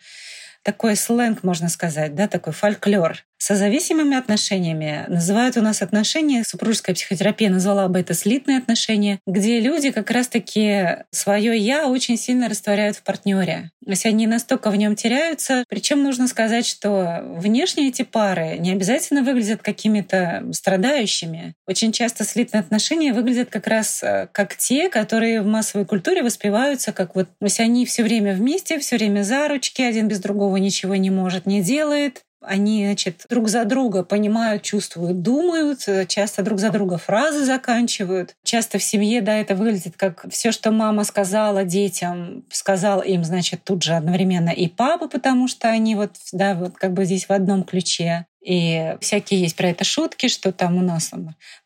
такой 0.64 0.96
сленг, 0.96 1.44
можно 1.44 1.70
сказать, 1.70 2.16
да, 2.16 2.28
такой 2.28 2.54
фольклор. 2.54 3.27
Созависимыми 3.38 4.18
отношениями 4.18 5.06
называют 5.08 5.58
у 5.58 5.62
нас 5.62 5.82
отношения, 5.82 6.44
супружеская 6.44 6.96
психотерапия 6.96 7.50
назвала 7.50 7.88
бы 7.88 8.00
это 8.00 8.14
слитные 8.14 8.58
отношения, 8.58 9.20
где 9.28 9.60
люди 9.60 9.92
как 9.92 10.10
раз-таки 10.10 11.04
свое 11.12 11.58
«я» 11.58 11.88
очень 11.88 12.18
сильно 12.18 12.50
растворяют 12.50 12.98
в 12.98 13.04
партнере. 13.04 13.72
То 13.86 13.92
есть 13.92 14.06
они 14.06 14.28
настолько 14.28 14.70
в 14.70 14.76
нем 14.76 14.96
теряются. 14.96 15.64
Причем 15.70 16.04
нужно 16.04 16.28
сказать, 16.28 16.66
что 16.66 17.22
внешне 17.38 17.88
эти 17.88 18.02
пары 18.02 18.58
не 18.58 18.72
обязательно 18.72 19.24
выглядят 19.24 19.62
какими-то 19.62 20.44
страдающими. 20.52 21.54
Очень 21.68 21.92
часто 21.92 22.26
слитные 22.26 22.60
отношения 22.60 23.14
выглядят 23.14 23.50
как 23.50 23.68
раз 23.68 24.04
э, 24.04 24.28
как 24.34 24.58
те, 24.58 24.90
которые 24.90 25.42
в 25.42 25.46
массовой 25.46 25.86
культуре 25.86 26.22
воспеваются 26.22 26.92
как 26.92 27.16
вот, 27.16 27.28
то 27.40 27.46
есть 27.46 27.60
они 27.60 27.86
все 27.86 28.04
время 28.04 28.34
вместе, 28.34 28.80
все 28.80 28.98
время 28.98 29.24
за 29.24 29.48
ручки, 29.48 29.82
один 29.82 30.08
без 30.08 30.20
другого 30.20 30.58
ничего 30.58 30.96
не 30.96 31.12
может, 31.12 31.46
не 31.46 31.62
делает, 31.62 32.24
они, 32.42 32.86
значит, 32.86 33.26
друг 33.30 33.50
за 33.50 33.66
друга 33.66 34.04
понимают, 34.04 34.64
чувствуют, 34.64 35.22
думают, 35.22 35.88
э, 35.88 36.06
часто 36.06 36.44
друг 36.44 36.60
за 36.60 36.70
друга 36.70 36.98
фразы 36.98 37.44
заканчивают. 37.44 38.36
Часто 38.44 38.78
в 38.78 38.84
семье, 38.84 39.22
да, 39.22 39.38
это 39.38 39.56
выглядит 39.56 39.98
как 39.98 40.26
все, 40.30 40.52
что 40.52 40.72
мама 40.72 41.04
сказала 41.04 41.64
детям, 41.64 42.44
сказал 42.50 43.02
им, 43.02 43.24
значит, 43.24 43.64
тут 43.64 43.84
же 43.84 43.94
одновременно 43.94 44.50
и 44.50 44.68
папа, 44.68 45.08
потому 45.08 45.48
что 45.48 45.70
они 45.70 45.96
вот, 45.96 46.12
да, 46.32 46.54
вот 46.54 46.76
как 46.78 46.94
бы 46.94 47.06
здесь 47.06 47.28
в 47.28 47.32
одном 47.32 47.64
ключе. 47.64 48.26
И 48.42 48.96
всякие 49.02 49.42
есть 49.42 49.56
про 49.56 49.70
это 49.70 49.84
шутки, 49.84 50.28
что 50.28 50.52
там 50.52 50.78
у 50.78 50.82
нас 50.82 51.12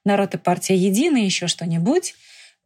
народ 0.03 0.34
и 0.34 0.38
партия 0.38 0.76
едины, 0.76 1.17
еще 1.17 1.47
что-нибудь. 1.47 2.15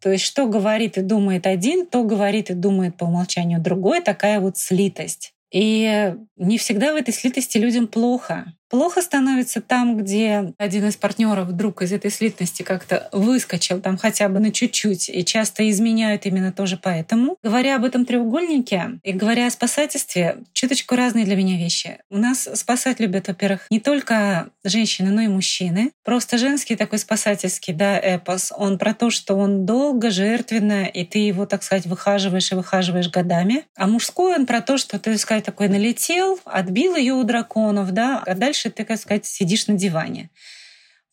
То 0.02 0.12
есть 0.12 0.24
что 0.24 0.48
говорит 0.48 0.98
и 0.98 1.02
думает 1.02 1.48
один, 1.48 1.86
то 1.86 2.04
говорит 2.04 2.50
и 2.50 2.54
думает 2.54 2.96
по 2.96 3.06
умолчанию 3.06 3.60
другой. 3.60 4.02
Такая 4.02 4.40
вот 4.40 4.58
слитость. 4.58 5.35
И 5.56 6.14
не 6.36 6.58
всегда 6.58 6.92
в 6.92 6.98
этой 6.98 7.14
слитости 7.14 7.58
людям 7.58 7.88
плохо. 7.88 8.54
Плохо 8.70 9.02
становится 9.02 9.62
там, 9.62 9.98
где 9.98 10.54
один 10.58 10.88
из 10.88 10.96
партнеров 10.96 11.48
вдруг 11.48 11.82
из 11.82 11.92
этой 11.92 12.10
слитности 12.10 12.64
как-то 12.64 13.10
выскочил 13.12 13.80
там 13.80 13.98
хотя 13.98 14.28
бы 14.28 14.40
на 14.40 14.52
чуть-чуть, 14.52 15.10
и 15.10 15.24
часто 15.24 15.70
изменяют 15.70 16.26
именно 16.26 16.52
тоже 16.52 16.80
поэтому. 16.82 17.38
Говоря 17.44 17.76
об 17.76 17.86
этом 17.86 18.06
треугольнике 18.06 19.00
и 19.04 19.14
говоря 19.14 19.48
о 19.48 19.52
спасательстве, 19.52 20.38
чуточку 20.54 20.96
разные 20.96 21.26
для 21.26 21.36
меня 21.36 21.58
вещи. 21.58 22.00
У 22.10 22.18
нас 22.18 22.50
спасать 22.56 23.00
любят, 23.00 23.28
во-первых, 23.28 23.68
не 23.70 23.80
только 23.80 24.50
женщины, 24.64 25.12
но 25.12 25.22
и 25.22 25.28
мужчины. 25.28 25.92
Просто 26.04 26.38
женский 26.38 26.76
такой 26.76 27.00
спасательский, 27.00 27.74
да, 27.74 28.00
эпос, 28.00 28.52
он 28.56 28.80
про 28.80 28.94
то, 28.94 29.12
что 29.12 29.36
он 29.36 29.66
долго, 29.66 30.10
жертвенно, 30.10 30.86
и 30.86 31.06
ты 31.06 31.20
его, 31.20 31.46
так 31.46 31.62
сказать, 31.62 31.86
выхаживаешь 31.86 32.52
и 32.52 32.56
выхаживаешь 32.56 33.10
годами. 33.10 33.66
А 33.76 33.88
мужской 33.88 34.36
он 34.36 34.46
про 34.46 34.62
то, 34.62 34.78
что 34.78 34.98
ты, 34.98 35.12
так 35.12 35.20
сказать, 35.20 35.44
такой 35.44 35.70
налетел, 35.70 36.40
отбил 36.46 36.96
ее 36.96 37.14
у 37.14 37.24
драконов, 37.24 37.92
да, 37.92 38.24
а 38.26 38.34
дальше 38.34 38.55
дальше 38.56 38.70
ты, 38.70 38.86
как 38.86 39.00
сказать, 39.00 39.26
сидишь 39.26 39.68
на 39.68 39.76
диване. 39.76 40.30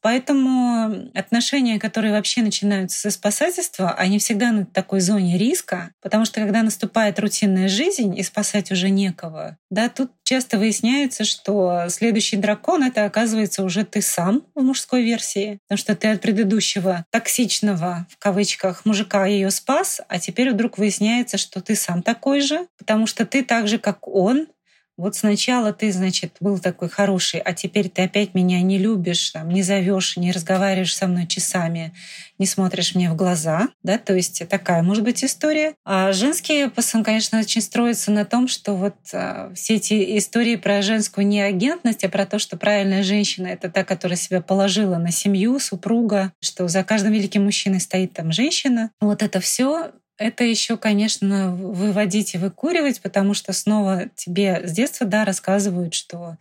Поэтому 0.00 1.10
отношения, 1.14 1.78
которые 1.78 2.12
вообще 2.12 2.42
начинаются 2.42 2.98
со 2.98 3.10
спасательства, 3.12 3.92
они 3.92 4.18
всегда 4.18 4.50
на 4.50 4.66
такой 4.66 4.98
зоне 4.98 5.38
риска, 5.38 5.92
потому 6.02 6.24
что 6.24 6.40
когда 6.40 6.62
наступает 6.62 7.20
рутинная 7.20 7.68
жизнь 7.68 8.18
и 8.18 8.22
спасать 8.24 8.72
уже 8.72 8.90
некого, 8.90 9.58
да, 9.70 9.88
тут 9.88 10.10
часто 10.24 10.58
выясняется, 10.58 11.22
что 11.22 11.84
следующий 11.88 12.36
дракон— 12.36 12.82
это 12.84 13.04
оказывается 13.04 13.62
уже 13.62 13.84
ты 13.84 14.02
сам 14.02 14.42
в 14.56 14.62
мужской 14.62 15.04
версии, 15.04 15.60
потому 15.68 15.78
что 15.78 15.94
ты 15.94 16.08
от 16.08 16.20
предыдущего 16.20 17.04
токсичного, 17.10 18.08
в 18.10 18.18
кавычках, 18.18 18.84
мужика 18.84 19.24
ее 19.26 19.52
спас, 19.52 20.00
а 20.08 20.18
теперь 20.18 20.50
вдруг 20.50 20.78
выясняется, 20.78 21.38
что 21.38 21.60
ты 21.60 21.76
сам 21.76 22.02
такой 22.02 22.40
же, 22.40 22.66
потому 22.76 23.06
что 23.06 23.24
ты 23.24 23.44
так 23.44 23.68
же, 23.68 23.78
как 23.78 24.08
он, 24.08 24.48
Вот 24.96 25.16
сначала 25.16 25.72
ты, 25.72 25.90
значит, 25.90 26.36
был 26.40 26.58
такой 26.58 26.88
хороший, 26.88 27.40
а 27.40 27.54
теперь 27.54 27.88
ты 27.88 28.02
опять 28.02 28.34
меня 28.34 28.60
не 28.62 28.78
любишь, 28.78 29.30
там, 29.30 29.48
не 29.48 29.62
зовешь, 29.62 30.16
не 30.16 30.32
разговариваешь 30.32 30.94
со 30.94 31.06
мной 31.06 31.26
часами, 31.26 31.92
не 32.38 32.46
смотришь 32.46 32.94
мне 32.94 33.10
в 33.10 33.16
глаза, 33.16 33.68
да, 33.82 33.98
то 33.98 34.14
есть 34.14 34.46
такая 34.48 34.82
может 34.82 35.04
быть 35.04 35.24
история. 35.24 35.74
А 35.84 36.12
женские 36.12 36.68
пацаны, 36.68 37.04
конечно, 37.04 37.38
очень 37.38 37.62
строятся 37.62 38.10
на 38.10 38.24
том, 38.24 38.48
что 38.48 38.74
вот 38.74 38.96
а, 39.12 39.52
все 39.54 39.76
эти 39.76 40.18
истории 40.18 40.56
про 40.56 40.82
женскую 40.82 41.26
неагентность, 41.26 42.04
а 42.04 42.08
про 42.08 42.26
то, 42.26 42.38
что 42.38 42.56
правильная 42.56 43.02
женщина— 43.02 43.46
это 43.48 43.70
та, 43.70 43.84
которая 43.84 44.16
себя 44.16 44.42
положила 44.42 44.96
на 44.96 45.10
семью, 45.10 45.58
супруга, 45.58 46.32
что 46.40 46.68
за 46.68 46.84
каждым 46.84 47.12
великим 47.12 47.44
мужчиной 47.44 47.80
стоит 47.80 48.12
там 48.12 48.32
женщина. 48.32 48.90
Вот 49.00 49.22
это 49.22 49.40
все 49.40 49.92
это 50.22 50.44
еще, 50.44 50.76
конечно, 50.76 51.54
выводить 51.54 52.34
и 52.34 52.38
выкуривать, 52.38 53.00
потому 53.02 53.34
что 53.34 53.52
снова 53.52 54.08
тебе 54.16 54.66
с 54.66 54.72
детства 54.72 55.06
да, 55.06 55.24
рассказывают, 55.24 55.94
что 55.94 56.36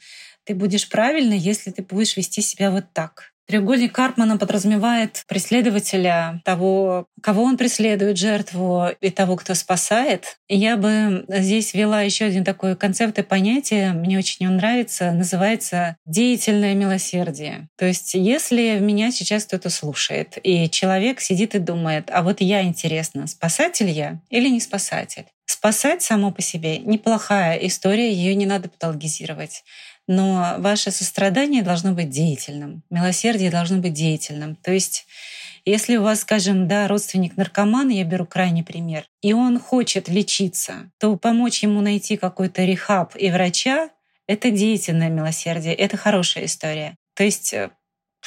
ты 0.46 0.56
будешь 0.56 0.90
правильно, 0.90 1.34
если 1.34 1.72
ты 1.72 1.84
будешь 1.84 2.18
вести 2.18 2.42
себя 2.42 2.72
вот 2.72 2.86
так. 2.94 3.31
Треугольник 3.52 3.92
Карпмана 3.92 4.38
подразумевает 4.38 5.26
преследователя, 5.28 6.42
того, 6.46 7.08
кого 7.22 7.44
он 7.44 7.58
преследует, 7.58 8.18
жертву 8.18 8.88
и 9.02 9.10
того, 9.10 9.36
кто 9.36 9.56
спасает. 9.56 10.38
И 10.48 10.58
я 10.58 10.78
бы 10.78 11.26
здесь 11.28 11.74
ввела 11.74 12.02
еще 12.02 12.24
один 12.24 12.46
такой 12.46 12.78
концепт 12.78 13.20
и 13.20 13.24
понятие, 13.24 13.92
мне 13.92 14.18
очень 14.18 14.48
он 14.48 14.56
нравится, 14.56 15.12
называется 15.12 15.98
деятельное 16.06 16.76
милосердие. 16.76 17.68
То 17.78 17.86
есть 17.86 18.14
если 18.14 18.80
меня 18.80 19.12
сейчас 19.12 19.44
кто-то 19.44 19.70
слушает, 19.70 20.38
и 20.42 20.70
человек 20.70 21.20
сидит 21.20 21.54
и 21.54 21.60
думает, 21.60 22.10
а 22.10 22.24
вот 22.24 22.40
я, 22.40 22.64
интересно, 22.64 23.28
спасатель 23.28 23.90
я 23.90 24.22
или 24.30 24.48
не 24.48 24.62
спасатель? 24.62 25.26
Спасать 25.46 26.02
само 26.02 26.32
по 26.32 26.42
себе 26.42 26.78
неплохая 26.78 27.58
история, 27.58 28.14
ее 28.14 28.34
не 28.34 28.46
надо 28.46 28.70
патологизировать 28.70 29.66
но 30.08 30.56
ваше 30.60 30.92
сострадание 30.92 31.64
должно 31.64 31.94
быть 31.94 32.10
деятельным, 32.10 32.84
милосердие 32.90 33.52
должно 33.52 33.78
быть 33.78 33.94
деятельным. 33.94 34.56
То 34.56 34.72
есть 34.72 35.06
если 35.64 35.98
у 35.98 36.04
вас, 36.04 36.22
скажем, 36.22 36.68
да, 36.68 36.88
родственник 36.88 37.38
наркоман, 37.38 37.90
я 37.90 38.04
беру 38.04 38.26
крайний 38.26 38.64
пример, 38.64 39.06
и 39.22 39.34
он 39.34 39.60
хочет 39.60 40.10
лечиться, 40.10 40.92
то 41.00 41.16
помочь 41.18 41.62
ему 41.62 41.82
найти 41.82 42.18
какой-то 42.18 42.66
рехаб 42.66 43.16
и 43.16 43.30
врача— 43.30 43.90
это 44.28 44.50
деятельное 44.50 45.10
милосердие, 45.10 45.76
это 45.76 45.98
хорошая 45.98 46.46
история. 46.46 46.96
То 47.16 47.24
есть 47.24 47.54
э, 47.54 47.70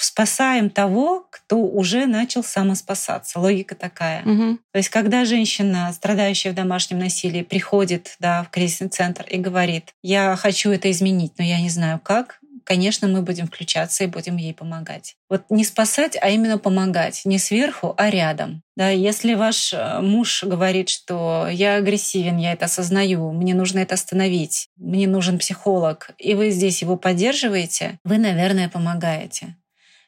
спасаем 0.02 0.70
того, 0.70 1.26
кто 1.30 1.58
уже 1.58 2.06
начал 2.06 2.42
самоспасаться. 2.42 3.38
Логика 3.38 3.74
такая. 3.74 4.22
Угу. 4.22 4.58
То 4.72 4.78
есть, 4.78 4.88
когда 4.88 5.24
женщина, 5.24 5.92
страдающая 5.92 6.52
в 6.52 6.54
домашнем 6.54 6.98
насилии, 6.98 7.42
приходит 7.42 8.16
да, 8.18 8.42
в 8.44 8.50
кризисный 8.50 8.88
центр 8.88 9.24
и 9.28 9.38
говорит, 9.38 9.94
я 10.02 10.34
хочу 10.36 10.70
это 10.70 10.90
изменить, 10.90 11.32
но 11.38 11.44
я 11.44 11.60
не 11.60 11.70
знаю 11.70 12.00
как, 12.02 12.40
конечно, 12.64 13.06
мы 13.06 13.22
будем 13.22 13.46
включаться 13.46 14.04
и 14.04 14.08
будем 14.08 14.36
ей 14.36 14.54
помогать. 14.54 15.16
Вот 15.28 15.42
не 15.50 15.64
спасать, 15.64 16.16
а 16.20 16.30
именно 16.30 16.58
помогать. 16.58 17.22
Не 17.24 17.38
сверху, 17.38 17.94
а 17.96 18.10
рядом. 18.10 18.62
Да, 18.76 18.88
если 18.88 19.34
ваш 19.34 19.72
э, 19.72 20.00
муж 20.00 20.42
говорит, 20.42 20.88
что 20.88 21.46
я 21.50 21.76
агрессивен, 21.76 22.38
я 22.38 22.52
это 22.52 22.64
осознаю, 22.64 23.30
мне 23.30 23.54
нужно 23.54 23.78
это 23.78 23.94
остановить, 23.94 24.68
мне 24.76 25.06
нужен 25.06 25.38
психолог, 25.38 26.10
и 26.18 26.34
вы 26.34 26.50
здесь 26.50 26.82
его 26.82 26.96
поддерживаете, 26.96 27.98
вы, 28.04 28.18
наверное, 28.18 28.68
помогаете. 28.68 29.56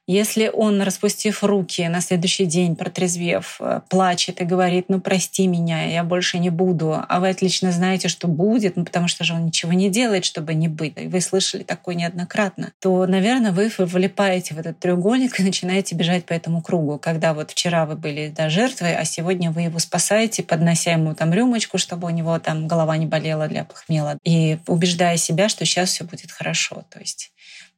Если 0.08 0.48
он, 0.52 0.82
распустив 0.82 1.42
руки, 1.42 1.82
на 1.88 2.00
следующий 2.00 2.46
день, 2.46 2.76
протрезвев, 2.76 3.56
э, 3.58 3.80
плачет 3.88 4.40
и 4.40 4.44
говорит, 4.44 4.84
ну 4.88 5.00
прости 5.00 5.48
меня, 5.48 5.84
я 5.86 6.04
больше 6.04 6.38
не 6.38 6.50
буду, 6.50 6.96
а 7.08 7.18
вы 7.18 7.28
отлично 7.28 7.72
знаете, 7.72 8.06
что 8.06 8.28
будет, 8.28 8.76
ну 8.76 8.84
потому 8.84 9.08
что 9.08 9.24
же 9.24 9.34
он 9.34 9.46
ничего 9.46 9.72
не 9.72 9.90
делает, 9.90 10.24
чтобы 10.24 10.54
не 10.54 10.68
быть, 10.68 10.94
и 10.96 11.08
вы 11.08 11.20
слышали 11.20 11.64
такое 11.64 11.96
неоднократно, 11.96 12.72
то, 12.80 13.04
наверное, 13.06 13.50
вы 13.50 13.68
влипаете 13.78 14.54
в 14.54 14.58
этот 14.60 14.78
треугольник 14.78 15.40
и 15.40 15.42
начинаете 15.42 15.96
бежать 15.96 16.24
по 16.24 16.32
этому 16.34 16.62
кругу, 16.62 16.98
когда 16.98 17.34
вот 17.34 17.50
вчера 17.50 17.84
вы 17.84 17.96
были 17.96 18.28
да, 18.28 18.48
жертвой, 18.48 18.94
а 18.94 19.04
сегодня 19.04 19.50
вы 19.50 19.62
его 19.62 19.80
спасаете, 19.80 20.44
поднося 20.44 20.92
ему 20.92 21.16
там 21.16 21.34
рюмочку, 21.34 21.78
чтобы 21.78 22.06
у 22.06 22.10
него 22.10 22.38
там 22.38 22.68
голова 22.68 22.96
не 22.96 23.06
болела 23.06 23.48
для 23.48 23.64
похмела, 23.64 24.18
и 24.22 24.58
убеждая 24.68 25.16
себя, 25.16 25.48
что 25.48 25.64
сейчас 25.64 25.90
все 25.90 26.04
будет 26.04 26.30
хорошо. 26.30 26.84
То 26.90 27.00
есть 27.00 27.32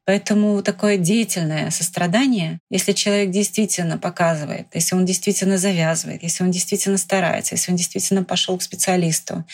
Поэтому 0.09 0.63
такое 0.63 0.97
деятельное 0.97 1.69
сострадание, 1.69 2.61
если 2.71 2.93
человек 2.93 3.29
действительно 3.31 3.99
показывает, 3.99 4.67
если 4.73 4.95
он 4.95 5.05
действительно 5.05 5.59
завязывает, 5.59 6.23
если 6.23 6.45
он 6.45 6.51
действительно 6.51 6.97
старается, 6.97 7.57
если 7.57 7.73
он 7.73 7.77
действительно 7.77 8.25
пошел 8.25 8.57
к 8.57 8.63
специалисту, 8.63 9.45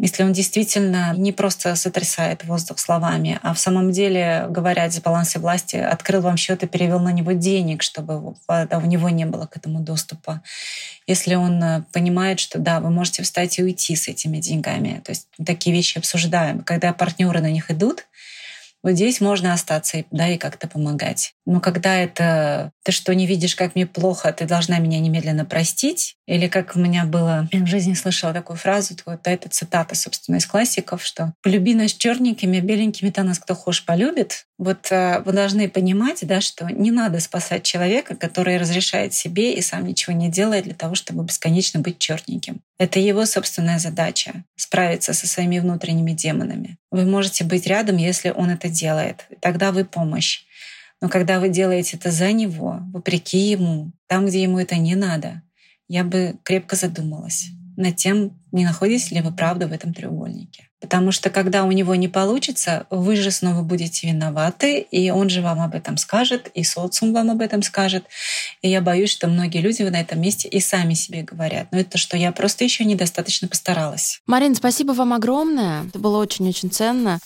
если 0.00 0.24
он 0.24 0.32
действительно 0.32 1.14
не 1.16 1.30
просто 1.30 1.76
сотрясает 1.76 2.44
воздух 2.44 2.80
словами, 2.80 3.38
а 3.44 3.54
в 3.54 3.60
самом 3.60 3.92
деле, 3.92 4.46
говоря 4.50 4.82
о 4.82 4.88
дисбалансе 4.88 5.38
власти, 5.38 5.76
открыл 5.76 6.20
вам 6.20 6.36
счет 6.36 6.64
и 6.64 6.66
перевел 6.66 6.98
на 6.98 7.12
него 7.12 7.30
денег, 7.30 7.84
чтобы 7.84 8.34
у 8.48 8.86
него 8.86 9.08
не 9.08 9.24
было 9.24 9.46
к 9.46 9.56
этому 9.56 9.78
доступа. 9.78 10.42
Если 11.06 11.36
он 11.36 11.62
э, 11.62 11.82
понимает, 11.92 12.40
что 12.40 12.58
да, 12.58 12.80
вы 12.80 12.90
можете 12.90 13.22
встать 13.22 13.60
и 13.60 13.62
уйти 13.62 13.94
с 13.94 14.08
этими 14.08 14.38
деньгами. 14.38 15.00
То 15.04 15.12
есть 15.12 15.28
такие 15.46 15.74
вещи 15.74 15.98
обсуждаем. 15.98 16.64
Когда 16.64 16.92
партнеры 16.92 17.40
на 17.40 17.52
них 17.52 17.70
идут, 17.70 18.06
вот 18.86 18.94
здесь 18.94 19.20
можно 19.20 19.52
остаться 19.52 20.04
да, 20.12 20.28
и 20.28 20.38
как-то 20.38 20.68
помогать. 20.68 21.32
Но 21.44 21.58
когда 21.58 21.96
это 21.96 22.70
ты 22.84 22.92
что, 22.92 23.12
не 23.16 23.26
видишь, 23.26 23.56
как 23.56 23.74
мне 23.74 23.84
плохо, 23.84 24.32
ты 24.32 24.46
должна 24.46 24.78
меня 24.78 25.00
немедленно 25.00 25.44
простить, 25.44 26.14
или 26.28 26.46
как 26.46 26.76
у 26.76 26.78
меня 26.78 27.04
было, 27.04 27.48
я 27.50 27.64
в 27.64 27.66
жизни 27.66 27.94
слышала 27.94 28.32
такую 28.32 28.56
фразу, 28.56 28.94
вот 29.04 29.22
это 29.24 29.48
цитата, 29.48 29.96
собственно, 29.96 30.36
из 30.36 30.46
классиков, 30.46 31.04
что 31.04 31.34
«полюби 31.42 31.74
нас 31.74 31.92
черненькими, 31.94 32.60
беленькими-то 32.60 33.24
нас 33.24 33.40
кто 33.40 33.56
хочешь 33.56 33.84
полюбит». 33.84 34.46
Вот 34.58 34.86
э, 34.90 35.20
вы 35.24 35.32
должны 35.32 35.68
понимать, 35.68 36.20
да, 36.22 36.40
что 36.40 36.66
не 36.66 36.90
надо 36.90 37.18
спасать 37.20 37.64
человека, 37.64 38.14
который 38.14 38.56
разрешает 38.56 39.12
себе 39.12 39.52
и 39.54 39.60
сам 39.60 39.84
ничего 39.84 40.14
не 40.14 40.30
делает 40.30 40.64
для 40.64 40.74
того, 40.74 40.94
чтобы 40.94 41.24
бесконечно 41.24 41.80
быть 41.80 41.98
черненьким. 41.98 42.60
Это 42.78 43.00
его 43.00 43.26
собственная 43.26 43.78
задача— 43.78 44.44
справиться 44.56 45.12
со 45.12 45.26
своими 45.26 45.58
внутренними 45.58 46.12
демонами. 46.12 46.78
Вы 46.90 47.04
можете 47.04 47.44
быть 47.44 47.66
рядом, 47.66 47.96
если 47.96 48.30
он 48.30 48.50
это 48.50 48.68
делает. 48.76 49.26
Тогда 49.40 49.72
вы 49.72 49.84
помощь. 49.84 50.42
Но 51.00 51.08
когда 51.08 51.40
вы 51.40 51.48
делаете 51.48 51.96
это 51.96 52.10
за 52.10 52.32
него, 52.32 52.80
вопреки 52.92 53.38
ему, 53.38 53.92
там, 54.06 54.26
где 54.26 54.42
ему 54.42 54.58
это 54.58 54.76
не 54.76 54.94
надо, 54.94 55.42
я 55.88 56.04
бы 56.04 56.36
крепко 56.42 56.76
задумалась 56.76 57.46
над 57.76 57.96
тем, 57.96 58.32
не 58.52 58.64
находитесь 58.64 59.10
ли 59.10 59.20
вы 59.20 59.32
правда 59.32 59.66
в 59.66 59.72
этом 59.72 59.92
треугольнике. 59.92 60.68
Потому 60.80 61.10
что 61.10 61.30
когда 61.30 61.64
у 61.64 61.72
него 61.72 61.94
не 61.94 62.08
получится, 62.08 62.86
вы 62.90 63.16
же 63.16 63.30
снова 63.30 63.62
будете 63.62 64.06
виноваты, 64.08 64.78
и 64.78 65.10
он 65.10 65.28
же 65.30 65.40
вам 65.40 65.60
об 65.60 65.74
этом 65.74 65.96
скажет, 65.96 66.50
и 66.54 66.64
социум 66.64 67.12
вам 67.12 67.30
об 67.30 67.40
этом 67.40 67.62
скажет. 67.62 68.04
И 68.62 68.68
я 68.68 68.80
боюсь, 68.80 69.10
что 69.10 69.26
многие 69.26 69.60
люди 69.62 69.82
на 69.82 70.00
этом 70.00 70.20
месте 70.20 70.48
и 70.48 70.60
сами 70.60 70.94
себе 70.94 71.22
говорят. 71.22 71.68
Но 71.70 71.78
это 71.78 71.96
что 71.98 72.16
я 72.16 72.30
просто 72.30 72.64
еще 72.64 72.84
недостаточно 72.84 73.48
постаралась. 73.48 74.20
Марин, 74.26 74.54
спасибо 74.54 74.92
вам 74.92 75.12
огромное. 75.12 75.86
Это 75.86 75.98
было 75.98 76.18
очень-очень 76.18 76.70
ценно. 76.70 77.18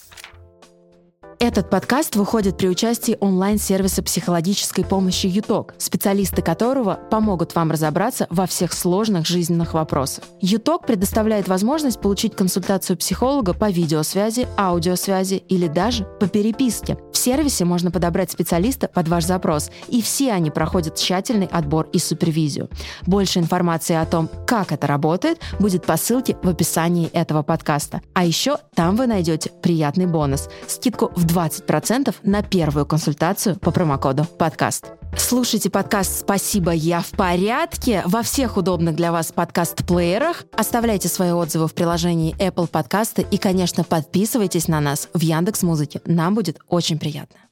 Этот 1.42 1.70
подкаст 1.70 2.16
выходит 2.16 2.58
при 2.58 2.68
участии 2.68 3.16
онлайн-сервиса 3.18 4.02
психологической 4.02 4.84
помощи 4.84 5.26
ЮТОК, 5.26 5.74
специалисты 5.78 6.42
которого 6.42 7.00
помогут 7.10 7.54
вам 7.54 7.70
разобраться 7.70 8.26
во 8.28 8.46
всех 8.46 8.74
сложных 8.74 9.26
жизненных 9.26 9.72
вопросах. 9.72 10.24
ЮТОК 10.42 10.86
предоставляет 10.86 11.48
возможность 11.48 11.98
получить 11.98 12.36
консультацию 12.36 12.98
психолога 12.98 13.54
по 13.54 13.70
видеосвязи, 13.70 14.48
аудиосвязи 14.58 15.36
или 15.48 15.66
даже 15.66 16.04
по 16.20 16.28
переписке. 16.28 16.98
Сервисе 17.20 17.64
можно 17.64 17.90
подобрать 17.90 18.30
специалиста 18.30 18.88
под 18.88 19.08
ваш 19.08 19.24
запрос, 19.24 19.70
и 19.88 20.00
все 20.00 20.32
они 20.32 20.50
проходят 20.50 20.94
тщательный 20.94 21.46
отбор 21.46 21.88
и 21.92 21.98
супервизию. 21.98 22.68
Больше 23.06 23.38
информации 23.38 23.94
о 23.94 24.06
том, 24.06 24.28
как 24.46 24.72
это 24.72 24.86
работает, 24.86 25.38
будет 25.58 25.84
по 25.84 25.96
ссылке 25.96 26.36
в 26.42 26.48
описании 26.48 27.08
этого 27.08 27.42
подкаста. 27.42 28.00
А 28.14 28.24
еще 28.24 28.56
там 28.74 28.96
вы 28.96 29.06
найдете 29.06 29.50
приятный 29.62 30.06
бонус– 30.06 30.48
скидку 30.66 31.12
в 31.14 31.26
20% 31.26 32.14
на 32.22 32.42
первую 32.42 32.86
консультацию 32.86 33.56
по 33.58 33.70
промокоду 33.70 34.24
подкаст. 34.24 34.86
Слушайте 35.16 35.70
подкаст 35.70 36.20
«Спасибо, 36.20 36.70
я 36.70 37.00
в 37.00 37.10
порядке» 37.10 38.02
во 38.06 38.22
всех 38.22 38.56
удобных 38.56 38.94
для 38.94 39.10
вас 39.10 39.32
подкаст-плеерах. 39.32 40.44
Оставляйте 40.56 41.08
свои 41.08 41.32
отзывы 41.32 41.66
в 41.66 41.74
приложении 41.74 42.34
Apple 42.36 42.68
Подкасты 42.68 43.26
и, 43.28 43.36
конечно, 43.36 43.82
подписывайтесь 43.82 44.68
на 44.68 44.80
нас 44.80 45.08
в 45.12 45.20
Яндекс 45.20 45.62
Музыке. 45.62 46.00
Нам 46.06 46.34
будет 46.34 46.58
очень 46.68 46.98
приятно. 47.10 47.49